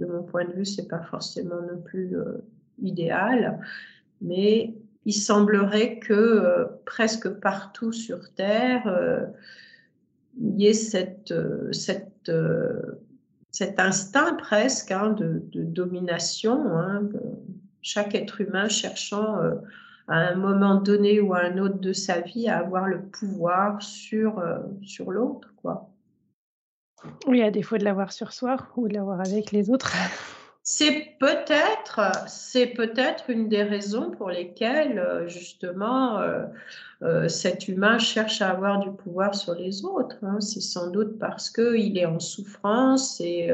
de 0.00 0.06
mon 0.06 0.22
point 0.22 0.44
de 0.44 0.52
vue 0.52 0.64
c'est 0.64 0.88
pas 0.88 1.02
forcément 1.02 1.60
non 1.60 1.80
plus 1.80 2.16
euh, 2.16 2.44
idéal. 2.80 3.60
Mais 4.20 4.74
il 5.04 5.14
semblerait 5.14 5.98
que 5.98 6.12
euh, 6.12 6.64
presque 6.84 7.28
partout 7.28 7.92
sur 7.92 8.32
Terre 8.34 8.86
euh, 8.86 9.24
il 10.40 10.60
y 10.60 10.66
ait 10.68 10.72
cette, 10.72 11.34
cette 11.72 12.30
cet 13.58 13.80
instinct 13.80 14.34
presque 14.34 14.92
hein, 14.92 15.10
de, 15.10 15.42
domination, 15.52 16.64
hein, 16.78 17.08
chaque 17.82 18.14
être 18.14 18.40
humain 18.40 18.68
cherchant 18.68 19.40
euh, 19.40 19.56
à 20.06 20.28
un 20.28 20.36
moment 20.36 20.76
donné 20.76 21.20
ou 21.20 21.34
à 21.34 21.40
un 21.40 21.58
autre 21.58 21.80
de 21.80 21.92
sa 21.92 22.20
vie 22.20 22.48
à 22.48 22.58
avoir 22.58 22.86
le 22.86 23.00
pouvoir 23.00 23.82
sur, 23.82 24.38
euh, 24.38 24.58
sur 24.82 25.10
l'autre. 25.10 25.52
quoi. 25.60 25.90
Oui, 27.26 27.42
à 27.42 27.50
défaut 27.50 27.78
de 27.78 27.84
l'avoir 27.84 28.12
sur 28.12 28.32
soi 28.32 28.58
ou 28.76 28.86
de 28.86 28.94
l'avoir 28.94 29.20
avec 29.20 29.50
les 29.50 29.70
autres. 29.70 29.92
C'est 30.70 31.16
peut-être, 31.18 32.28
c'est 32.28 32.66
peut-être 32.66 33.30
une 33.30 33.48
des 33.48 33.62
raisons 33.62 34.10
pour 34.10 34.28
lesquelles 34.28 34.98
euh, 34.98 35.26
justement 35.26 36.18
euh, 36.18 36.44
euh, 37.00 37.26
cet 37.26 37.68
humain 37.68 37.96
cherche 37.96 38.42
à 38.42 38.50
avoir 38.50 38.80
du 38.80 38.90
pouvoir 38.90 39.34
sur 39.34 39.54
les 39.54 39.82
autres. 39.86 40.18
Hein. 40.20 40.42
C'est 40.42 40.60
sans 40.60 40.90
doute 40.90 41.18
parce 41.18 41.48
qu'il 41.48 41.96
est 41.96 42.04
en 42.04 42.20
souffrance 42.20 43.18
et, 43.22 43.50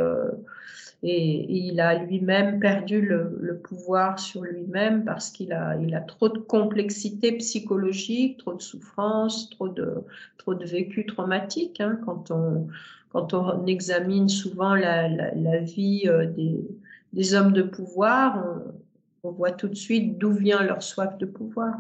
il 1.04 1.80
a 1.80 1.94
lui-même 1.94 2.58
perdu 2.58 3.00
le, 3.00 3.60
pouvoir 3.62 4.18
sur 4.18 4.42
lui-même 4.42 5.04
parce 5.04 5.30
qu'il 5.30 5.52
a, 5.52 5.76
il 5.76 5.94
a 5.94 6.00
trop 6.00 6.28
de 6.28 6.38
complexité 6.38 7.30
psychologique, 7.32 8.38
trop 8.38 8.54
de 8.54 8.62
souffrance, 8.62 9.50
trop 9.50 9.68
de, 9.68 10.02
trop 10.38 10.54
de 10.54 10.64
vécu 10.64 11.06
traumatique. 11.06 11.80
Hein. 11.80 12.00
Quand 12.04 12.32
on 12.32 12.66
quand 13.12 13.32
on 13.32 13.64
examine 13.66 14.28
souvent 14.28 14.74
la, 14.74 15.06
la 15.08 15.58
vie 15.58 16.10
des 16.34 16.64
des 17.14 17.34
hommes 17.34 17.52
de 17.52 17.62
pouvoir, 17.62 18.44
on, 19.22 19.30
voit 19.30 19.52
tout 19.52 19.68
de 19.68 19.74
suite 19.74 20.18
d'où 20.18 20.32
vient 20.32 20.62
leur 20.62 20.82
soif 20.82 21.16
de 21.16 21.24
pouvoir. 21.24 21.74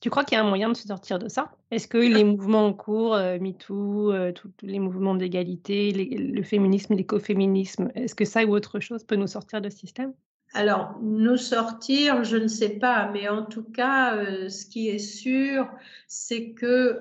Tu 0.00 0.10
crois 0.10 0.24
qu'il 0.24 0.36
y 0.36 0.40
a 0.40 0.44
un 0.44 0.48
moyen 0.48 0.68
de 0.68 0.76
se 0.76 0.86
sortir 0.86 1.18
de 1.18 1.28
ça? 1.28 1.50
Est-ce 1.70 1.88
que 1.88 1.96
les 1.96 2.22
mouvements 2.22 2.66
en 2.66 2.74
cours, 2.74 3.14
euh, 3.14 3.38
MeToo, 3.40 4.12
euh, 4.12 4.32
tous 4.32 4.50
les 4.62 4.78
mouvements 4.78 5.14
d'égalité, 5.14 5.90
le 5.92 6.42
féminisme, 6.42 6.94
l'écoféminisme, 6.94 7.90
est-ce 7.94 8.14
que 8.14 8.26
ça 8.26 8.44
ou 8.44 8.54
autre 8.54 8.78
chose 8.80 9.02
peut 9.02 9.16
nous 9.16 9.26
sortir 9.26 9.62
de 9.62 9.70
ce 9.70 9.78
système? 9.78 10.12
Alors, 10.52 10.94
nous 11.02 11.38
sortir, 11.38 12.22
je 12.22 12.36
ne 12.36 12.46
sais 12.46 12.78
pas, 12.78 13.10
mais 13.12 13.28
en 13.28 13.44
tout 13.44 13.64
cas, 13.64 14.14
euh, 14.14 14.48
ce 14.50 14.66
qui 14.66 14.88
est 14.88 14.98
sûr, 14.98 15.66
c'est 16.06 16.50
que 16.50 17.00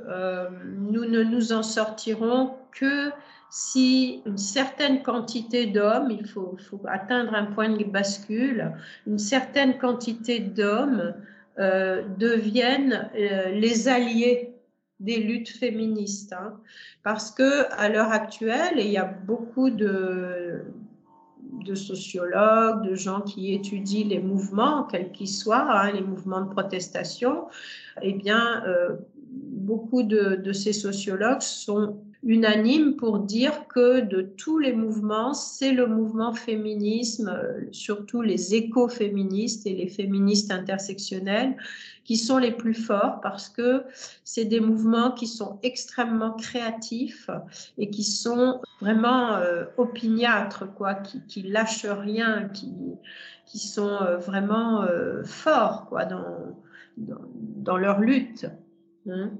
nous 0.79 1.05
ne 1.05 1.23
nous 1.23 1.51
en 1.51 1.61
sortirons 1.61 2.55
que 2.71 3.11
si 3.55 4.23
une 4.25 4.39
certaine 4.39 5.03
quantité 5.03 5.67
d'hommes, 5.67 6.09
il 6.09 6.25
faut, 6.25 6.57
atteindre 6.87 7.35
un 7.35 7.45
point 7.45 7.69
de 7.69 7.83
bascule, 7.83 8.71
une 9.05 9.19
certaine 9.19 9.77
quantité 9.77 10.39
d'hommes 10.39 11.13
euh, 11.59 12.01
deviennent 12.17 13.11
euh, 13.15 13.51
les 13.51 13.87
alliés 13.87 14.55
des 14.99 15.17
luttes 15.17 15.49
féministes. 15.49 16.33
Hein. 16.33 16.55
Parce 17.03 17.29
que 17.29 17.71
à 17.77 17.89
l'heure 17.89 18.11
actuelle, 18.11 18.73
il 18.77 18.87
y 18.87 18.97
a 18.97 19.05
beaucoup 19.05 19.69
de, 19.69 20.63
sociologues, 21.75 22.89
de 22.89 22.95
gens 22.95 23.21
qui 23.21 23.53
étudient 23.53 24.07
les 24.07 24.19
mouvements, 24.19 24.85
quels 24.85 25.11
qu'ils 25.11 25.29
soient, 25.29 25.79
hein, 25.79 25.91
les 25.91 26.01
mouvements 26.01 26.41
de 26.41 26.49
protestation, 26.49 27.43
eh 28.01 28.13
bien, 28.13 28.63
euh, 28.65 28.95
beaucoup 29.29 30.01
de, 30.01 30.51
ces 30.53 30.73
sociologues 30.73 31.41
sont 31.41 31.99
unanime 32.23 32.95
pour 32.95 33.19
dire 33.19 33.67
que 33.67 33.99
de 33.99 34.21
tous 34.21 34.57
les 34.57 34.73
mouvements, 34.73 35.33
c'est 35.33 35.73
le 35.73 35.87
mouvement 35.87 36.33
féminisme, 36.33 37.29
euh, 37.29 37.61
surtout 37.71 38.21
les 38.21 38.55
écoféministes 38.55 39.67
et 39.67 39.73
les 39.73 39.87
féministes 39.87 40.51
intersectionnels, 40.51 41.57
qui 42.05 42.17
sont 42.17 42.37
les 42.37 42.51
plus 42.51 42.73
forts 42.73 43.19
parce 43.21 43.49
que 43.49 43.83
c'est 44.23 44.45
des 44.45 44.59
mouvements 44.59 45.11
qui 45.11 45.27
sont 45.27 45.59
extrêmement 45.63 46.31
créatifs 46.31 47.29
et 47.77 47.89
qui 47.89 48.03
sont 48.03 48.61
vraiment 48.81 49.35
euh, 49.35 49.65
opiniâtres, 49.77 50.73
quoi, 50.73 50.95
qui, 50.95 51.43
lâchent 51.43 51.85
rien, 51.85 52.49
qui, 52.49 52.73
qui 53.45 53.59
sont 53.59 54.01
euh, 54.01 54.17
vraiment 54.17 54.85
forts 55.23 55.87
quoi, 55.87 56.05
dans, 56.05 56.55
dans, 56.97 57.77
leur 57.77 57.99
lutte. 57.99 58.47
Hein. 59.09 59.31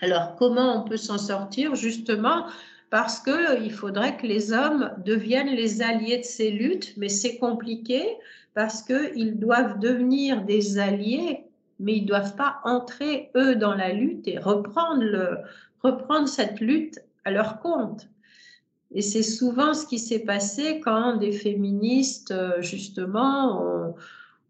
Alors, 0.00 0.36
comment 0.36 0.82
on 0.82 0.88
peut 0.88 0.96
s'en 0.96 1.18
sortir 1.18 1.74
Justement, 1.74 2.46
parce 2.90 3.20
qu'il 3.20 3.72
faudrait 3.72 4.16
que 4.16 4.26
les 4.26 4.52
hommes 4.52 4.90
deviennent 5.04 5.54
les 5.54 5.82
alliés 5.82 6.18
de 6.18 6.24
ces 6.24 6.50
luttes, 6.50 6.94
mais 6.96 7.08
c'est 7.08 7.38
compliqué 7.38 8.04
parce 8.54 8.82
qu'ils 8.82 9.38
doivent 9.38 9.78
devenir 9.78 10.42
des 10.42 10.78
alliés 10.78 11.44
mais 11.80 11.96
ils 11.96 12.02
ne 12.02 12.08
doivent 12.08 12.36
pas 12.36 12.60
entrer, 12.64 13.30
eux, 13.36 13.56
dans 13.56 13.74
la 13.74 13.92
lutte 13.92 14.28
et 14.28 14.38
reprendre, 14.38 15.42
reprendre 15.82 16.28
cette 16.28 16.60
lutte 16.60 17.00
à 17.24 17.30
leur 17.30 17.60
compte. 17.60 18.08
Et 18.92 19.02
c'est 19.02 19.22
souvent 19.22 19.74
ce 19.74 19.86
qui 19.86 19.98
s'est 19.98 20.20
passé 20.20 20.80
quand 20.80 21.16
des 21.16 21.32
féministes, 21.32 22.34
justement, 22.60 23.60
ont, 23.62 23.94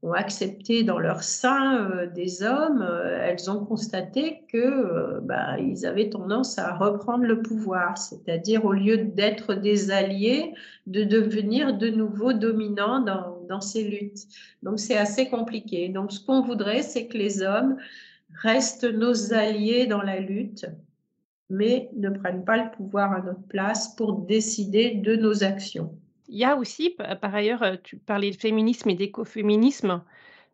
ont 0.04 0.12
accepté 0.12 0.84
dans 0.84 0.98
leur 0.98 1.22
sein 1.22 1.78
euh, 1.78 2.06
des 2.06 2.42
hommes, 2.42 2.82
euh, 2.82 3.26
elles 3.26 3.50
ont 3.50 3.64
constaté 3.64 4.44
que 4.52 4.58
euh, 4.58 5.20
bah, 5.22 5.58
ils 5.58 5.86
avaient 5.86 6.10
tendance 6.10 6.58
à 6.58 6.76
reprendre 6.76 7.24
le 7.24 7.40
pouvoir, 7.40 7.96
c'est-à-dire 7.96 8.66
au 8.66 8.72
lieu 8.72 8.98
d'être 8.98 9.54
des 9.54 9.90
alliés, 9.90 10.52
de 10.86 11.04
devenir 11.04 11.78
de 11.78 11.88
nouveau 11.88 12.34
dominants 12.34 13.00
dans, 13.00 13.40
dans 13.48 13.62
ces 13.62 13.82
luttes. 13.82 14.26
Donc 14.62 14.78
c'est 14.78 14.98
assez 14.98 15.30
compliqué. 15.30 15.88
Donc 15.88 16.12
ce 16.12 16.20
qu'on 16.20 16.42
voudrait, 16.42 16.82
c'est 16.82 17.06
que 17.06 17.16
les 17.16 17.42
hommes 17.42 17.78
restent 18.42 18.84
nos 18.84 19.32
alliés 19.32 19.86
dans 19.86 20.02
la 20.02 20.20
lutte, 20.20 20.66
mais 21.48 21.88
ne 21.96 22.10
prennent 22.10 22.44
pas 22.44 22.58
le 22.58 22.70
pouvoir 22.76 23.12
à 23.12 23.22
notre 23.22 23.46
place 23.48 23.94
pour 23.96 24.18
décider 24.18 24.90
de 24.96 25.16
nos 25.16 25.44
actions. 25.44 25.96
Il 26.34 26.40
y 26.40 26.44
a 26.44 26.56
aussi, 26.56 26.90
par 26.90 27.32
ailleurs, 27.32 27.62
euh, 27.62 27.76
tu 27.84 27.96
parlais 27.96 28.32
de 28.32 28.36
féminisme 28.36 28.90
et 28.90 28.96
d'écoféminisme. 28.96 30.02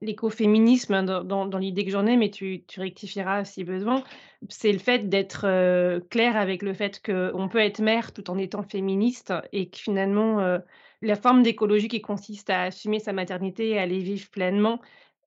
L'écoféminisme, 0.02 1.06
dans, 1.06 1.46
dans, 1.46 1.58
l'idée 1.58 1.86
que 1.86 1.90
j'en 1.90 2.06
ai, 2.06 2.18
mais 2.18 2.30
tu, 2.30 2.64
tu, 2.68 2.80
rectifieras 2.80 3.46
si 3.46 3.64
besoin, 3.64 4.04
c'est 4.50 4.72
le 4.72 4.78
fait 4.78 5.08
d'être 5.08 5.46
euh, 5.46 6.00
clair 6.10 6.36
avec 6.36 6.60
le 6.62 6.74
fait 6.74 7.00
qu'on 7.02 7.48
peut 7.48 7.60
être 7.60 7.80
mère 7.80 8.12
tout 8.12 8.30
en 8.30 8.36
étant 8.36 8.62
féministe 8.62 9.32
et 9.52 9.70
que 9.70 9.78
finalement, 9.78 10.40
euh, 10.40 10.58
la 11.00 11.16
forme 11.16 11.42
d'écologie 11.42 11.88
qui 11.88 12.02
consiste 12.02 12.50
à 12.50 12.64
assumer 12.64 12.98
sa 12.98 13.14
maternité 13.14 13.70
et 13.70 13.78
à 13.78 13.86
les 13.86 14.00
vivre 14.00 14.28
pleinement, 14.28 14.80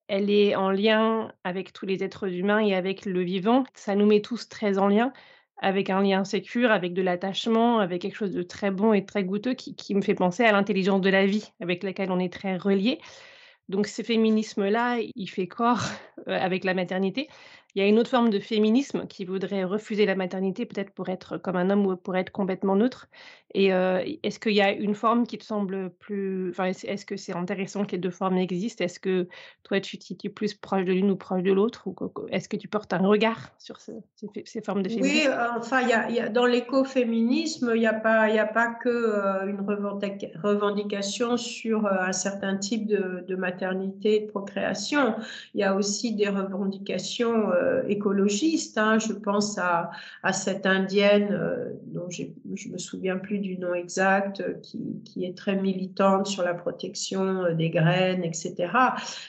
elle 0.07 0.29
est 0.29 0.55
en 0.55 0.69
lien 0.69 1.31
avec 1.43 1.73
tous 1.73 1.87
les 1.87 2.03
êtres 2.03 2.31
humains 2.31 2.59
et 2.59 2.75
avec 2.75 3.05
le 3.05 3.21
vivant. 3.23 3.63
Ça 3.73 3.95
nous 3.95 4.05
met 4.05 4.21
tous 4.21 4.49
très 4.49 4.77
en 4.77 4.87
lien 4.87 5.13
avec 5.57 5.89
un 5.89 6.01
lien 6.01 6.23
sécure, 6.23 6.71
avec 6.71 6.93
de 6.93 7.01
l'attachement, 7.01 7.79
avec 7.79 8.01
quelque 8.01 8.15
chose 8.15 8.31
de 8.31 8.43
très 8.43 8.71
bon 8.71 8.93
et 8.93 9.05
très 9.05 9.23
goûteux 9.23 9.53
qui, 9.53 9.95
me 9.95 10.01
fait 10.01 10.15
penser 10.15 10.43
à 10.43 10.51
l'intelligence 10.51 11.01
de 11.01 11.09
la 11.09 11.25
vie 11.25 11.51
avec 11.59 11.83
laquelle 11.83 12.11
on 12.11 12.19
est 12.19 12.33
très 12.33 12.57
relié. 12.57 12.99
Donc 13.69 13.87
ce 13.87 14.01
féminisme-là, 14.01 14.99
il 15.15 15.27
fait 15.27 15.47
corps 15.47 15.83
euh, 16.27 16.37
avec 16.37 16.63
la 16.63 16.73
maternité. 16.73 17.29
Il 17.75 17.81
y 17.81 17.85
a 17.85 17.87
une 17.87 17.97
autre 17.97 18.09
forme 18.09 18.29
de 18.29 18.39
féminisme 18.39 19.07
qui 19.07 19.25
voudrait 19.25 19.63
refuser 19.63 20.05
la 20.05 20.15
maternité, 20.15 20.65
peut-être 20.65 20.91
pour 20.91 21.09
être 21.09 21.37
comme 21.37 21.55
un 21.55 21.69
homme 21.71 21.87
ou 21.87 21.95
pour 21.95 22.15
être 22.15 22.31
complètement 22.31 22.75
neutre. 22.75 23.07
Et 23.55 23.73
euh, 23.73 24.03
est-ce 24.23 24.39
qu'il 24.39 24.53
y 24.53 24.61
a 24.61 24.71
une 24.71 24.95
forme 24.95 25.27
qui 25.27 25.37
te 25.37 25.43
semble 25.43 25.91
plus. 25.91 26.49
Enfin, 26.49 26.65
est-ce 26.65 27.05
que 27.05 27.17
c'est 27.17 27.35
intéressant 27.35 27.85
que 27.85 27.91
les 27.91 27.97
deux 27.99 28.09
formes 28.09 28.37
existent? 28.37 28.83
Est-ce 28.83 28.99
que 28.99 29.27
toi, 29.61 29.79
tu 29.79 29.97
es 29.97 30.29
plus 30.29 30.55
proche 30.55 30.85
de 30.85 30.91
l'une 30.91 31.11
ou 31.11 31.15
proche 31.15 31.43
de 31.43 31.51
l'autre? 31.51 31.87
Ou 31.87 31.95
est-ce 32.29 32.49
que 32.49 32.57
tu 32.57 32.67
portes 32.67 32.93
un 32.93 32.99
regard 32.99 33.51
sur 33.59 33.77
ces, 33.79 33.93
formes 34.63 34.81
de 34.81 34.89
féminisme? 34.89 35.15
Oui, 35.15 35.27
euh, 35.27 35.47
enfin, 35.57 35.81
y 35.81 35.93
a, 35.93 36.09
y 36.09 36.19
a, 36.19 36.29
dans 36.29 36.45
l'écoféminisme, 36.45 37.71
il 37.75 37.79
n'y 37.79 37.87
a, 37.87 37.93
pas, 37.93 38.21
a 38.21 38.45
pas 38.45 38.73
que 38.73 38.89
euh, 38.89 39.47
une 39.47 39.61
revendication 39.61 41.37
sur 41.37 41.85
un 41.85 42.11
certain 42.11 42.57
type 42.57 42.87
de, 42.87 43.23
de 43.27 43.35
maternité 43.35 44.21
de 44.21 44.27
procréation. 44.27 45.15
Il 45.53 45.61
y 45.61 45.63
a 45.63 45.75
aussi 45.75 46.15
des 46.15 46.29
revendications 46.29 47.51
euh, 47.63 47.83
écologiste. 47.87 48.77
Hein. 48.77 48.99
Je 48.99 49.13
pense 49.13 49.57
à, 49.57 49.91
cette 50.31 50.65
indienne 50.65 51.29
euh, 51.31 51.69
dont 51.85 52.09
je 52.09 52.69
me 52.69 52.77
souviens 52.77 53.17
plus 53.17 53.39
du 53.39 53.57
nom 53.57 53.73
exact, 53.73 54.41
euh, 54.41 54.53
qui, 54.61 55.01
qui, 55.05 55.25
est 55.25 55.37
très 55.37 55.55
militante 55.55 56.27
sur 56.27 56.43
la 56.43 56.53
protection 56.53 57.53
des 57.53 57.69
graines, 57.69 58.23
etc. 58.23 58.55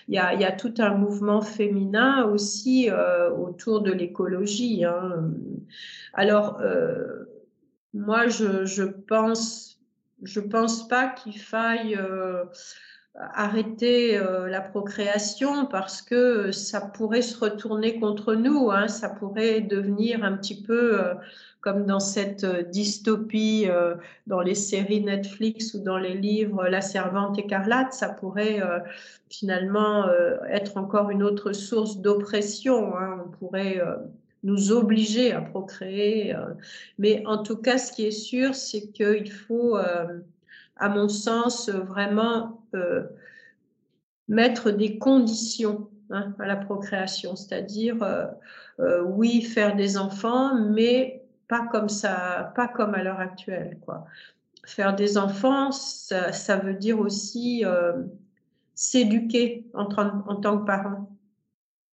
Il 0.09 0.15
y 0.15 0.19
a, 0.19 0.35
il 0.35 0.41
y 0.41 0.45
a 0.45 0.53
tout 0.53 0.75
un 0.79 0.95
mouvement 0.95 1.41
féminin 1.41 2.25
aussi 2.25 2.91
autour 3.39 3.81
de 3.81 3.93
l'écologie. 3.93 4.85
Hein. 4.85 5.31
Alors, 6.13 6.61
moi, 7.93 8.29
je, 8.29 8.65
je 8.65 8.83
pense, 8.83 9.81
je 10.23 10.41
pense 10.41 10.89
pas 10.89 11.09
qu'il 11.09 11.39
faille 11.39 11.99
arrêter 13.15 14.19
euh, 14.19 14.49
la 14.49 14.61
procréation 14.61 15.67
parce 15.67 16.03
que 16.03 16.51
ça 16.51 16.81
pourrait 16.81 17.23
se 17.23 17.39
retourner 17.39 18.01
contre 18.01 18.35
nous, 18.35 18.71
hein, 18.71 18.89
ça 18.89 19.09
pourrait 19.09 19.61
devenir 19.61 20.25
un 20.25 20.37
petit 20.37 20.61
peu 20.61 21.01
euh, 21.01 21.15
comme 21.61 21.87
dans 21.87 22.01
cette 22.01 22.45
euh, 22.45 22.63
dystopie 22.63 23.67
dans 24.27 24.41
les 24.41 24.57
séries 24.57 25.03
Netflix 25.03 25.75
ou 25.75 25.79
dans 25.79 25.99
les 25.99 26.15
livres 26.15 26.67
La 26.67 26.81
Servante 26.81 27.39
écarlate, 27.39 27.93
ça 27.93 28.09
pourrait 28.09 28.61
finalement 29.31 30.09
être 30.49 30.77
encore 30.77 31.11
une 31.11 31.23
autre 31.23 31.53
source 31.53 31.99
d'oppression. 31.99 32.97
Hein, 32.97 33.25
on 33.27 33.31
pourrait 33.31 33.81
nous 34.43 34.73
obliger 34.73 35.33
à 35.33 35.41
procréer. 35.41 36.35
mais 36.99 37.23
en 37.27 37.39
tout 37.39 37.57
cas, 37.57 37.79
ce 37.79 37.93
qui 37.93 38.07
est 38.07 38.11
sûr, 38.11 38.55
c'est 38.55 38.89
qu'il 38.93 39.31
faut 39.31 39.77
à 40.77 40.89
mon 40.89 41.09
sens, 41.09 41.69
vraiment 41.69 42.64
mettre 44.29 44.71
des 44.71 44.99
conditions 44.99 45.91
hein, 46.11 46.35
à 46.39 46.47
la 46.47 46.57
procréation, 46.57 47.37
c'est-à-dire, 47.37 48.03
euh, 48.03 48.27
euh, 48.81 49.03
oui, 49.03 49.43
faire 49.43 49.77
des 49.77 49.97
enfants, 49.97 50.55
mais 50.55 51.23
pas 51.49 51.67
comme 51.71 51.89
ça, 51.89 52.53
pas 52.57 52.69
comme 52.69 52.95
à 52.95 53.03
l'heure 53.03 53.21
actuelle. 53.21 53.79
Faire 54.65 54.97
des 54.97 55.19
enfants, 55.19 55.73
ça, 55.73 56.57
veut 56.57 56.75
dire 56.75 56.99
aussi 56.99 57.65
s'éduquer 58.75 59.67
en, 59.75 59.85
en, 59.85 60.37
tant 60.37 60.59
que 60.59 60.65
parent. 60.65 61.11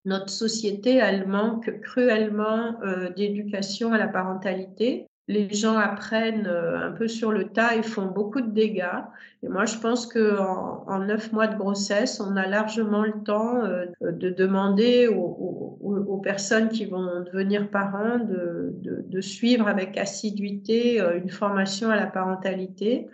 Notre 0.05 0.29
société, 0.29 0.95
elle 0.95 1.27
manque 1.27 1.81
cruellement 1.81 2.79
d'éducation 3.17 3.91
à 3.91 3.97
la 3.97 4.07
parentalité 4.07 5.10
les 5.27 5.53
gens 5.53 5.77
apprennent 5.77 6.47
euh, 6.47 6.87
un 6.87 6.91
peu 6.91 7.07
sur 7.07 7.31
le 7.31 7.45
tas 7.45 7.75
et 7.75 7.83
font 7.83 8.07
beaucoup 8.07 8.41
de 8.41 8.49
dégâts. 8.49 9.01
Et 9.43 9.47
moi, 9.47 9.65
je 9.65 9.77
pense 9.77 10.05
qu'en 10.05 10.83
en 10.87 10.99
neuf 10.99 11.31
mois 11.31 11.47
de 11.47 11.57
grossesse, 11.57 12.19
on 12.19 12.35
a 12.35 12.47
largement 12.47 13.03
le 13.03 13.23
temps 13.23 13.63
euh, 13.63 13.85
de 14.01 14.29
demander 14.29 15.07
aux, 15.07 16.19
personnes 16.23 16.69
qui 16.69 16.85
vont 16.85 17.23
devenir 17.23 17.69
parents 17.69 18.19
de, 18.19 19.21
suivre 19.21 19.67
avec 19.67 19.97
assiduité 19.97 21.01
euh, 21.01 21.17
une 21.17 21.29
formation 21.29 21.89
à 21.89 21.95
la 21.95 22.07
parentalité. 22.07 23.07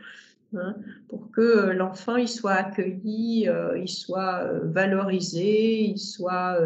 Hein, 0.55 0.75
pour 1.09 1.29
que 1.31 1.71
l'enfant 1.71 2.15
il 2.15 2.29
soit 2.29 2.53
accueilli, 2.53 3.49
il 3.75 3.89
soit 3.89 4.49
valorisé, 4.63 5.81
il 5.81 5.97
soit 5.97 6.57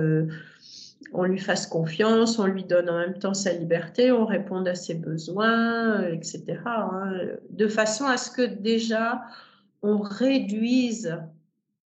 on 1.13 1.23
lui 1.23 1.39
fasse 1.39 1.67
confiance, 1.67 2.39
on 2.39 2.45
lui 2.45 2.63
donne 2.63 2.89
en 2.89 2.97
même 2.97 3.17
temps 3.17 3.33
sa 3.33 3.53
liberté, 3.53 4.11
on 4.11 4.25
réponde 4.25 4.67
à 4.67 4.75
ses 4.75 4.95
besoins, 4.95 6.01
euh, 6.01 6.13
etc. 6.13 6.59
Hein, 6.65 7.13
de 7.49 7.67
façon 7.67 8.05
à 8.05 8.17
ce 8.17 8.31
que 8.31 8.41
déjà 8.41 9.21
on 9.81 9.99
réduise 9.99 11.17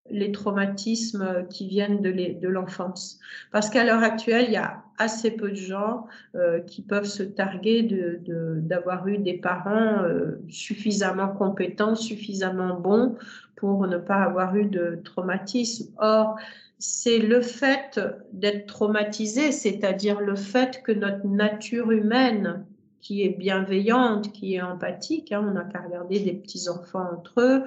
les 0.10 0.32
traumatismes 0.32 1.48
qui 1.50 1.68
viennent 1.68 2.02
de 2.02 2.48
l'enfance. 2.48 3.20
Parce 3.52 3.70
qu'à 3.70 3.84
l'heure 3.84 4.04
actuelle, 4.04 4.46
il 4.48 4.54
y 4.54 4.58
a 4.58 4.85
assez 4.98 5.32
peu 5.32 5.50
de 5.50 5.56
gens 5.56 6.08
euh, 6.36 6.60
qui 6.60 6.82
peuvent 6.82 7.06
se 7.06 7.24
targuer 7.24 7.88
d'avoir 8.28 9.08
eu 9.08 9.18
des 9.18 9.36
parents 9.36 10.04
euh, 10.04 10.42
suffisamment 10.50 11.30
compétents, 11.30 11.96
suffisamment 11.96 12.80
bons 12.80 13.16
pour 13.56 13.88
ne 13.88 13.98
pas 13.98 14.24
avoir 14.24 14.56
eu 14.56 14.66
de 14.66 15.00
traumatisme. 15.04 15.94
Or, 15.98 16.38
c'est 16.78 17.20
le 17.20 17.42
fait 17.42 18.00
d'être 18.34 18.68
traumatisé, 18.68 19.52
c'est-à-dire 19.52 20.20
le 20.20 20.36
fait 20.36 20.84
que 20.84 20.92
notre 20.92 21.26
nature 21.26 21.92
humaine, 21.92 22.66
qui 23.02 23.24
est 23.24 23.38
bienveillante, 23.38 24.32
qui 24.32 24.56
est 24.56 24.62
empathique, 24.62 25.32
hein, 25.32 25.46
on 25.48 25.54
n'a 25.54 25.64
qu'à 25.64 25.82
regarder 25.82 26.20
des 26.20 26.34
petits-enfants 26.34 27.08
entre 27.14 27.42
eux, 27.42 27.64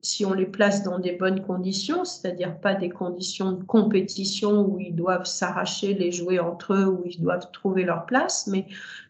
si 0.00 0.24
on 0.24 0.32
les 0.32 0.46
place 0.46 0.84
dans 0.84 0.98
des 0.98 1.12
bonnes 1.12 1.42
conditions, 1.42 2.04
c'est-à-dire 2.04 2.56
pas 2.60 2.74
des 2.74 2.88
conditions 2.88 3.52
de 3.52 3.64
compétition 3.64 4.64
où 4.64 4.78
ils 4.78 4.94
doivent 4.94 5.26
s'arracher 5.26 5.94
les 5.94 6.12
jouets 6.12 6.38
entre 6.38 6.74
eux, 6.74 6.86
où 6.86 7.02
ils 7.04 7.20
doivent 7.20 7.50
trouver 7.52 7.84
leur 7.84 8.06
place, 8.06 8.46
mais 8.46 8.66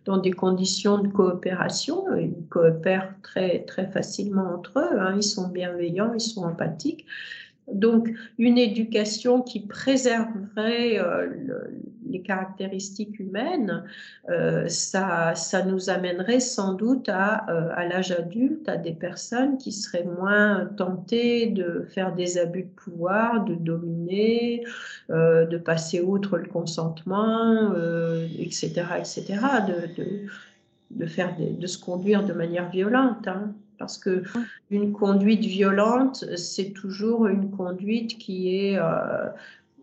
dans 0.06 0.16
des 0.16 0.32
conditions 0.32 0.98
de 0.98 1.08
coopération, 1.08 2.16
ils 2.16 2.34
coopèrent 2.48 3.14
très, 3.22 3.64
très 3.64 3.86
facilement 3.90 4.54
entre 4.54 4.78
eux, 4.78 4.98
hein, 4.98 5.14
ils 5.16 5.22
sont 5.22 5.48
bienveillants, 5.48 6.14
ils 6.14 6.20
sont 6.20 6.44
empathiques. 6.44 7.04
Donc, 7.72 8.10
une 8.38 8.58
éducation 8.58 9.42
qui 9.42 9.60
préserverait 9.60 10.98
euh, 10.98 11.28
les 12.08 12.22
caractéristiques 12.22 13.18
humaines, 13.18 13.84
euh, 14.30 14.66
ça, 14.68 15.34
ça, 15.34 15.64
nous 15.64 15.90
amènerait 15.90 16.40
sans 16.40 16.72
doute 16.72 17.08
à, 17.08 17.46
euh, 17.50 17.70
à 17.74 17.86
l'âge 17.86 18.10
adulte, 18.12 18.68
à 18.68 18.76
des 18.76 18.92
personnes 18.92 19.58
qui 19.58 19.72
seraient 19.72 20.04
moins 20.04 20.66
tentées 20.76 21.46
de 21.46 21.86
faire 21.90 22.14
des 22.14 22.38
abus 22.38 22.64
de 22.64 22.68
pouvoir, 22.68 23.44
de 23.44 23.54
dominer, 23.54 24.64
de 25.10 25.58
passer 25.58 26.00
outre 26.00 26.38
le 26.38 26.48
consentement, 26.48 27.74
etc., 28.38 28.84
etc., 28.98 29.24
de, 29.66 30.26
de, 30.90 31.06
faire 31.06 31.34
de 31.38 31.66
se 31.66 31.78
conduire 31.78 32.24
de 32.24 32.32
manière 32.32 32.70
violente. 32.70 33.28
Hein 33.28 33.54
parce 33.78 33.98
que 33.98 34.22
une 34.70 34.92
conduite 34.92 35.44
violente, 35.44 36.24
c'est 36.36 36.70
toujours 36.70 37.26
une 37.26 37.50
conduite 37.50 38.18
qui 38.18 38.56
est 38.56 38.78
euh, 38.78 39.28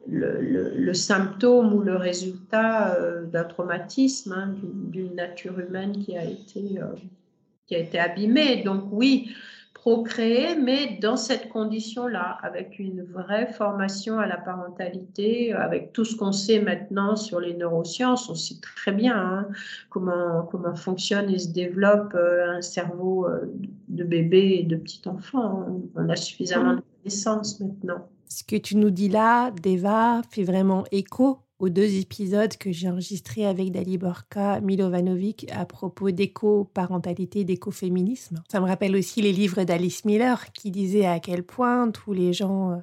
le, 0.08 0.93
symptôme 0.93 1.73
ou 1.73 1.81
le 1.81 1.95
résultat 1.95 2.97
d'un 3.31 3.43
traumatisme, 3.43 4.34
hein, 4.34 4.55
d'une 4.63 5.15
nature 5.15 5.60
humaine 5.60 6.03
qui 6.03 6.15
a 6.17 6.23
été, 6.23 6.79
qui 7.67 7.75
a 7.75 7.79
été 7.79 7.99
abîmée. 7.99 8.63
Donc 8.63 8.84
oui, 8.91 9.34
procréer, 9.75 10.55
mais 10.55 10.97
dans 10.99 11.17
cette 11.17 11.49
condition-là, 11.49 12.39
avec 12.41 12.79
une 12.79 13.03
vraie 13.03 13.45
formation 13.53 14.17
à 14.17 14.25
la 14.25 14.38
parentalité, 14.38 15.53
avec 15.53 15.93
tout 15.93 16.05
ce 16.05 16.15
qu'on 16.15 16.31
sait 16.31 16.59
maintenant 16.59 17.15
sur 17.15 17.39
les 17.39 17.53
neurosciences, 17.53 18.27
on 18.29 18.35
sait 18.35 18.55
très 18.61 18.93
bien 18.93 19.15
hein, 19.15 19.47
comment, 19.89 20.47
comment 20.49 20.73
fonctionne 20.73 21.29
et 21.29 21.38
se 21.38 21.49
développe 21.49 22.15
euh, 22.15 22.57
un 22.57 22.61
cerveau 22.61 23.27
euh, 23.27 23.41
de 23.89 24.03
bébé 24.03 24.57
et 24.59 24.63
de 24.63 24.77
petit 24.77 25.01
enfant. 25.07 25.67
On 25.95 26.09
a 26.09 26.15
suffisamment 26.15 26.75
de 26.75 26.81
connaissances 27.03 27.59
maintenant. 27.59 28.07
Ce 28.27 28.43
que 28.43 28.55
tu 28.55 28.77
nous 28.77 28.89
dis 28.89 29.09
là, 29.09 29.51
Deva, 29.51 30.21
fait 30.31 30.43
vraiment 30.43 30.85
écho 30.91 31.44
aux 31.60 31.70
deux 31.70 31.96
épisodes 31.96 32.56
que 32.58 32.72
j'ai 32.72 32.89
enregistrés 32.89 33.46
avec 33.46 33.72
Daliborka 33.72 34.60
Milovanovic 34.62 35.48
à 35.54 35.65
propos 35.65 36.12
d'éco-parentalité, 36.12 37.44
d'écoféminisme. 37.44 38.44
Ça 38.52 38.60
me 38.60 38.65
rappelle 38.65 38.96
aussi 38.96 39.22
les 39.22 39.32
livres 39.32 39.63
d'Alice 39.63 40.04
Miller 40.06 40.52
qui 40.52 40.72
disait 40.72 41.06
à 41.06 41.20
quel 41.20 41.44
point 41.44 41.89
tous 41.91 42.12
les 42.12 42.34
gens 42.34 42.72
euh, 42.72 42.78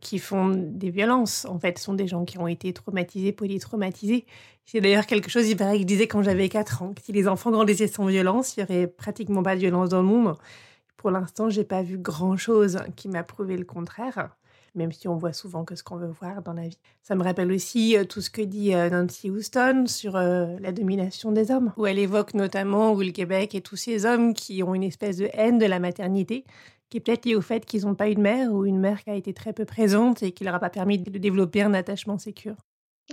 qui 0.00 0.18
font 0.18 0.50
des 0.50 0.90
violences, 0.90 1.46
en 1.46 1.58
fait, 1.58 1.78
sont 1.78 1.94
des 1.94 2.06
gens 2.06 2.24
qui 2.24 2.38
ont 2.38 2.48
été 2.48 2.72
traumatisés, 2.72 3.32
polytraumatisés. 3.32 4.26
C'est 4.66 4.80
d'ailleurs 4.80 5.06
quelque 5.06 5.30
chose, 5.30 5.48
il 5.48 5.56
paraît, 5.56 5.78
que 5.78 5.84
disait 5.84 6.08
quand 6.08 6.22
j'avais 6.22 6.48
4 6.48 6.82
ans, 6.82 6.92
que 6.92 7.00
si 7.00 7.12
les 7.12 7.28
enfants 7.28 7.50
grandissaient 7.50 7.86
sans 7.86 8.06
violence, 8.06 8.56
il 8.56 8.60
n'y 8.60 8.64
aurait 8.64 8.86
pratiquement 8.88 9.42
pas 9.42 9.54
de 9.54 9.60
violence 9.60 9.88
dans 9.88 10.02
le 10.02 10.08
monde. 10.08 10.36
Pour 10.96 11.10
l'instant, 11.10 11.48
j'ai 11.50 11.64
pas 11.64 11.82
vu 11.82 11.98
grand-chose 11.98 12.80
qui 12.96 13.08
m'a 13.08 13.22
prouvé 13.22 13.56
le 13.56 13.64
contraire 13.64 14.36
même 14.74 14.92
si 14.92 15.08
on 15.08 15.16
voit 15.16 15.32
souvent 15.32 15.64
que 15.64 15.74
ce 15.74 15.82
qu'on 15.82 15.96
veut 15.96 16.12
voir 16.20 16.42
dans 16.42 16.52
la 16.52 16.68
vie. 16.68 16.78
Ça 17.02 17.14
me 17.14 17.22
rappelle 17.22 17.52
aussi 17.52 17.96
euh, 17.96 18.04
tout 18.04 18.20
ce 18.20 18.30
que 18.30 18.42
dit 18.42 18.74
euh, 18.74 18.90
Nancy 18.90 19.30
Houston 19.30 19.84
sur 19.86 20.16
euh, 20.16 20.56
la 20.60 20.72
domination 20.72 21.32
des 21.32 21.50
hommes, 21.50 21.72
où 21.76 21.86
elle 21.86 21.98
évoque 21.98 22.34
notamment 22.34 22.94
le 22.94 23.10
Québec 23.10 23.54
et 23.54 23.60
tous 23.60 23.76
ces 23.76 24.06
hommes 24.06 24.34
qui 24.34 24.62
ont 24.62 24.74
une 24.74 24.82
espèce 24.82 25.16
de 25.16 25.28
haine 25.32 25.58
de 25.58 25.66
la 25.66 25.78
maternité, 25.78 26.44
qui 26.88 26.98
est 26.98 27.00
peut-être 27.00 27.24
liée 27.26 27.36
au 27.36 27.40
fait 27.40 27.64
qu'ils 27.64 27.82
n'ont 27.82 27.94
pas 27.94 28.10
eu 28.10 28.14
de 28.14 28.20
mère 28.20 28.52
ou 28.52 28.66
une 28.66 28.78
mère 28.78 29.02
qui 29.02 29.10
a 29.10 29.14
été 29.14 29.32
très 29.32 29.52
peu 29.52 29.64
présente 29.64 30.22
et 30.22 30.32
qui 30.32 30.44
leur 30.44 30.54
a 30.54 30.60
pas 30.60 30.70
permis 30.70 30.98
de 30.98 31.18
développer 31.18 31.62
un 31.62 31.74
attachement 31.74 32.18
sécure 32.18 32.56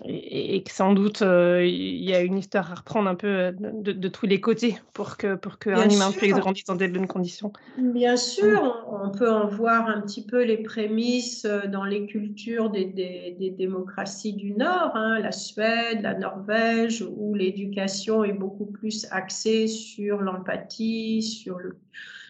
et, 0.06 0.64
que 0.64 0.72
sans 0.72 0.94
doute 0.94 1.22
euh, 1.22 1.66
il 1.66 2.04
y 2.04 2.14
a 2.14 2.22
une 2.22 2.38
histoire 2.38 2.72
à 2.72 2.76
reprendre 2.76 3.10
un 3.10 3.16
peu 3.16 3.28
euh, 3.28 3.52
de, 3.52 4.08
tous 4.08 4.26
les 4.26 4.40
côtés 4.40 4.78
pour 4.94 5.18
que 5.18 5.36
pour 5.36 5.60
qu'un 5.60 5.90
humain 5.90 6.12
puisse 6.12 6.34
grandir 6.34 6.64
dans 6.68 6.76
des 6.76 6.88
bonnes 6.88 7.08
conditions. 7.08 7.52
Bien 7.78 8.18
sûr, 8.18 8.86
on 8.90 9.10
peut 9.10 9.32
en 9.32 9.48
voir 9.48 9.88
un 9.88 10.02
petit 10.02 10.26
peu 10.26 10.44
les 10.44 10.58
prémices 10.58 11.46
euh, 11.46 11.68
dans 11.68 11.84
les 11.84 12.06
cultures 12.06 12.70
des, 12.70 12.86
des, 12.86 13.50
démocraties 13.58 14.34
du 14.34 14.52
Nord, 14.54 14.92
hein, 14.96 15.20
la 15.20 15.32
Suède, 15.32 16.02
la 16.02 16.14
Norvège, 16.14 17.06
où 17.18 17.34
l'éducation 17.34 18.24
est 18.24 18.34
beaucoup 18.34 18.66
plus 18.66 19.08
axée 19.12 19.68
sur 19.68 20.22
l'empathie, 20.22 21.22
sur 21.22 21.58
le 21.58 21.76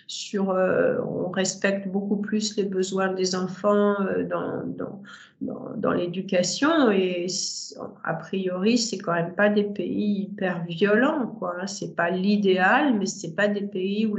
sur, 0.10 0.50
on 0.50 1.30
respecte 1.30 1.88
beaucoup 1.88 2.18
plus 2.18 2.58
les 2.58 2.64
besoins 2.64 3.14
des 3.14 3.36
enfants 3.36 3.96
dans, 4.28 4.64
dans, 4.66 5.02
dans, 5.78 5.92
l'éducation 5.94 6.92
et 6.92 7.28
a 8.04 8.14
priori 8.14 8.78
c'est 8.78 8.98
quand 8.98 9.14
même 9.14 9.34
pas 9.36 9.50
des 9.50 9.64
pays 9.64 10.24
hyper 10.24 10.66
violents 10.66 11.28
quoi 11.40 11.66
c'est 11.66 11.96
pas 11.96 12.10
l'idéal 12.10 12.98
mais 12.98 13.06
c'est 13.06 13.36
pas 13.36 13.48
des 13.48 13.62
pays 13.62 14.06
où 14.06 14.18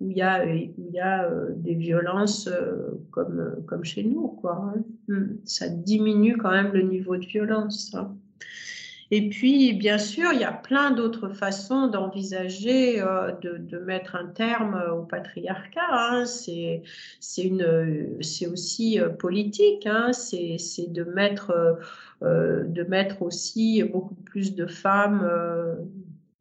où 0.00 0.10
il 0.10 0.16
y 0.16 0.22
a 0.22 0.44
où 0.44 0.90
y 0.92 1.00
a 1.00 1.24
euh, 1.24 1.50
des 1.56 1.74
violences 1.74 2.48
euh, 2.48 3.00
comme 3.10 3.56
comme 3.66 3.84
chez 3.84 4.04
nous 4.04 4.28
quoi 4.28 4.74
hein. 4.74 4.82
hmm. 5.08 5.36
ça 5.44 5.68
diminue 5.68 6.36
quand 6.36 6.50
même 6.50 6.72
le 6.72 6.82
niveau 6.82 7.16
de 7.16 7.24
violence 7.24 7.94
hein. 7.94 8.14
Et 9.14 9.28
puis, 9.28 9.74
bien 9.74 9.98
sûr, 9.98 10.32
il 10.32 10.40
y 10.40 10.44
a 10.44 10.52
plein 10.52 10.90
d'autres 10.90 11.28
façons 11.28 11.86
d'envisager 11.86 12.98
euh, 13.02 13.30
de, 13.42 13.78
mettre 13.78 14.16
un 14.16 14.24
terme 14.24 14.82
au 14.90 15.02
patriarcat. 15.02 15.82
Hein. 15.90 16.24
C'est 16.24 16.82
aussi 18.46 18.98
euh, 18.98 19.10
politique. 19.10 19.84
Hein. 19.84 20.14
C'est 20.14 20.56
euh, 22.22 22.64
de 22.64 22.84
mettre 22.84 23.20
aussi 23.20 23.82
beaucoup 23.82 24.14
plus 24.14 24.54
de 24.54 24.66
femmes 24.66 25.30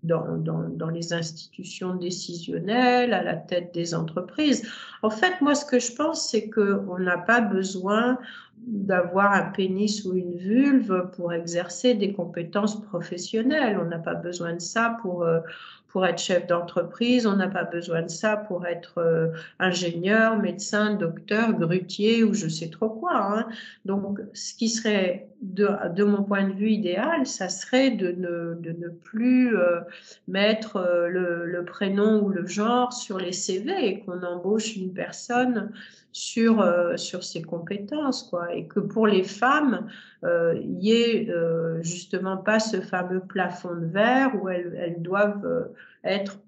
dans, 0.03 0.37
dans, 0.37 0.89
les 0.89 1.13
institutions 1.13 1.95
décisionnelles, 1.95 3.13
à 3.13 3.23
la 3.23 3.35
tête 3.35 3.73
des 3.73 3.93
entreprises. 3.93 4.67
En 5.03 5.09
fait, 5.09 5.41
moi, 5.41 5.55
ce 5.55 5.65
que 5.65 5.79
je 5.79 5.93
pense, 5.93 6.29
c'est 6.29 6.49
qu'on 6.49 6.97
n'a 6.97 7.17
pas 7.17 7.41
besoin 7.41 8.17
d'avoir 8.65 9.31
un 9.33 9.51
pénis 9.51 10.05
ou 10.05 10.15
une 10.15 10.35
vulve 10.35 11.09
pour 11.15 11.33
exercer 11.33 11.93
des 11.93 12.13
compétences 12.13 12.81
professionnelles. 12.81 13.79
On 13.79 13.85
n'a 13.85 13.99
pas 13.99 14.15
besoin 14.15 14.53
de 14.53 14.61
ça 14.61 14.97
pour, 15.01 15.23
euh, 15.23 15.39
pour 15.87 16.05
être 16.05 16.19
chef 16.19 16.47
d'entreprise, 16.47 17.25
on 17.27 17.35
n'a 17.35 17.47
pas 17.47 17.63
besoin 17.63 18.03
de 18.03 18.09
ça 18.09 18.37
pour 18.37 18.65
être 18.65 18.99
euh, 18.99 19.27
ingénieur, 19.59 20.37
médecin, 20.37 20.93
docteur, 20.93 21.53
grutier 21.53 22.23
ou 22.23 22.33
je 22.33 22.47
sais 22.47 22.69
trop 22.69 22.89
quoi. 22.89 23.15
Hein. 23.15 23.47
Donc, 23.85 24.19
ce 24.33 24.53
qui 24.53 24.69
serait, 24.69 25.27
de, 25.41 25.69
de, 25.95 26.03
mon 26.03 26.23
point 26.23 26.47
de 26.47 26.53
vue 26.53 26.69
idéal, 26.69 27.25
ça 27.25 27.49
serait 27.49 27.91
de 27.91 28.11
ne, 28.11 28.55
de 28.55 28.71
ne 28.71 28.89
plus 28.89 29.57
euh, 29.57 29.81
mettre 30.27 31.07
le, 31.09 31.45
le, 31.45 31.65
prénom 31.65 32.21
ou 32.21 32.29
le 32.29 32.45
genre 32.45 32.93
sur 32.93 33.17
les 33.17 33.31
CV 33.31 33.73
et 33.85 33.99
qu'on 34.01 34.21
embauche 34.21 34.75
une 34.75 34.93
personne 34.93 35.71
sur, 36.11 36.61
euh, 36.61 36.97
sur 36.97 37.23
ses 37.23 37.41
compétences, 37.41 38.23
quoi, 38.23 38.53
et 38.53 38.65
que 38.67 38.79
pour 38.79 39.07
les 39.07 39.23
femmes, 39.23 39.87
euh, 40.23 40.59
il 40.61 40.71
n'y 40.71 40.91
ait 40.91 41.29
euh, 41.29 41.81
justement 41.83 42.37
pas 42.37 42.59
ce 42.59 42.81
fameux 42.81 43.21
plafond 43.21 43.75
de 43.75 43.85
verre 43.85 44.31
où 44.41 44.49
elles, 44.49 44.75
elles 44.77 45.01
doivent 45.01 45.69
être 46.03 46.39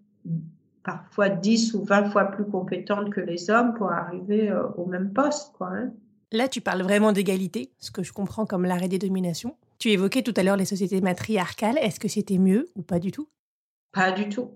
parfois 0.83 1.29
10 1.29 1.75
ou 1.75 1.83
20 1.83 2.05
fois 2.05 2.25
plus 2.25 2.45
compétentes 2.45 3.09
que 3.09 3.21
les 3.21 3.49
hommes 3.49 3.73
pour 3.73 3.91
arriver 3.91 4.53
au 4.75 4.85
même 4.85 5.13
poste. 5.13 5.53
Quoi, 5.53 5.69
hein. 5.73 5.93
Là, 6.33 6.47
tu 6.47 6.61
parles 6.61 6.81
vraiment 6.81 7.11
d'égalité, 7.11 7.71
ce 7.77 7.91
que 7.91 8.01
je 8.01 8.11
comprends 8.11 8.47
comme 8.47 8.65
l'arrêt 8.65 8.87
des 8.87 8.97
dominations. 8.97 9.55
Tu 9.77 9.91
évoquais 9.91 10.23
tout 10.23 10.33
à 10.35 10.41
l'heure 10.41 10.57
les 10.57 10.65
sociétés 10.65 10.99
matriarcales. 10.99 11.77
Est-ce 11.77 11.99
que 11.99 12.07
c'était 12.07 12.39
mieux 12.39 12.69
ou 12.75 12.81
pas 12.81 12.97
du 12.97 13.11
tout? 13.11 13.29
Pas 13.91 14.11
du 14.11 14.29
tout. 14.29 14.49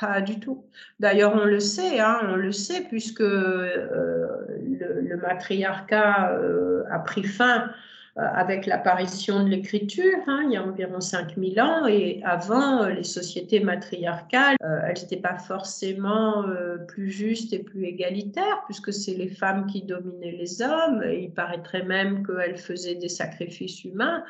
Pas 0.00 0.20
du 0.20 0.40
tout. 0.40 0.64
D'ailleurs, 0.98 1.32
on 1.40 1.44
le 1.44 1.60
sait, 1.60 2.00
hein, 2.00 2.18
on 2.24 2.34
le 2.34 2.50
sait, 2.50 2.80
puisque 2.88 3.20
euh, 3.20 4.44
le, 4.58 5.16
matriarcat 5.16 6.32
euh, 6.32 6.82
a 6.90 6.98
pris 6.98 7.22
fin 7.22 7.70
avec 8.16 8.66
l'apparition 8.66 9.42
de 9.42 9.48
l'écriture, 9.48 10.18
hein, 10.28 10.42
il 10.46 10.52
y 10.52 10.56
a 10.56 10.64
environ 10.64 11.00
5000 11.00 11.60
ans, 11.60 11.86
et 11.86 12.20
avant, 12.24 12.86
les 12.86 13.02
sociétés 13.02 13.60
matriarcales, 13.60 14.56
elles 14.60 15.00
n'étaient 15.00 15.16
pas 15.16 15.36
forcément 15.36 16.44
plus 16.86 17.10
justes 17.10 17.52
et 17.52 17.58
plus 17.58 17.84
égalitaires, 17.84 18.62
puisque 18.66 18.92
c'est 18.92 19.14
les 19.14 19.28
femmes 19.28 19.66
qui 19.66 19.82
dominaient 19.82 20.36
les 20.38 20.62
hommes, 20.62 21.02
et 21.02 21.24
il 21.24 21.30
paraîtrait 21.30 21.84
même 21.84 22.24
qu'elles 22.24 22.56
faisaient 22.56 22.94
des 22.94 23.08
sacrifices 23.08 23.84
humains. 23.84 24.24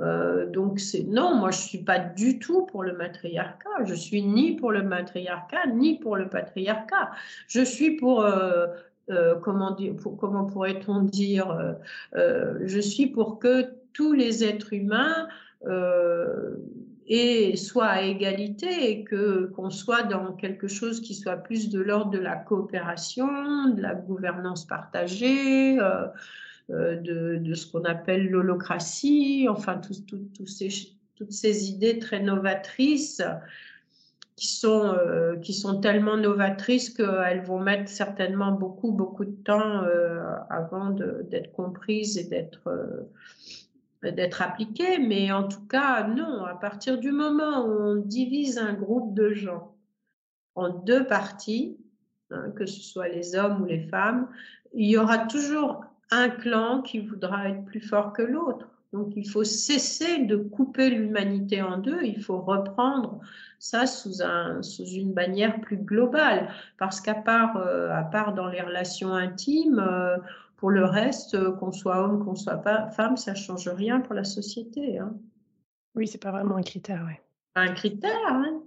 Euh, 0.00 0.46
donc 0.46 0.80
non, 1.06 1.34
moi 1.34 1.50
je 1.50 1.58
suis 1.58 1.82
pas 1.82 1.98
du 1.98 2.38
tout 2.38 2.66
pour 2.66 2.82
le 2.82 2.92
matriarcat. 2.92 3.84
Je 3.84 3.94
suis 3.94 4.22
ni 4.22 4.56
pour 4.56 4.70
le 4.70 4.82
matriarcat 4.82 5.66
ni 5.74 5.98
pour 5.98 6.16
le 6.16 6.28
patriarcat. 6.28 7.10
Je 7.48 7.62
suis 7.62 7.96
pour 7.96 8.22
euh, 8.22 8.68
euh, 9.10 9.36
comment, 9.36 9.74
pourrait-on 10.46 11.02
dire 11.02 11.76
Je 12.14 12.80
suis 12.80 13.06
pour 13.06 13.38
que 13.38 13.66
tous 13.92 14.12
les 14.12 14.44
êtres 14.44 14.72
humains 14.72 15.28
et 17.10 17.56
soient 17.56 17.86
à 17.86 18.02
égalité 18.02 18.90
et 18.90 19.04
que 19.04 19.46
qu'on 19.56 19.70
soit 19.70 20.02
dans 20.02 20.34
quelque 20.34 20.68
chose 20.68 21.00
qui 21.00 21.14
soit 21.14 21.36
plus 21.36 21.70
de 21.70 21.80
l'ordre 21.80 22.10
de 22.10 22.18
la 22.18 22.36
coopération, 22.36 23.70
de 23.70 23.80
la 23.80 23.94
gouvernance 23.94 24.66
partagée. 24.66 25.78
Euh, 26.70 26.96
de, 27.00 27.54
ce 27.54 27.66
qu'on 27.66 27.84
appelle 27.84 28.28
l'holocratie, 28.28 29.46
enfin 29.48 29.80
toutes 29.80 31.32
ces 31.32 31.70
idées 31.70 31.98
très 31.98 32.20
novatrices 32.20 33.22
qui 34.38 34.46
sont, 34.46 34.94
euh, 34.94 35.36
qui 35.36 35.52
sont 35.52 35.80
tellement 35.80 36.16
novatrices 36.16 36.90
qu'elles 36.90 37.42
vont 37.42 37.58
mettre 37.58 37.90
certainement 37.90 38.52
beaucoup, 38.52 38.92
beaucoup 38.92 39.24
de 39.24 39.34
temps 39.44 39.82
euh, 39.82 40.22
avant 40.48 40.90
d'être 40.90 41.50
comprises 41.52 42.16
et 42.16 42.24
d'être 42.24 43.08
d'être 44.04 44.42
appliquées. 44.42 44.98
Mais 44.98 45.32
en 45.32 45.48
tout 45.48 45.66
cas, 45.66 46.06
non, 46.06 46.44
à 46.44 46.54
partir 46.54 46.98
du 46.98 47.10
moment 47.10 47.66
où 47.66 47.70
on 47.70 47.96
divise 47.96 48.58
un 48.58 48.74
groupe 48.74 49.12
de 49.12 49.30
gens 49.30 49.74
en 50.54 50.68
deux 50.68 51.04
parties, 51.04 51.76
hein, 52.30 52.52
que 52.54 52.64
ce 52.64 52.80
soit 52.80 53.08
les 53.08 53.34
hommes 53.34 53.62
ou 53.62 53.64
les 53.64 53.88
femmes, 53.88 54.28
il 54.72 54.88
y 54.88 54.96
aura 54.96 55.18
toujours 55.18 55.84
un 56.12 56.28
clan 56.28 56.82
qui 56.82 57.00
voudra 57.00 57.48
être 57.48 57.64
plus 57.64 57.80
fort 57.80 58.12
que 58.12 58.22
l'autre. 58.22 58.68
Donc 58.92 59.12
il 59.16 59.28
faut 59.28 59.44
cesser 59.44 60.18
de 60.24 60.36
couper 60.36 60.90
l'humanité 60.90 61.60
en 61.60 61.78
deux, 61.78 62.02
il 62.02 62.22
faut 62.22 62.40
reprendre 62.40 63.20
ça 63.58 63.86
sous, 63.86 64.22
un, 64.22 64.62
sous 64.62 64.86
une 64.86 65.12
bannière 65.12 65.60
plus 65.60 65.76
globale, 65.76 66.48
parce 66.78 67.00
qu'à 67.00 67.14
part, 67.14 67.56
euh, 67.56 67.90
à 67.90 68.02
part 68.02 68.34
dans 68.34 68.48
les 68.48 68.62
relations 68.62 69.14
intimes, 69.14 69.78
euh, 69.78 70.16
pour 70.56 70.70
le 70.70 70.84
reste, 70.84 71.34
euh, 71.34 71.52
qu'on 71.52 71.72
soit 71.72 72.02
homme, 72.02 72.24
qu'on 72.24 72.34
soit 72.34 72.56
pas, 72.56 72.88
femme, 72.90 73.16
ça 73.16 73.34
change 73.34 73.68
rien 73.68 74.00
pour 74.00 74.14
la 74.14 74.24
société. 74.24 74.98
Hein. 74.98 75.14
Oui, 75.94 76.06
c'est 76.06 76.22
pas 76.22 76.30
vraiment 76.30 76.56
un 76.56 76.62
critère, 76.62 77.04
ouais. 77.04 77.20
Un 77.56 77.72
critère, 77.74 78.10
hein. 78.26 78.62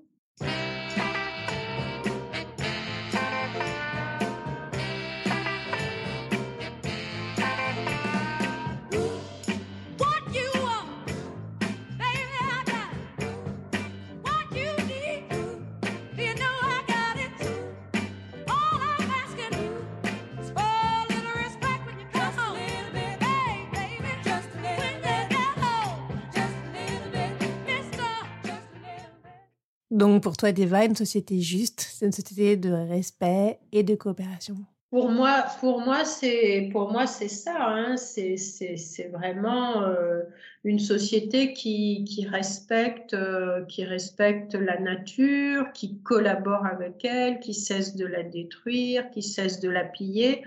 Donc 30.01 30.23
pour 30.23 30.35
toi, 30.35 30.51
Deva, 30.51 30.83
une 30.83 30.95
société 30.95 31.41
juste, 31.41 31.87
c'est 31.93 32.07
une 32.07 32.11
société 32.11 32.57
de 32.57 32.71
respect 32.71 33.59
et 33.71 33.83
de 33.83 33.93
coopération. 33.93 34.55
Pour 34.89 35.11
moi, 35.11 35.45
pour 35.59 35.79
moi, 35.81 36.05
c'est 36.05 36.69
pour 36.71 36.91
moi 36.91 37.05
c'est 37.05 37.27
ça. 37.27 37.67
Hein. 37.67 37.97
C'est 37.97 39.11
vraiment 39.13 39.83
euh, 39.83 40.23
une 40.63 40.79
société 40.79 41.53
qui, 41.53 42.03
qui 42.03 42.27
respecte 42.27 43.13
euh, 43.13 43.63
qui 43.65 43.85
respecte 43.85 44.55
la 44.55 44.79
nature, 44.79 45.71
qui 45.71 45.99
collabore 45.99 46.65
avec 46.65 47.05
elle, 47.05 47.39
qui 47.39 47.53
cesse 47.53 47.95
de 47.95 48.07
la 48.07 48.23
détruire, 48.23 49.11
qui 49.11 49.21
cesse 49.21 49.59
de 49.59 49.69
la 49.69 49.83
piller 49.83 50.41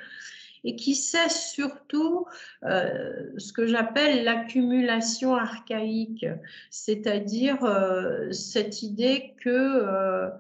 et 0.65 0.77
qui 0.77 0.95
cesse 0.95 1.51
surtout 1.53 2.27
euh, 2.65 3.31
ce 3.37 3.53
que 3.53 3.67
j'appelle 3.67 4.25
l'accumulation 4.25 5.35
archaïque, 5.35 6.27
c'est-à-dire 6.71 7.63
euh, 7.65 8.33
cette 8.33 8.83
idée 8.83 9.35
que 9.43 9.51
euh, 9.51 10.31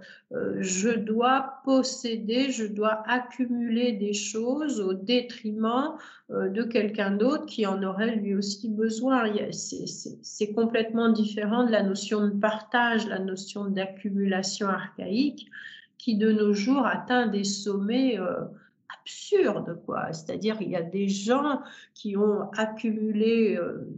je 0.60 0.90
dois 0.90 1.60
posséder, 1.64 2.50
je 2.50 2.64
dois 2.64 3.02
accumuler 3.06 3.92
des 3.92 4.14
choses 4.14 4.80
au 4.80 4.94
détriment 4.94 5.96
de 6.30 6.62
quelqu'un 6.62 7.10
d'autre 7.10 7.44
qui 7.44 7.66
en 7.66 7.82
aurait 7.82 8.16
lui 8.16 8.34
aussi 8.34 8.68
besoin. 8.70 9.30
C'est 9.52 10.52
complètement 10.52 11.10
différent 11.10 11.64
de 11.64 11.70
la 11.70 11.82
notion 11.82 12.26
de 12.26 12.32
partage, 12.32 13.06
la 13.06 13.18
notion 13.18 13.66
d'accumulation 13.66 14.66
archaïque 14.68 15.50
qui 15.98 16.16
de 16.16 16.32
nos 16.32 16.52
jours 16.52 16.86
atteint 16.86 17.26
des 17.26 17.44
sommets 17.44 18.18
absurde, 19.00 19.80
quoi. 19.86 20.12
C'est-à-dire, 20.12 20.56
il 20.60 20.70
y 20.70 20.76
a 20.76 20.82
des 20.82 21.08
gens 21.08 21.60
qui 21.94 22.16
ont 22.16 22.50
accumulé 22.52 23.56
euh, 23.56 23.88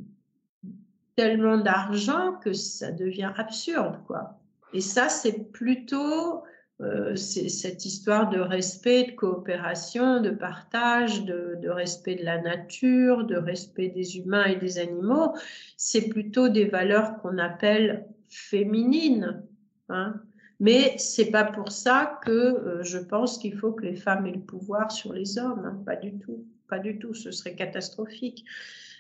tellement 1.17 1.59
d'argent 1.59 2.35
que 2.43 2.53
ça 2.53 2.91
devient 2.91 3.33
absurde, 3.37 3.99
quoi. 4.07 4.39
Et 4.73 4.81
ça, 4.81 5.09
c'est 5.09 5.51
plutôt 5.53 6.43
euh, 6.83 7.17
cette 7.17 7.87
histoire 7.87 8.29
de 8.29 8.39
respect, 8.39 9.05
de 9.05 9.13
coopération, 9.13 10.21
de 10.21 10.31
partage, 10.31 11.25
de, 11.25 11.57
de, 11.63 11.71
respect 11.71 12.17
de 12.17 12.25
la 12.25 12.43
nature, 12.43 13.25
de 13.25 13.37
respect 13.37 13.89
des 13.89 14.19
humains 14.19 14.45
et 14.45 14.57
des 14.57 14.79
animaux. 14.79 15.35
C'est 15.79 16.09
plutôt 16.09 16.51
des 16.51 16.67
valeurs 16.67 17.17
qu'on 17.23 17.39
appelle 17.39 18.07
féminines. 18.29 19.43
Hein. 19.89 20.21
Mais 20.59 20.97
c'est 20.99 21.31
pas 21.31 21.45
pour 21.45 21.71
ça 21.71 22.19
que 22.25 22.31
euh, 22.31 22.83
je 22.83 22.99
pense 22.99 23.39
qu'il 23.39 23.57
faut 23.57 23.73
que 23.73 23.85
les 23.85 23.97
femmes 23.97 24.27
aient 24.27 24.33
le 24.33 24.41
pouvoir 24.41 24.91
sur 24.91 25.13
les 25.13 25.39
hommes. 25.39 25.65
Hein. 25.65 25.83
Pas 25.85 25.97
du 25.97 26.19
tout. 26.19 26.45
Pas 26.69 26.79
du 26.79 26.99
tout. 26.99 27.15
Ce 27.15 27.31
serait 27.31 27.55
catastrophique. 27.55 28.45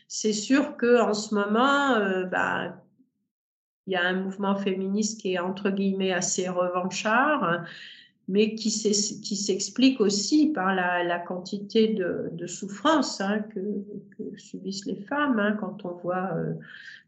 C'est 0.08 0.32
sûr 0.32 0.76
que 0.76 1.00
en 1.00 1.14
ce 1.14 1.34
moment, 1.34 1.94
euh, 1.94 2.24
bah, 2.24 2.76
il 3.86 3.94
y 3.94 3.96
a 3.96 4.04
un 4.04 4.20
mouvement 4.20 4.56
féministe 4.56 5.20
qui 5.20 5.34
est 5.34 5.38
entre 5.38 5.70
guillemets 5.70 6.12
assez 6.12 6.48
revanchard. 6.48 7.64
Mais 8.28 8.56
qui 8.56 8.70
s'explique 8.70 10.00
aussi 10.00 10.48
par 10.48 10.74
la, 10.74 11.18
quantité 11.20 11.94
de, 11.94 12.30
de 12.32 12.46
souffrance 12.46 13.20
hein, 13.20 13.44
que, 13.54 13.60
subissent 14.36 14.86
les 14.86 14.96
femmes 14.96 15.38
hein, 15.38 15.56
quand 15.60 15.84
on 15.84 15.92
voit 15.94 16.32
euh, 16.34 16.54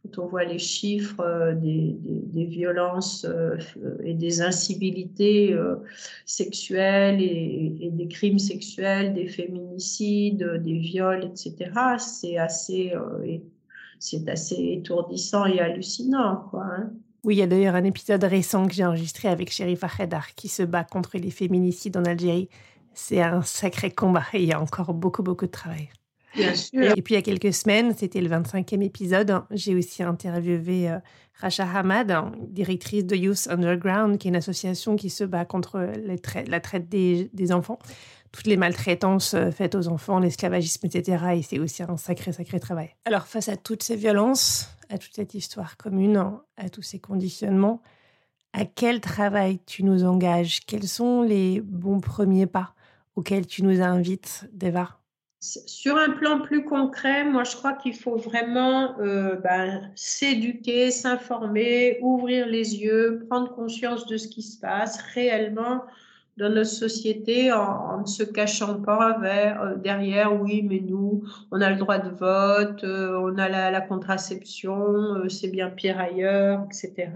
quand 0.04 0.22
on 0.22 0.26
voit 0.28 0.44
les 0.44 0.58
chiffres 0.60 1.20
euh, 1.20 1.54
des, 1.54 2.44
violences 2.44 3.26
euh, 3.28 3.56
et 4.04 4.14
des 4.14 4.40
incivilités 4.42 5.56
sexuelles 6.24 7.20
et, 7.20 7.76
et, 7.80 7.90
des 7.90 8.06
crimes 8.06 8.38
sexuels, 8.38 9.12
des 9.14 9.26
féminicides, 9.26 10.44
des 10.62 10.78
viols, 10.78 11.24
etc. 11.24 11.72
C'est 11.98 12.38
assez 12.38 12.92
c'est 13.98 14.28
assez 14.28 14.78
étourdissant 14.78 15.46
et 15.46 15.58
hallucinant, 15.58 16.46
quoi. 16.50 16.64
Hein. 16.64 16.92
Oui, 17.24 17.34
il 17.34 17.38
y 17.38 17.42
a 17.42 17.46
d'ailleurs 17.46 17.74
un 17.74 17.84
épisode 17.84 18.22
récent 18.24 18.66
que 18.66 18.74
j'ai 18.74 18.84
enregistré 18.84 19.28
avec 19.28 19.50
Sherif 19.50 19.82
Ahedar 19.82 20.34
qui 20.34 20.48
se 20.48 20.62
bat 20.62 20.84
contre 20.84 21.18
les 21.18 21.30
féminicides 21.30 21.96
en 21.96 22.04
Algérie. 22.04 22.48
C'est 22.94 23.20
un 23.20 23.42
sacré 23.42 23.90
combat 23.90 24.24
et 24.32 24.42
il 24.42 24.48
y 24.48 24.52
a 24.52 24.60
encore 24.60 24.94
beaucoup, 24.94 25.22
beaucoup 25.22 25.46
de 25.46 25.50
travail. 25.50 25.90
Bien 26.34 26.54
sûr. 26.54 26.96
Et 26.96 27.02
puis 27.02 27.14
il 27.14 27.16
y 27.16 27.20
a 27.20 27.22
quelques 27.22 27.52
semaines, 27.52 27.94
c'était 27.96 28.20
le 28.20 28.28
25e 28.28 28.82
épisode, 28.82 29.42
j'ai 29.50 29.74
aussi 29.74 30.02
interviewé 30.02 30.90
euh, 30.90 30.98
Racha 31.40 31.64
Hamad, 31.64 32.12
directrice 32.48 33.04
de 33.04 33.16
Youth 33.16 33.48
Underground, 33.48 34.18
qui 34.18 34.28
est 34.28 34.30
une 34.30 34.36
association 34.36 34.96
qui 34.96 35.10
se 35.10 35.24
bat 35.24 35.44
contre 35.44 35.90
la 36.46 36.60
traite 36.60 36.88
des, 36.88 37.30
des, 37.32 37.52
enfants, 37.52 37.78
toutes 38.32 38.46
les 38.46 38.56
maltraitances 38.56 39.34
euh, 39.34 39.50
faites 39.50 39.74
aux 39.74 39.88
enfants, 39.88 40.18
l'esclavagisme, 40.18 40.86
etc. 40.86 41.24
Et 41.36 41.42
c'est 41.42 41.58
aussi 41.58 41.82
un 41.82 41.96
sacré, 41.96 42.32
sacré 42.32 42.60
travail. 42.60 42.94
Alors 43.04 43.26
face 43.26 43.48
à 43.48 43.56
toutes 43.56 43.82
ces 43.82 43.96
violences, 43.96 44.68
à 44.88 44.98
toute 44.98 45.14
cette 45.14 45.34
histoire 45.34 45.76
commune, 45.76 46.22
à 46.56 46.68
tous 46.68 46.82
ces 46.82 46.98
conditionnements, 46.98 47.82
à 48.52 48.64
quel 48.64 49.00
travail 49.00 49.60
tu 49.66 49.84
nous 49.84 50.04
engages? 50.04 50.60
Quels 50.66 50.88
sont 50.88 51.22
les 51.22 51.60
bons 51.60 52.00
premiers 52.00 52.46
pas 52.46 52.74
auxquels 53.16 53.46
tu 53.46 53.62
nous 53.62 53.80
invites, 53.80 54.48
Deva? 54.52 54.98
Sur 55.40 55.96
un 55.96 56.10
plan 56.10 56.40
plus 56.40 56.64
concret, 56.64 57.24
moi 57.24 57.44
je 57.44 57.54
crois 57.54 57.74
qu'il 57.74 57.94
faut 57.94 58.16
vraiment 58.16 58.98
euh, 58.98 59.36
ben, 59.36 59.92
s'éduquer, 59.94 60.90
s'informer, 60.90 61.98
ouvrir 62.02 62.46
les 62.46 62.76
yeux, 62.76 63.24
prendre 63.30 63.54
conscience 63.54 64.06
de 64.06 64.16
ce 64.16 64.26
qui 64.26 64.42
se 64.42 64.58
passe 64.58 65.00
réellement 65.14 65.84
dans 66.38 66.50
notre 66.50 66.70
société 66.70 67.52
en, 67.52 68.00
ne 68.00 68.06
se 68.06 68.22
cachant 68.22 68.80
pas 68.80 69.18
euh, 69.22 69.74
derrière, 69.76 70.40
oui, 70.40 70.62
mais 70.62 70.80
nous, 70.80 71.24
on 71.50 71.60
a 71.60 71.68
le 71.70 71.76
droit 71.76 71.98
de 71.98 72.10
vote, 72.10 72.84
euh, 72.84 73.18
on 73.20 73.36
a 73.38 73.48
la, 73.48 73.80
contraception, 73.80 75.16
euh, 75.16 75.28
c'est 75.28 75.48
bien 75.48 75.68
pire 75.68 75.98
ailleurs, 75.98 76.64
etc. 76.66 77.10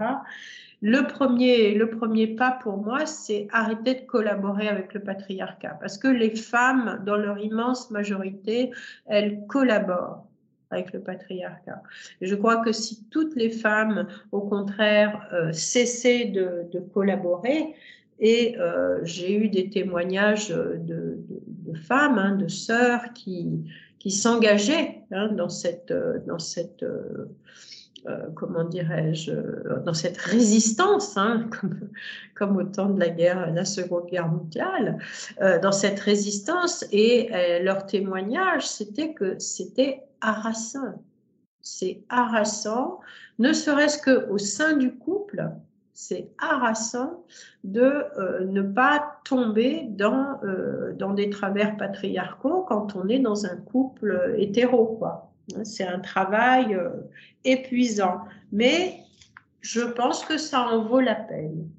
Le 0.81 1.07
premier, 1.07 1.73
le 1.73 1.89
premier 1.89 2.27
pas 2.27 2.51
pour 2.51 2.77
moi, 2.77 3.05
c'est 3.05 3.47
arrêter 3.53 3.95
de 3.95 4.01
collaborer 4.01 4.67
avec 4.67 4.93
le 4.93 4.99
patriarcat, 4.99 5.77
parce 5.79 5.97
que 5.97 6.09
les 6.09 6.35
femmes, 6.35 7.01
dans 7.05 7.15
leur 7.15 7.39
immense 7.39 7.91
majorité, 7.91 8.71
elles 9.05 9.47
collaborent 9.47 10.27
avec 10.69 10.91
le 10.91 10.99
patriarcat. 10.99 11.81
Je 12.19 12.35
crois 12.35 12.57
que 12.57 12.73
si 12.73 13.05
toutes 13.09 13.35
les 13.35 13.51
femmes, 13.51 14.07
au 14.33 14.41
contraire, 14.41 15.29
cessaient 15.53 16.25
de 16.25 16.79
collaborer, 16.93 17.75
et 18.23 18.57
euh, 18.57 19.01
j'ai 19.03 19.35
eu 19.35 19.49
des 19.49 19.69
témoignages 19.69 20.47
de, 20.47 21.19
de, 21.27 21.77
femmes, 21.77 22.17
hein, 22.17 22.35
de 22.37 22.47
sœurs 22.47 23.11
qui, 23.13 23.65
qui 23.99 24.11
s'engageaient 24.11 25.01
hein, 25.11 25.27
dans 25.27 25.49
cette, 25.49 25.91
euh, 25.91 26.19
dans 26.25 26.39
cette 26.39 26.83
euh, 26.83 27.25
euh, 28.07 28.27
comment 28.33 28.63
dirais-je, 28.63 29.31
dans 29.85 29.93
cette 29.93 30.17
résistance, 30.17 31.17
hein, 31.17 31.49
comme, 31.61 31.89
comme, 32.33 32.57
au 32.57 32.63
temps 32.63 32.89
de 32.89 32.99
la 32.99 33.09
guerre, 33.09 33.53
la 33.53 33.65
Seconde 33.65 34.07
Guerre 34.07 34.29
mondiale, 34.29 34.99
euh, 35.41 35.59
dans 35.59 35.73
cette 35.73 35.99
résistance. 35.99 36.85
Et 36.93 37.29
leur 37.61 37.85
témoignage, 37.85 38.65
c'était 38.67 39.13
que 39.13 39.37
c'était 39.37 40.03
harassant. 40.21 41.03
C'est 41.61 42.03
harassant, 42.09 42.99
ne 43.39 43.51
serait-ce 43.51 44.01
qu'au 44.01 44.37
sein 44.37 44.77
du 44.77 44.93
couple, 44.95 45.49
c'est 45.93 46.29
harassant 46.39 47.23
de 47.63 47.81
euh, 48.17 48.45
ne 48.45 48.61
pas 48.61 49.19
tomber 49.25 49.85
dans, 49.89 50.39
euh, 50.43 50.93
dans 50.93 51.13
des 51.13 51.29
travers 51.29 51.77
patriarcaux 51.77 52.65
quand 52.67 52.95
on 52.95 53.07
est 53.09 53.19
dans 53.19 53.45
un 53.45 53.55
couple 53.57 54.35
hétéro. 54.37 54.97
Quoi. 54.97 55.31
C'est 55.63 55.85
un 55.85 55.99
travail 55.99 56.73
euh, 56.73 56.89
épuisant, 57.43 58.21
mais 58.51 58.97
je 59.61 59.81
pense 59.81 60.25
que 60.25 60.37
ça 60.37 60.61
en 60.61 60.83
vaut 60.83 60.99
la 60.99 61.15
peine. 61.15 61.69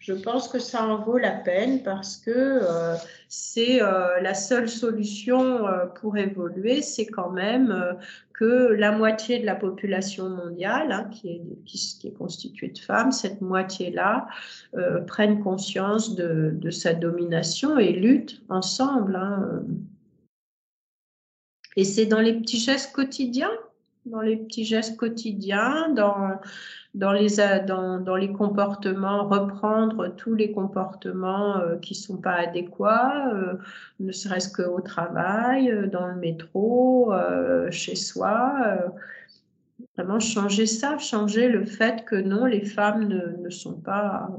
Je 0.00 0.12
pense 0.12 0.48
que 0.48 0.58
ça 0.58 0.86
en 0.86 1.02
vaut 1.04 1.18
la 1.18 1.32
peine 1.32 1.82
parce 1.82 2.16
que 2.16 2.30
euh, 2.30 2.96
c'est 3.28 3.82
euh, 3.82 4.20
la 4.20 4.34
seule 4.34 4.68
solution 4.68 5.66
euh, 5.66 5.86
pour 5.86 6.16
évoluer, 6.16 6.82
c'est 6.82 7.06
quand 7.06 7.30
même 7.30 7.96
que 8.32 8.72
la 8.72 8.92
moitié 8.92 9.38
de 9.38 9.46
la 9.46 9.54
population 9.54 10.28
mondiale, 10.28 10.92
hein, 10.92 11.10
qui, 11.10 11.40
est, 12.04 12.12
constituée 12.12 12.68
de 12.68 12.78
femmes, 12.78 13.12
cette 13.12 13.40
moitié-là, 13.40 14.28
prenne 15.06 15.42
conscience 15.42 16.14
de, 16.14 16.52
de, 16.54 16.70
sa 16.70 16.94
domination 16.94 17.78
et 17.78 17.92
lutte 17.92 18.42
ensemble. 18.48 19.16
Hein. 19.16 19.62
Et 21.76 21.84
c'est 21.84 22.06
dans 22.06 22.20
les 22.20 22.34
petits 22.34 22.60
gestes 22.60 22.92
quotidiens? 22.92 23.50
Dans 24.06 24.20
les 24.20 24.36
petits 24.36 24.64
gestes 24.64 24.96
quotidiens, 24.96 25.90
dans, 25.90 26.40
dans, 26.98 27.12
les, 27.12 27.36
dans, 27.66 28.00
dans 28.00 28.16
les 28.16 28.32
comportements, 28.32 29.28
reprendre 29.28 30.08
tous 30.16 30.34
les 30.34 30.50
comportements 30.50 31.56
euh, 31.58 31.76
qui 31.76 31.94
ne 31.94 31.98
sont 31.98 32.16
pas 32.16 32.32
adéquats, 32.32 33.32
euh, 33.32 33.54
ne 34.00 34.10
serait-ce 34.10 34.52
qu'au 34.52 34.80
travail, 34.80 35.70
euh, 35.70 35.86
dans 35.86 36.08
le 36.08 36.16
métro, 36.16 37.12
chez 37.70 37.94
soi. 37.94 38.92
vraiment 39.96 40.18
changer 40.18 40.66
ça, 40.66 40.98
changer 40.98 41.48
le 41.48 41.64
fait 41.64 42.04
que 42.04 42.16
non, 42.16 42.46
les 42.46 42.64
femmes 42.64 43.06
ne, 43.06 43.36
ne 43.44 43.50
sont 43.50 43.80
pas 43.80 44.30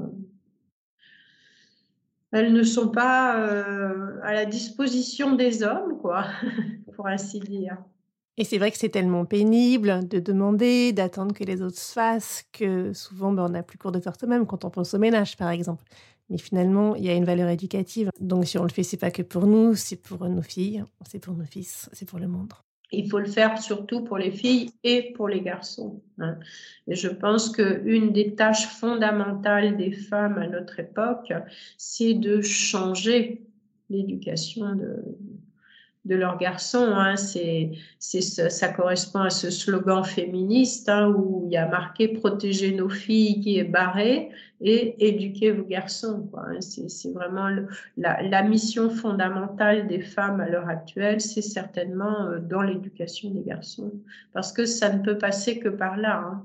elles 2.32 2.52
ne 2.52 2.62
sont 2.62 2.90
pas 2.90 3.32
à 4.22 4.34
la 4.34 4.44
disposition 4.44 5.34
des 5.34 5.64
hommes, 5.64 5.98
quoi, 5.98 6.26
pour 6.94 7.08
ainsi 7.08 7.40
dire. 7.40 7.78
Et 8.36 8.44
c'est 8.44 8.58
vrai 8.58 8.70
que 8.70 8.78
c'est 8.78 8.88
tellement 8.88 9.24
pénible 9.24 10.08
de 10.08 10.18
demander, 10.18 10.92
d'attendre 10.92 11.34
que 11.34 11.44
les 11.44 11.62
autres 11.62 11.78
se 11.78 11.92
fassent, 11.92 12.44
que 12.52 12.92
souvent 12.92 13.32
ben, 13.32 13.44
on 13.44 13.48
n'a 13.50 13.62
plus 13.62 13.76
cours 13.76 13.92
de 13.92 14.00
faire 14.00 14.18
soi-même 14.18 14.46
quand 14.46 14.64
on 14.64 14.70
pense 14.70 14.94
au 14.94 14.98
ménage, 14.98 15.36
par 15.36 15.50
exemple. 15.50 15.84
Mais 16.30 16.38
finalement, 16.38 16.94
il 16.94 17.04
y 17.04 17.10
a 17.10 17.14
une 17.14 17.24
valeur 17.24 17.48
éducative. 17.48 18.10
Donc 18.20 18.46
si 18.46 18.56
on 18.56 18.62
le 18.62 18.70
fait, 18.70 18.84
c'est 18.84 18.96
pas 18.96 19.10
que 19.10 19.22
pour 19.22 19.46
nous, 19.46 19.74
c'est 19.74 19.96
pour 19.96 20.26
nos 20.28 20.42
filles, 20.42 20.84
c'est 21.08 21.18
pour 21.18 21.34
nos 21.34 21.44
fils, 21.44 21.90
c'est 21.92 22.08
pour 22.08 22.20
le 22.20 22.28
monde. 22.28 22.52
Il 22.92 23.08
faut 23.08 23.18
le 23.18 23.26
faire 23.26 23.60
surtout 23.60 24.02
pour 24.02 24.18
les 24.18 24.30
filles 24.30 24.70
et 24.82 25.12
pour 25.12 25.28
les 25.28 25.42
garçons. 25.42 26.02
Hein. 26.18 26.38
Et 26.88 26.94
je 26.94 27.08
pense 27.08 27.50
qu'une 27.50 28.12
des 28.12 28.34
tâches 28.34 28.66
fondamentales 28.66 29.76
des 29.76 29.92
femmes 29.92 30.38
à 30.38 30.48
notre 30.48 30.80
époque, 30.80 31.32
c'est 31.76 32.14
de 32.14 32.40
changer 32.40 33.42
l'éducation 33.90 34.74
de, 34.74 35.04
de 36.04 36.14
leurs 36.14 36.38
garçons. 36.38 36.92
Hein. 36.94 37.16
C'est, 37.16 37.72
ça 37.98 38.68
correspond 38.68 39.20
à 39.20 39.30
ce 39.30 39.50
slogan 39.50 40.04
féministe 40.04 40.88
hein, 40.88 41.08
où 41.08 41.44
il 41.46 41.52
y 41.52 41.56
a 41.56 41.68
marqué 41.68 42.08
protéger 42.08 42.72
nos 42.72 42.88
filles 42.88 43.40
qui 43.40 43.58
est 43.58 43.64
barré 43.64 44.30
et 44.62 45.06
éduquer 45.06 45.52
vos 45.52 45.64
garçons. 45.64 46.30
Hein. 46.36 46.60
c'est, 46.60 47.12
vraiment 47.12 47.48
la, 47.96 48.22
la, 48.22 48.42
mission 48.42 48.90
fondamentale 48.90 49.86
des 49.88 50.00
femmes 50.00 50.40
à 50.40 50.48
l'heure 50.48 50.68
actuelle, 50.68 51.20
c'est 51.20 51.42
certainement 51.42 52.26
euh, 52.26 52.38
dans 52.38 52.62
l'éducation 52.62 53.30
des 53.30 53.42
garçons 53.42 53.92
parce 54.32 54.52
que 54.52 54.66
ça 54.66 54.92
ne 54.92 55.02
peut 55.02 55.18
passer 55.18 55.58
que 55.58 55.68
par 55.68 55.96
là. 55.96 56.42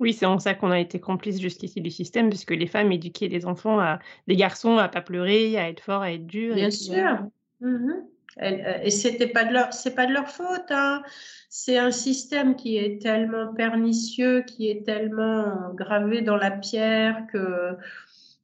Oui, 0.00 0.12
c'est 0.12 0.26
en 0.26 0.38
ça 0.38 0.54
qu'on 0.54 0.70
a 0.70 0.80
été 0.80 0.98
complice 1.00 1.40
jusqu'ici 1.40 1.80
du 1.80 1.90
système, 1.90 2.28
puisque 2.28 2.50
les 2.50 2.66
femmes 2.66 2.90
éduquaient 2.90 3.28
les 3.28 3.46
enfants, 3.46 3.78
à, 3.78 4.00
des 4.26 4.34
garçons 4.34 4.76
à 4.76 4.88
pas 4.88 5.02
pleurer, 5.02 5.56
à 5.56 5.68
être 5.68 5.80
forts, 5.80 6.02
à 6.02 6.12
être 6.12 6.26
durs. 6.26 6.54
Bien 6.54 6.70
sûr. 6.70 7.28
Mhm. 7.64 8.04
Euh, 8.42 8.78
et 8.82 8.90
c'était 8.90 9.28
pas 9.28 9.44
de 9.44 9.52
leur, 9.52 9.72
c'est 9.72 9.94
pas 9.94 10.06
de 10.06 10.12
leur 10.12 10.28
faute. 10.28 10.70
Hein. 10.70 11.02
C'est 11.48 11.78
un 11.78 11.90
système 11.90 12.56
qui 12.56 12.76
est 12.76 13.00
tellement 13.00 13.54
pernicieux, 13.54 14.42
qui 14.42 14.68
est 14.68 14.84
tellement 14.84 15.72
gravé 15.74 16.20
dans 16.20 16.36
la 16.36 16.50
pierre 16.50 17.26
que 17.32 17.76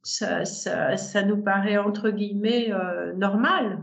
ça, 0.01 0.45
ça, 0.45 1.23
nous 1.23 1.37
paraît 1.37 1.77
entre 1.77 2.09
guillemets 2.09 2.71
euh, 2.71 3.13
normal. 3.13 3.79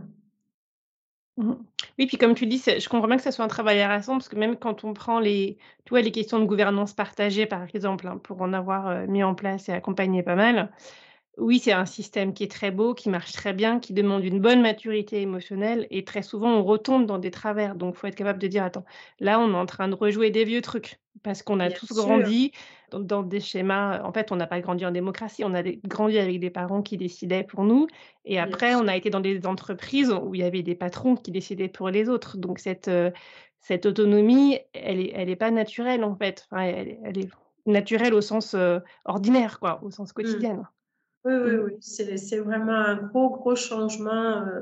Mhm. 1.37 1.59
Oui, 1.99 2.07
puis 2.07 2.17
comme 2.17 2.35
tu 2.35 2.47
dis, 2.47 2.59
je 2.59 2.89
comprends 2.89 3.07
bien 3.07 3.17
que 3.17 3.23
ça 3.23 3.31
soit 3.31 3.45
un 3.45 3.49
travail 3.49 3.81
à 3.81 3.89
rassemble, 3.89 4.19
parce 4.19 4.29
que 4.29 4.37
même 4.37 4.57
quand 4.57 4.83
on 4.83 4.93
prend 4.93 5.21
les, 5.21 5.59
tu 5.85 5.91
vois, 5.91 6.01
les 6.01 6.11
questions 6.11 6.41
de 6.41 6.45
gouvernance 6.45 6.95
partagée, 6.95 7.47
par 7.47 7.63
exemple, 7.63 8.09
hein, 8.09 8.19
pour 8.23 8.41
en 8.43 8.53
avoir 8.53 8.89
euh, 8.89 9.07
mis 9.07 9.23
en 9.23 9.35
place 9.35 9.69
et 9.69 9.73
accompagné 9.73 10.25
pas 10.25 10.35
mal, 10.35 10.71
oui, 11.39 11.61
c'est 11.61 11.73
un 11.73 11.87
système 11.87 12.35
qui 12.35 12.43
est 12.45 12.51
très 12.51 12.71
beau, 12.71 12.95
qui 12.95 13.09
marche 13.09 13.33
très 13.33 13.53
bien, 13.53 13.79
qui 13.79 13.93
demande 13.93 14.25
une 14.25 14.41
bonne 14.41 14.61
maturité 14.61 15.23
émotionnelle 15.23 15.87
et 15.91 16.05
très 16.05 16.23
souvent 16.23 16.51
on 16.51 16.65
retombe 16.65 17.07
dans 17.07 17.19
des 17.19 17.31
travers. 17.31 17.77
Donc 17.77 17.95
il 17.95 17.99
faut 17.99 18.07
être 18.09 18.17
capable 18.17 18.41
de 18.41 18.49
dire 18.49 18.65
attends, 18.65 18.85
là 19.21 19.39
on 19.39 19.53
est 19.53 19.57
en 19.57 19.67
train 19.67 19.89
de 19.89 19.95
rejouer 19.95 20.31
des 20.31 20.45
vieux 20.45 20.63
trucs 20.63 20.99
parce 21.23 21.43
qu'on 21.43 21.61
a 21.61 21.71
tous 21.71 21.93
grandi 21.93 22.53
dans, 22.91 23.23
des 23.23 23.41
schémas. 23.41 24.03
En 24.03 24.13
fait, 24.13 24.33
on 24.33 24.37
n'a 24.37 24.47
pas 24.47 24.61
grandi 24.61 24.85
en 24.87 24.91
démocratie, 24.91 25.45
on 25.45 25.55
a 25.55 25.63
grandi 25.63 26.19
avec 26.19 26.41
des 26.41 26.51
parents 26.51 26.83
qui 26.83 26.97
décidaient 26.97 27.45
pour 27.45 27.65
nous 27.65 27.87
et 28.25 28.39
après 28.41 28.75
on 28.75 28.89
a 28.89 28.97
été 28.97 29.11
dans 29.11 29.21
des 29.21 29.47
entreprises 29.47 30.11
où 30.11 30.35
il 30.35 30.41
y 30.41 30.45
avait 30.45 30.63
des 30.63 30.75
patrons 30.75 31.15
qui 31.15 31.31
décidaient 31.31 31.69
pour 31.69 31.89
les 31.89 32.09
autres. 32.09 32.37
Donc 32.37 32.59
cette 32.59 32.89
euh, 32.89 33.11
cette 33.61 33.87
autonomie, 33.87 34.59
elle 34.73 35.01
est 35.01 35.13
elle 35.15 35.31
est 35.31 35.37
pas 35.37 35.51
naturelle 35.51 36.03
en 36.03 36.17
fait. 36.17 36.49
elle, 36.53 37.19
est 37.19 37.29
naturelle 37.67 38.15
au 38.15 38.23
sens 38.23 38.55
euh, 38.55 38.81
ordinaire 39.05 39.61
quoi, 39.61 39.81
au 39.85 39.91
sens 39.91 40.13
mmh. 40.17 40.63
Oui, 41.25 41.35
oui, 41.35 41.57
oui. 41.57 41.73
C'est 41.81 42.39
vraiment 42.39 42.73
un 42.73 42.97
gros, 42.97 43.31
gros 43.31 43.57
changement, 43.57 44.43
euh, 44.47 44.61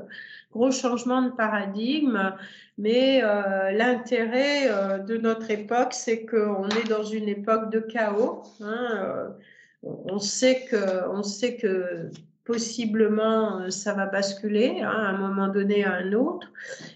gros 0.51 0.71
changement 0.71 1.21
de 1.21 1.29
paradigme. 1.31 2.35
Mais 2.77 3.23
euh, 3.23 3.71
l'intérêt 3.71 4.69
euh, 4.69 4.97
de 4.99 5.17
notre 5.17 5.49
époque, 5.51 5.93
c'est 5.93 6.25
qu'on 6.25 6.67
est 6.69 6.87
dans 6.89 7.03
une 7.03 7.27
époque 7.29 7.71
de 7.71 7.79
chaos. 7.79 8.43
Hein, 8.61 9.35
on 9.83 10.19
sait 10.19 10.65
que, 10.65 11.07
on 11.09 11.23
sait 11.23 11.57
que 11.57 12.09
possiblement 12.47 13.69
ça 13.69 13.93
va 13.93 14.05
basculer 14.07 14.79
hein, 14.81 14.89
à 14.89 15.09
un 15.09 15.17
moment 15.17 15.49
donné 15.49 15.83
à 15.83 15.93
un 15.93 16.13
autre. 16.13 16.51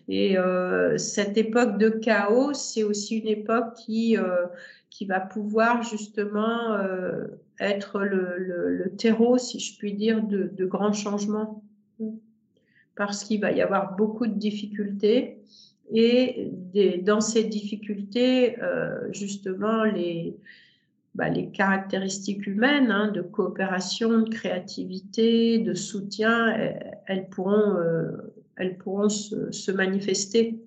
Et 0.08 0.38
cette 0.97 1.38
époque 1.38 1.78
de 1.78 1.89
chaos, 1.89 2.54
c'est 2.54 2.84
aussi 2.84 3.20
une 3.20 3.28
époque 3.28 3.74
qui, 3.76 4.18
qui 4.89 5.06
va 5.06 5.20
pouvoir 5.20 5.84
justement 5.84 6.78
être 7.60 7.99
le, 7.99 8.91
terreau, 8.97 9.38
si 9.38 9.60
je 9.60 9.78
puis 9.78 9.93
dire, 9.93 10.24
de, 10.24 10.66
grands 10.66 10.93
changements. 10.93 11.64
Parce 12.95 13.24
qu'il 13.24 13.41
va 13.41 13.52
y 13.52 13.62
avoir 13.62 13.95
beaucoup 13.95 14.28
de 14.28 14.34
difficultés 14.34 15.41
et 15.93 16.52
dans 17.04 17.22
ces 17.22 17.43
difficultés, 17.43 18.62
euh, 18.62 19.12
justement, 19.12 19.84
les, 19.84 20.38
bah, 21.16 21.30
les 21.30 21.51
caractéristiques 21.51 22.47
humaines 22.47 22.91
hein, 22.91 23.09
de 23.09 23.22
coopération, 23.22 24.22
de 24.22 24.30
créativité, 24.30 25.59
de 25.59 25.74
soutien, 25.74 26.55
elles, 27.05 27.28
pourront, 27.30 27.76
euh, 27.78 28.34
elles 28.55 28.78
pourront 28.78 29.09
se 29.09 29.72
manifester. 29.72 30.59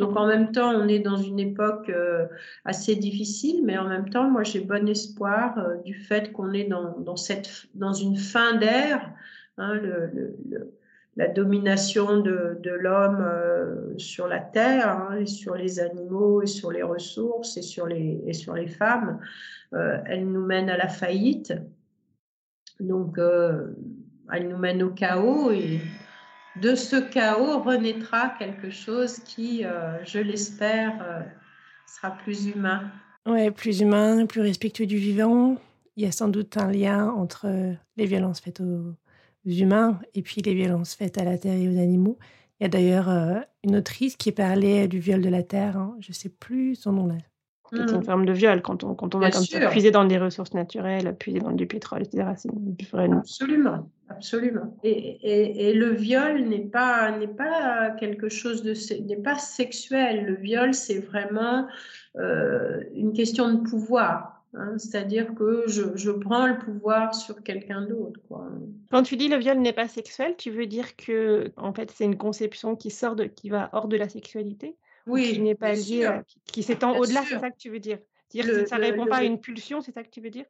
Donc 0.00 0.16
en 0.16 0.26
même 0.26 0.52
temps, 0.52 0.72
on 0.72 0.88
est 0.88 1.00
dans 1.00 1.16
une 1.16 1.38
époque 1.38 1.90
euh, 1.90 2.26
assez 2.64 2.96
difficile, 2.96 3.62
mais 3.64 3.76
en 3.76 3.88
même 3.88 4.08
temps, 4.08 4.30
moi 4.30 4.44
j'ai 4.44 4.60
bon 4.60 4.88
espoir 4.88 5.58
euh, 5.58 5.76
du 5.84 5.94
fait 5.94 6.32
qu'on 6.32 6.52
est 6.52 6.64
dans, 6.64 6.98
dans, 7.00 7.16
cette, 7.16 7.66
dans 7.74 7.92
une 7.92 8.16
fin 8.16 8.56
d'ère. 8.56 9.12
Hein, 9.58 9.78
la 11.16 11.28
domination 11.28 12.20
de, 12.20 12.58
de 12.62 12.70
l'homme 12.70 13.20
euh, 13.20 13.98
sur 13.98 14.26
la 14.26 14.40
terre, 14.40 14.88
hein, 14.88 15.16
et 15.16 15.26
sur 15.26 15.54
les 15.54 15.80
animaux, 15.80 16.42
et 16.42 16.46
sur 16.46 16.70
les 16.70 16.82
ressources, 16.82 17.56
et 17.56 17.62
sur 17.62 17.86
les, 17.86 18.22
et 18.26 18.32
sur 18.32 18.54
les 18.54 18.68
femmes, 18.68 19.20
elle 19.72 20.26
nous 20.26 20.44
mène 20.44 20.68
à 20.68 20.76
la 20.76 20.88
faillite. 20.88 21.52
Donc, 22.80 23.18
elle 24.32 24.48
nous 24.48 24.56
mène 24.56 24.82
au 24.82 24.90
chaos 24.90 25.52
et 25.52 25.80
de 26.56 26.74
ce 26.74 26.96
chaos 26.96 27.60
renaîtra 27.60 28.34
quelque 28.38 28.70
chose 28.70 29.20
qui, 29.20 29.64
euh, 29.64 30.04
je 30.04 30.18
l'espère, 30.18 30.98
euh, 31.02 31.22
sera 31.86 32.10
plus 32.10 32.46
humain. 32.46 32.90
Oui, 33.26 33.50
plus 33.50 33.80
humain, 33.80 34.26
plus 34.26 34.40
respectueux 34.40 34.86
du 34.86 34.96
vivant. 34.96 35.56
Il 35.96 36.04
y 36.04 36.06
a 36.06 36.12
sans 36.12 36.28
doute 36.28 36.56
un 36.56 36.70
lien 36.70 37.08
entre 37.10 37.46
les 37.96 38.06
violences 38.06 38.40
faites 38.40 38.60
aux 38.60 38.94
humains 39.44 40.00
et 40.14 40.22
puis 40.22 40.42
les 40.42 40.54
violences 40.54 40.94
faites 40.94 41.18
à 41.18 41.24
la 41.24 41.38
terre 41.38 41.54
et 41.54 41.68
aux 41.68 41.78
animaux. 41.78 42.18
Il 42.58 42.64
y 42.64 42.66
a 42.66 42.68
d'ailleurs 42.68 43.08
euh, 43.08 43.40
une 43.64 43.76
autrice 43.76 44.16
qui 44.16 44.32
parlait 44.32 44.86
du 44.86 44.98
viol 44.98 45.22
de 45.22 45.28
la 45.28 45.42
terre, 45.42 45.76
hein. 45.76 45.96
je 46.00 46.10
ne 46.10 46.14
sais 46.14 46.28
plus 46.28 46.74
son 46.74 46.92
nom 46.92 47.06
là, 47.06 47.14
qui 47.70 47.76
est 47.76 47.90
une 47.90 47.98
mmh. 47.98 48.04
forme 48.04 48.26
de 48.26 48.32
viol 48.32 48.60
quand 48.60 48.84
on, 48.84 48.94
quand 48.94 49.14
on 49.14 49.18
va 49.18 49.30
comme 49.30 49.44
ça, 49.44 49.68
puiser 49.68 49.90
dans 49.90 50.04
des 50.04 50.18
ressources 50.18 50.52
naturelles, 50.52 51.16
puiser 51.16 51.38
dans 51.38 51.52
du 51.52 51.66
pétrole, 51.66 52.02
etc. 52.02 52.24
Absolument, 53.18 53.90
absolument. 54.08 54.76
Et, 54.82 55.70
et, 55.70 55.72
le 55.72 55.92
viol 55.92 56.42
n'est 56.42 56.66
pas, 56.66 57.16
n'est 57.16 57.28
pas 57.28 57.90
quelque 57.92 58.28
chose 58.28 58.62
de, 58.62 58.74
n'est 59.06 59.22
pas 59.22 59.36
sexuel. 59.36 60.26
Le 60.26 60.34
viol, 60.34 60.74
c'est 60.74 60.98
vraiment 60.98 61.66
euh, 62.16 62.82
une 62.94 63.12
question 63.12 63.54
de 63.54 63.60
pouvoir. 63.60 64.39
Hein. 64.54 64.78
C'est-à-dire 64.78 65.34
que 65.34 65.64
je, 65.68 65.96
je, 65.96 66.10
prends 66.10 66.46
le 66.46 66.58
pouvoir 66.58 67.14
sur 67.14 67.42
quelqu'un 67.42 67.82
d'autre. 67.82 68.20
Quand 68.90 69.02
tu 69.02 69.16
dis 69.16 69.28
le 69.28 69.36
viol 69.36 69.58
n'est 69.58 69.72
pas 69.72 69.88
sexuel, 69.88 70.34
tu 70.36 70.50
veux 70.50 70.66
dire 70.66 70.96
que 70.96 71.52
en 71.56 71.72
fait 71.72 71.90
c'est 71.90 72.04
une 72.04 72.18
conception 72.18 72.76
qui 72.76 72.90
sort 72.90 73.16
de, 73.16 73.24
qui 73.24 73.48
va 73.48 73.70
hors 73.72 73.88
de 73.88 73.96
la 73.96 74.08
sexualité? 74.08 74.76
Oui, 75.06 75.32
qui 75.32 75.40
n'est 75.40 75.54
pas 75.54 75.72
lié, 75.72 76.20
qui 76.46 76.62
s'étend 76.62 76.96
au-delà, 76.96 77.22
c'est 77.24 77.38
ça 77.38 77.50
que 77.50 77.56
tu 77.56 77.70
veux 77.70 77.80
dire? 77.80 77.98
Dire 78.30 78.46
que 78.46 78.66
ça 78.66 78.78
ne 78.78 78.84
répond 78.84 79.06
pas 79.06 79.18
à 79.18 79.24
une 79.24 79.40
pulsion, 79.40 79.80
c'est 79.80 79.92
ça 79.92 80.04
que 80.04 80.10
tu 80.10 80.20
veux 80.20 80.30
dire 80.30 80.46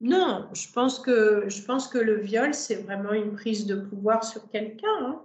Non, 0.00 0.48
je 0.52 0.70
pense 0.72 0.98
que, 0.98 1.44
je 1.48 1.62
pense 1.62 1.88
que 1.88 1.98
le 1.98 2.20
viol, 2.20 2.52
c'est 2.52 2.82
vraiment 2.82 3.12
une 3.12 3.32
prise 3.32 3.66
de 3.66 3.76
pouvoir 3.76 4.24
sur 4.24 4.50
quelqu'un. 4.50 4.88
Hein. 5.00 5.22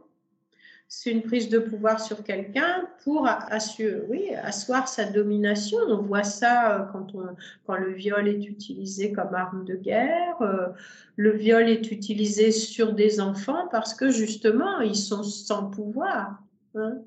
C'est 0.92 1.12
une 1.12 1.22
prise 1.22 1.50
de 1.50 1.60
pouvoir 1.60 2.00
sur 2.02 2.24
quelqu'un 2.24 2.90
pour 3.04 3.28
assurer, 3.28 4.02
oui, 4.10 4.34
asseoir 4.42 4.88
sa 4.88 5.06
domination. 5.06 5.78
On 5.88 6.02
voit 6.02 6.24
ça 6.24 6.82
euh, 6.82 6.86
quand, 6.92 7.14
on, 7.14 7.28
quand 7.68 7.76
le 7.76 7.94
viol 7.94 8.28
est 8.28 8.44
utilisé 8.48 9.14
comme 9.14 9.36
arme 9.36 9.66
de 9.66 9.76
guerre. 9.76 10.42
Euh, 10.42 10.70
le 11.16 11.30
viol 11.38 11.70
est 11.70 11.92
utilisé 11.92 12.52
sur 12.52 12.94
des 12.94 13.22
enfants 13.22 13.68
parce 13.72 13.94
que 13.94 14.10
justement, 14.10 14.80
ils 14.80 14.96
sont 14.96 15.22
sans 15.22 15.70
pouvoir. 15.70 16.42
Hein. 16.74 16.98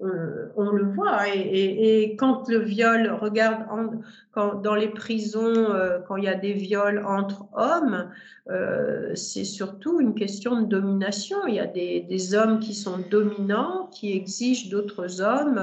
Euh, 0.00 0.46
on 0.56 0.70
le 0.70 0.84
voit. 0.84 1.28
Et, 1.28 2.14
quand 2.18 2.48
le 2.48 2.58
viol, 2.58 3.10
regarde 3.20 3.66
quand, 4.32 4.54
dans 4.62 4.74
les 4.74 4.88
prisons, 4.88 5.40
euh, 5.44 5.98
quand 6.06 6.16
il 6.16 6.24
y 6.24 6.28
a 6.28 6.34
des 6.34 6.52
viols 6.52 7.04
entre 7.04 7.46
hommes, 7.52 8.10
euh, 8.48 9.14
c'est 9.14 9.44
surtout 9.44 10.00
une 10.00 10.14
question 10.14 10.62
de 10.62 10.66
domination. 10.66 11.46
Il 11.46 11.54
y 11.54 11.60
a 11.60 11.66
des, 11.66 12.34
hommes 12.34 12.60
qui 12.60 12.74
sont 12.74 12.98
dominants, 13.10 13.88
qui 13.90 14.12
exigent 14.12 14.70
d'autres 14.70 15.20
hommes 15.20 15.60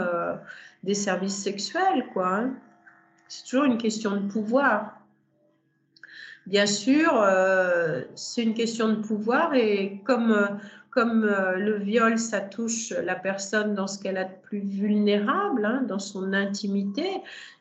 des 0.83 0.95
services 0.95 1.37
sexuels. 1.37 2.05
quoi. 2.13 2.35
Hein. 2.35 2.53
C'est 3.29 3.45
toujours 3.45 3.65
une 3.65 3.77
question 3.77 4.17
de 4.17 4.27
pouvoir. 4.27 4.99
Bien 6.45 6.67
sûr, 6.67 7.25
c'est 8.13 8.43
une 8.43 8.53
question 8.53 8.89
de 8.89 8.95
pouvoir 8.95 9.55
et 9.55 10.01
comme 10.05 10.59
comme 10.95 11.25
euh, 11.25 11.57
le 11.57 11.77
viol, 11.77 12.17
ça 12.17 12.39
touche 12.39 12.91
la 12.91 13.15
personne 13.15 13.75
dans 13.75 13.85
ce 13.85 14.01
qu'elle 14.01 14.17
a 14.17 14.23
de 14.23 14.35
plus 14.43 14.61
vulnérable, 14.61 15.65
hein, 15.65 15.83
dans 15.85 15.99
son 15.99 16.31
intimité, 16.31 17.05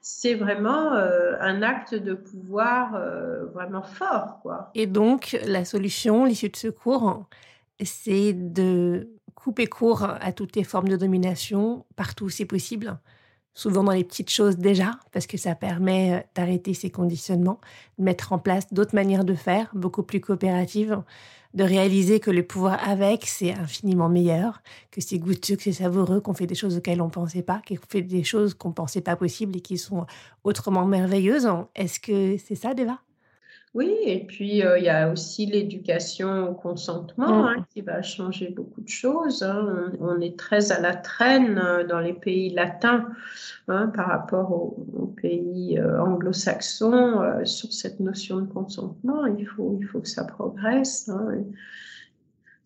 c'est 0.01 0.35
vraiment 0.35 0.93
euh, 0.93 1.33
un 1.41 1.61
acte 1.63 1.97
de 1.97 2.15
pouvoir 2.15 2.95
euh, 2.95 3.47
vraiment 3.47 3.83
fort. 3.83 4.39
Quoi. 4.41 4.71
Et 4.77 4.87
donc, 4.87 5.37
la 5.47 5.65
solution, 5.65 6.25
l'issue 6.25 6.49
de 6.49 6.57
secours, 6.57 7.27
c'est 7.83 8.35
de 8.35 9.11
couper 9.35 9.67
court 9.67 10.05
à 10.05 10.33
toutes 10.33 10.55
les 10.55 10.65
formes 10.65 10.89
de 10.89 10.97
domination, 10.97 11.85
partout 11.97 12.27
où 12.27 12.31
c'est 12.31 12.45
possible, 12.45 13.01
souvent 13.53 13.83
dans 13.83 13.93
les 13.93 14.05
petites 14.05 14.31
choses 14.31 14.59
déjà, 14.59 14.93
parce 15.11 15.27
que 15.27 15.39
ça 15.39 15.57
permet 15.57 16.25
d'arrêter 16.37 16.73
ces 16.73 16.91
conditionnements, 16.91 17.61
de 17.99 18.05
mettre 18.05 18.33
en 18.33 18.39
place 18.39 18.73
d'autres 18.73 18.95
manières 18.95 19.25
de 19.25 19.35
faire, 19.35 19.71
beaucoup 19.75 20.05
plus 20.05 20.21
coopératives, 20.21 21.03
de 21.55 21.65
réaliser 21.65 22.21
que 22.21 22.31
le 22.31 22.43
pouvoir 22.45 22.87
avec, 22.89 23.27
c'est 23.27 23.53
infiniment 23.53 24.09
meilleur, 24.09 24.61
que 24.91 25.01
c'est 25.01 25.19
goûteux, 25.19 25.57
que 25.57 25.63
c'est 25.63 25.73
savoureux, 25.73 26.21
qu'on 26.21 26.35
fait 26.35 26.47
des 26.47 26.55
choses 26.57 26.77
auxquelles 26.77 27.01
on 27.01 27.07
ne 27.07 27.11
pensait 27.11 27.43
pas, 27.43 27.63
qu'on 27.67 27.77
fait 27.89 28.03
des 28.03 28.25
choses 28.25 28.55
qu'on 28.55 28.71
ne 28.71 28.75
pensait 28.75 29.01
pas 29.01 29.17
possibles 29.17 29.57
et 29.57 29.61
qui 29.61 29.79
sont 29.79 30.07
autrement 30.43 30.85
merveilleuses. 30.85 31.49
Est-ce 31.77 32.01
que 32.01 32.37
c'est 32.39 32.57
ça, 32.57 32.75
Deva? 32.75 33.01
Oui, 33.75 33.93
et 34.07 34.25
puis 34.25 34.65
euh, 34.65 34.79
il 34.79 34.85
y 34.85 34.89
a 34.89 35.11
aussi 35.11 35.47
l'éducation 35.47 36.49
au 36.49 36.55
consentement 36.55 37.43
mm. 37.43 37.47
hein, 37.47 37.67
qui 37.71 37.81
va 37.81 38.03
changer 38.03 38.51
beaucoup 38.51 38.81
de 38.81 38.89
choses. 38.89 39.43
Hein. 39.43 39.93
On, 40.01 40.21
est 40.21 40.39
très 40.39 40.71
à 40.71 40.81
la 40.81 40.95
traîne 40.95 41.59
euh, 41.59 41.85
dans 41.85 41.99
les 41.99 42.13
pays 42.13 42.51
latins 42.51 43.09
hein, 43.67 43.89
par 43.89 44.07
rapport 44.07 44.53
aux, 44.53 45.13
pays 45.21 45.79
euh, 45.79 46.01
anglo-saxons 46.01 47.45
sur 47.45 47.73
cette 47.73 47.99
notion 47.99 48.41
de 48.41 48.47
consentement. 48.47 49.27
Il 49.27 49.47
faut, 49.47 49.77
il 49.81 49.87
faut 49.87 50.01
que 50.01 50.09
ça 50.09 50.25
progresse 50.25 51.11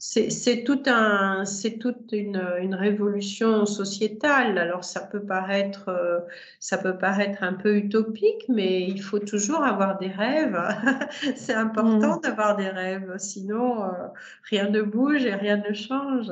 c'est 0.00 0.62
tout 0.64 0.80
un, 0.86 1.44
c'est 1.44 1.78
toute 1.78 2.12
une, 2.12 2.40
une, 2.60 2.74
révolution 2.74 3.66
sociétale. 3.66 4.56
Alors 4.56 4.84
ça 4.84 5.00
peut 5.00 5.22
paraître, 5.22 5.88
euh, 5.88 6.20
ça 6.60 6.78
peut 6.78 6.96
paraître 6.96 7.42
un 7.42 7.54
peu 7.54 7.76
utopique, 7.76 8.44
mais 8.48 8.82
il 8.82 9.02
faut 9.02 9.18
toujours 9.18 9.64
avoir 9.64 9.98
des 9.98 10.06
rêves. 10.06 10.56
c'est 11.34 11.54
important 11.54 12.18
mmh. 12.18 12.20
d'avoir 12.22 12.56
des 12.56 12.68
rêves, 12.68 13.12
sinon 13.18 13.82
euh, 13.82 13.88
rien 14.44 14.68
ne 14.68 14.82
bouge 14.82 15.24
et 15.24 15.34
rien 15.34 15.56
ne 15.56 15.74
change. 15.74 16.30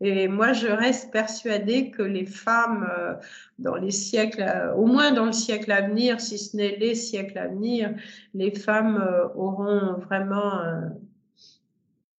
Et 0.00 0.26
moi, 0.26 0.54
je 0.54 0.68
reste 0.68 1.12
persuadée 1.12 1.90
que 1.90 2.02
les 2.02 2.24
femmes, 2.24 2.88
euh, 2.98 3.14
dans 3.58 3.76
les 3.76 3.90
siècles, 3.90 4.72
au 4.76 4.86
moins 4.86 5.12
dans 5.12 5.26
le 5.26 5.32
siècle 5.32 5.70
à 5.70 5.82
venir, 5.82 6.18
si 6.18 6.38
ce 6.38 6.56
n'est 6.56 6.76
les 6.76 6.94
siècles 6.94 7.36
à 7.36 7.48
venir, 7.48 7.94
les 8.32 8.52
femmes 8.52 9.06
auront 9.34 9.98
vraiment 9.98 10.62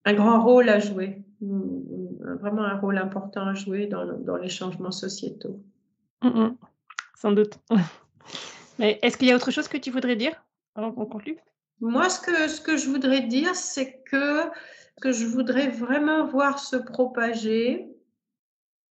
un 0.04 0.14
grand 0.14 0.42
rôle 0.42 0.68
à 0.68 0.78
jouer, 0.78 1.22
vraiment 1.40 2.62
un 2.62 2.76
rôle 2.78 2.98
important 2.98 3.46
à 3.46 3.54
jouer 3.54 3.86
dans, 3.86 4.04
dans 4.18 4.36
les 4.36 4.48
changements 4.48 4.92
sociétaux. 4.92 5.60
Mm, 6.22 6.28
mm. 6.28 6.56
sans 7.16 7.32
doute. 7.32 7.58
Mais 8.78 8.98
est-ce 9.02 9.16
qu'il 9.16 9.28
y 9.28 9.32
a 9.32 9.36
autre 9.36 9.50
chose 9.50 9.68
que 9.68 9.76
tu 9.76 9.90
voudrais 9.90 10.16
dire 10.16 10.34
avant 10.74 10.92
qu'on 10.92 11.06
conclue? 11.06 11.38
Moi, 11.80 12.08
ce 12.08 12.20
que, 12.20 12.48
ce 12.48 12.60
que 12.60 12.76
je 12.76 12.88
voudrais 12.88 13.20
dire, 13.20 13.54
c'est 13.54 14.02
que, 14.10 14.42
que 15.00 15.12
je 15.12 15.26
voudrais 15.26 15.68
vraiment 15.68 16.26
voir 16.26 16.58
se 16.58 16.76
propager 16.76 17.93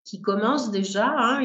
qui 0.05 0.21
commence 0.21 0.71
déjà. 0.71 1.13
Hein, 1.17 1.41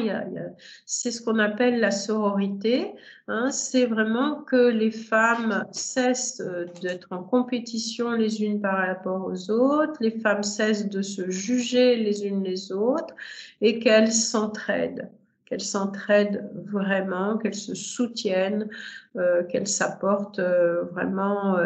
c'est 0.85 1.11
ce 1.11 1.21
qu'on 1.21 1.39
appelle 1.39 1.79
la 1.79 1.91
sororité. 1.91 2.91
Hein, 3.27 3.51
c'est 3.51 3.85
vraiment 3.85 4.41
que 4.41 4.69
les 4.69 4.91
femmes 4.91 5.65
cessent 5.71 6.41
euh, 6.41 6.65
d'être 6.81 7.07
en 7.11 7.23
compétition 7.23 8.11
les 8.11 8.43
unes 8.43 8.59
par 8.59 8.77
rapport 8.77 9.25
aux 9.25 9.51
autres, 9.51 9.97
les 10.01 10.11
femmes 10.11 10.43
cessent 10.43 10.89
de 10.89 11.01
se 11.01 11.29
juger 11.29 11.95
les 11.95 12.25
unes 12.25 12.43
les 12.43 12.71
autres 12.71 13.13
et 13.61 13.79
qu'elles 13.79 14.11
s'entraident 14.11 15.09
qu'elles 15.45 15.61
s'entraident 15.61 16.47
vraiment, 16.67 17.39
qu'elles 17.39 17.55
se 17.55 17.73
soutiennent, 17.73 18.69
euh, 19.15 19.41
qu'elles 19.45 19.67
s'apportent 19.67 20.37
euh, 20.37 20.83
vraiment 20.91 21.57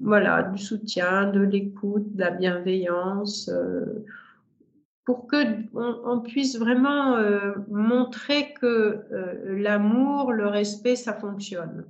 voilà, 0.00 0.44
du 0.44 0.62
soutien, 0.62 1.30
de 1.30 1.40
l'écoute, 1.40 2.16
de 2.16 2.20
la 2.20 2.30
bienveillance 2.30 3.50
pour 5.04 5.26
que 5.26 5.36
on, 5.74 6.20
puisse 6.20 6.58
vraiment 6.58 7.16
euh, 7.16 7.52
montrer 7.68 8.54
que 8.54 8.66
euh, 9.12 9.34
l'amour, 9.60 10.32
le 10.32 10.46
respect, 10.46 10.96
ça 10.96 11.12
fonctionne. 11.12 11.84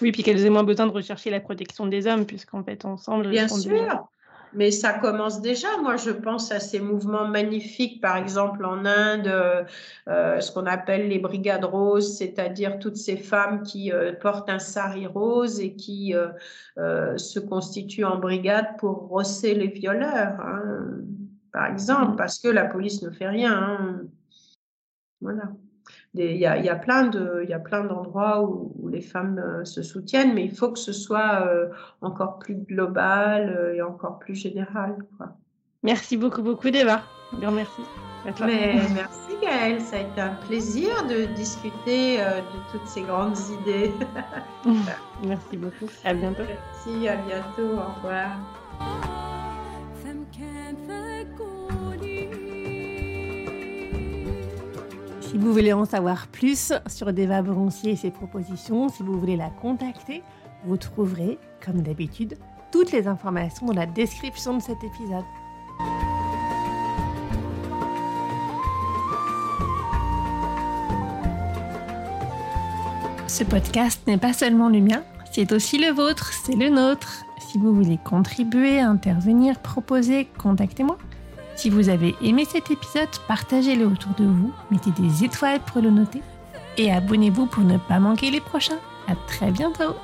Oui, 0.00 0.10
puis 0.10 0.24
qu'elles 0.24 0.44
aient 0.44 0.50
moins 0.50 0.64
besoin 0.64 0.86
de 0.88 0.92
rechercher 0.92 1.30
la 1.30 1.38
protection 1.38 1.86
des 1.86 2.08
hommes, 2.08 2.26
puisqu'en 2.26 2.64
fait, 2.64 2.84
ensemble. 2.84 3.28
Bien 3.28 3.46
sûr. 3.46 4.08
Mais 4.54 4.70
ça 4.70 4.92
commence 4.92 5.40
déjà. 5.40 5.68
Moi, 5.80 5.96
je 5.96 6.10
pense 6.10 6.52
à 6.52 6.60
ces 6.60 6.78
mouvements 6.78 7.26
magnifiques, 7.26 8.02
par 8.02 8.18
exemple 8.18 8.66
en 8.66 8.84
Inde, 8.84 9.32
euh, 10.08 10.40
ce 10.40 10.52
qu'on 10.52 10.66
appelle 10.66 11.08
les 11.08 11.18
brigades 11.20 11.64
roses, 11.64 12.18
c'est-à-dire 12.18 12.78
toutes 12.78 12.98
ces 12.98 13.16
femmes 13.16 13.62
qui 13.62 13.90
portent 14.20 14.50
un 14.50 14.58
sari 14.58 15.06
rose 15.06 15.58
et 15.60 15.74
qui 15.74 16.14
se 16.76 17.38
constituent 17.38 18.04
en 18.04 18.18
brigade 18.18 18.76
pour 18.78 19.08
rosser 19.08 19.54
les 19.54 19.68
violeurs. 19.68 20.38
Hein 20.40 20.82
par 21.52 21.66
exemple, 21.66 22.16
parce 22.16 22.38
que 22.38 22.48
la 22.48 22.64
police 22.64 23.02
ne 23.02 23.10
fait 23.10 23.28
rien. 23.28 23.52
Hein. 23.52 24.00
Voilà. 25.20 25.52
Il 26.14 26.36
y, 26.36 26.46
a, 26.46 26.76
plein 26.76 27.06
de, 27.06 27.44
y 27.48 27.54
a 27.54 27.58
plein 27.58 27.84
d'endroits 27.84 28.42
où, 28.42 28.88
les 28.88 29.00
femmes 29.00 29.38
euh, 29.38 29.64
se 29.64 29.82
soutiennent, 29.82 30.34
mais 30.34 30.44
il 30.44 30.54
faut 30.54 30.70
que 30.70 30.78
ce 30.78 30.92
soit 30.92 31.46
euh, 31.46 31.70
encore 32.02 32.38
plus 32.38 32.56
global 32.56 33.56
euh, 33.56 33.74
et 33.74 33.80
encore 33.80 34.18
plus 34.18 34.34
général. 34.34 34.98
Merci 35.82 36.18
beaucoup, 36.18 36.42
beaucoup, 36.42 36.68
Deva. 36.70 37.02
Bien, 37.38 37.50
merci. 37.50 37.80
merci, 38.24 39.36
Gaëlle. 39.40 39.80
Ça 39.80 39.96
a 39.96 40.00
été 40.00 40.20
un 40.20 40.34
plaisir 40.46 41.06
de 41.06 41.24
discuter 41.34 42.18
de 42.18 42.70
toutes 42.70 42.86
ces 42.86 43.00
grandes 43.02 43.38
idées. 43.62 43.90
merci 45.26 45.56
beaucoup. 45.56 45.90
À 46.04 46.12
bientôt. 46.12 46.42
Merci, 46.46 47.08
à 47.08 47.16
bientôt. 47.16 47.78
Au 47.78 47.94
revoir. 47.96 48.36
Si 55.32 55.38
vous 55.38 55.50
voulez 55.50 55.72
en 55.72 55.86
savoir 55.86 56.26
plus 56.26 56.74
sur 56.86 57.10
Deva 57.14 57.40
Broncier 57.40 57.92
et 57.92 57.96
ses 57.96 58.10
propositions, 58.10 58.90
si 58.90 59.02
vous 59.02 59.18
voulez 59.18 59.38
la 59.38 59.48
contacter, 59.48 60.22
vous 60.66 60.76
trouverez, 60.76 61.38
comme 61.64 61.80
d'habitude, 61.80 62.36
toutes 62.70 62.92
les 62.92 63.06
informations 63.06 63.64
dans 63.64 63.72
la 63.72 63.86
description 63.86 64.58
de 64.58 64.60
cet 64.60 64.76
épisode. 64.84 65.24
Ce 73.26 73.42
podcast 73.42 74.06
n'est 74.06 74.18
pas 74.18 74.34
seulement 74.34 74.68
le 74.68 74.80
mien, 74.80 75.02
c'est 75.32 75.50
aussi 75.52 75.78
le 75.78 75.94
vôtre, 75.94 76.30
c'est 76.44 76.56
le 76.56 76.68
nôtre. 76.68 77.24
Si 77.50 77.56
vous 77.56 77.74
voulez 77.74 77.98
contribuer, 78.04 78.80
intervenir, 78.80 79.60
proposer, 79.60 80.28
contactez-moi. 80.36 80.98
Si 81.56 81.70
vous 81.70 81.88
avez 81.88 82.14
aimé 82.22 82.44
cet 82.44 82.70
épisode, 82.70 83.08
partagez-le 83.28 83.86
autour 83.86 84.12
de 84.18 84.24
vous, 84.24 84.52
mettez 84.70 84.90
des 84.90 85.24
étoiles 85.24 85.60
pour 85.60 85.80
le 85.80 85.90
noter 85.90 86.22
et 86.76 86.90
abonnez-vous 86.90 87.46
pour 87.46 87.64
ne 87.64 87.78
pas 87.78 88.00
manquer 88.00 88.30
les 88.30 88.40
prochains. 88.40 88.78
À 89.08 89.14
très 89.26 89.50
bientôt 89.50 89.94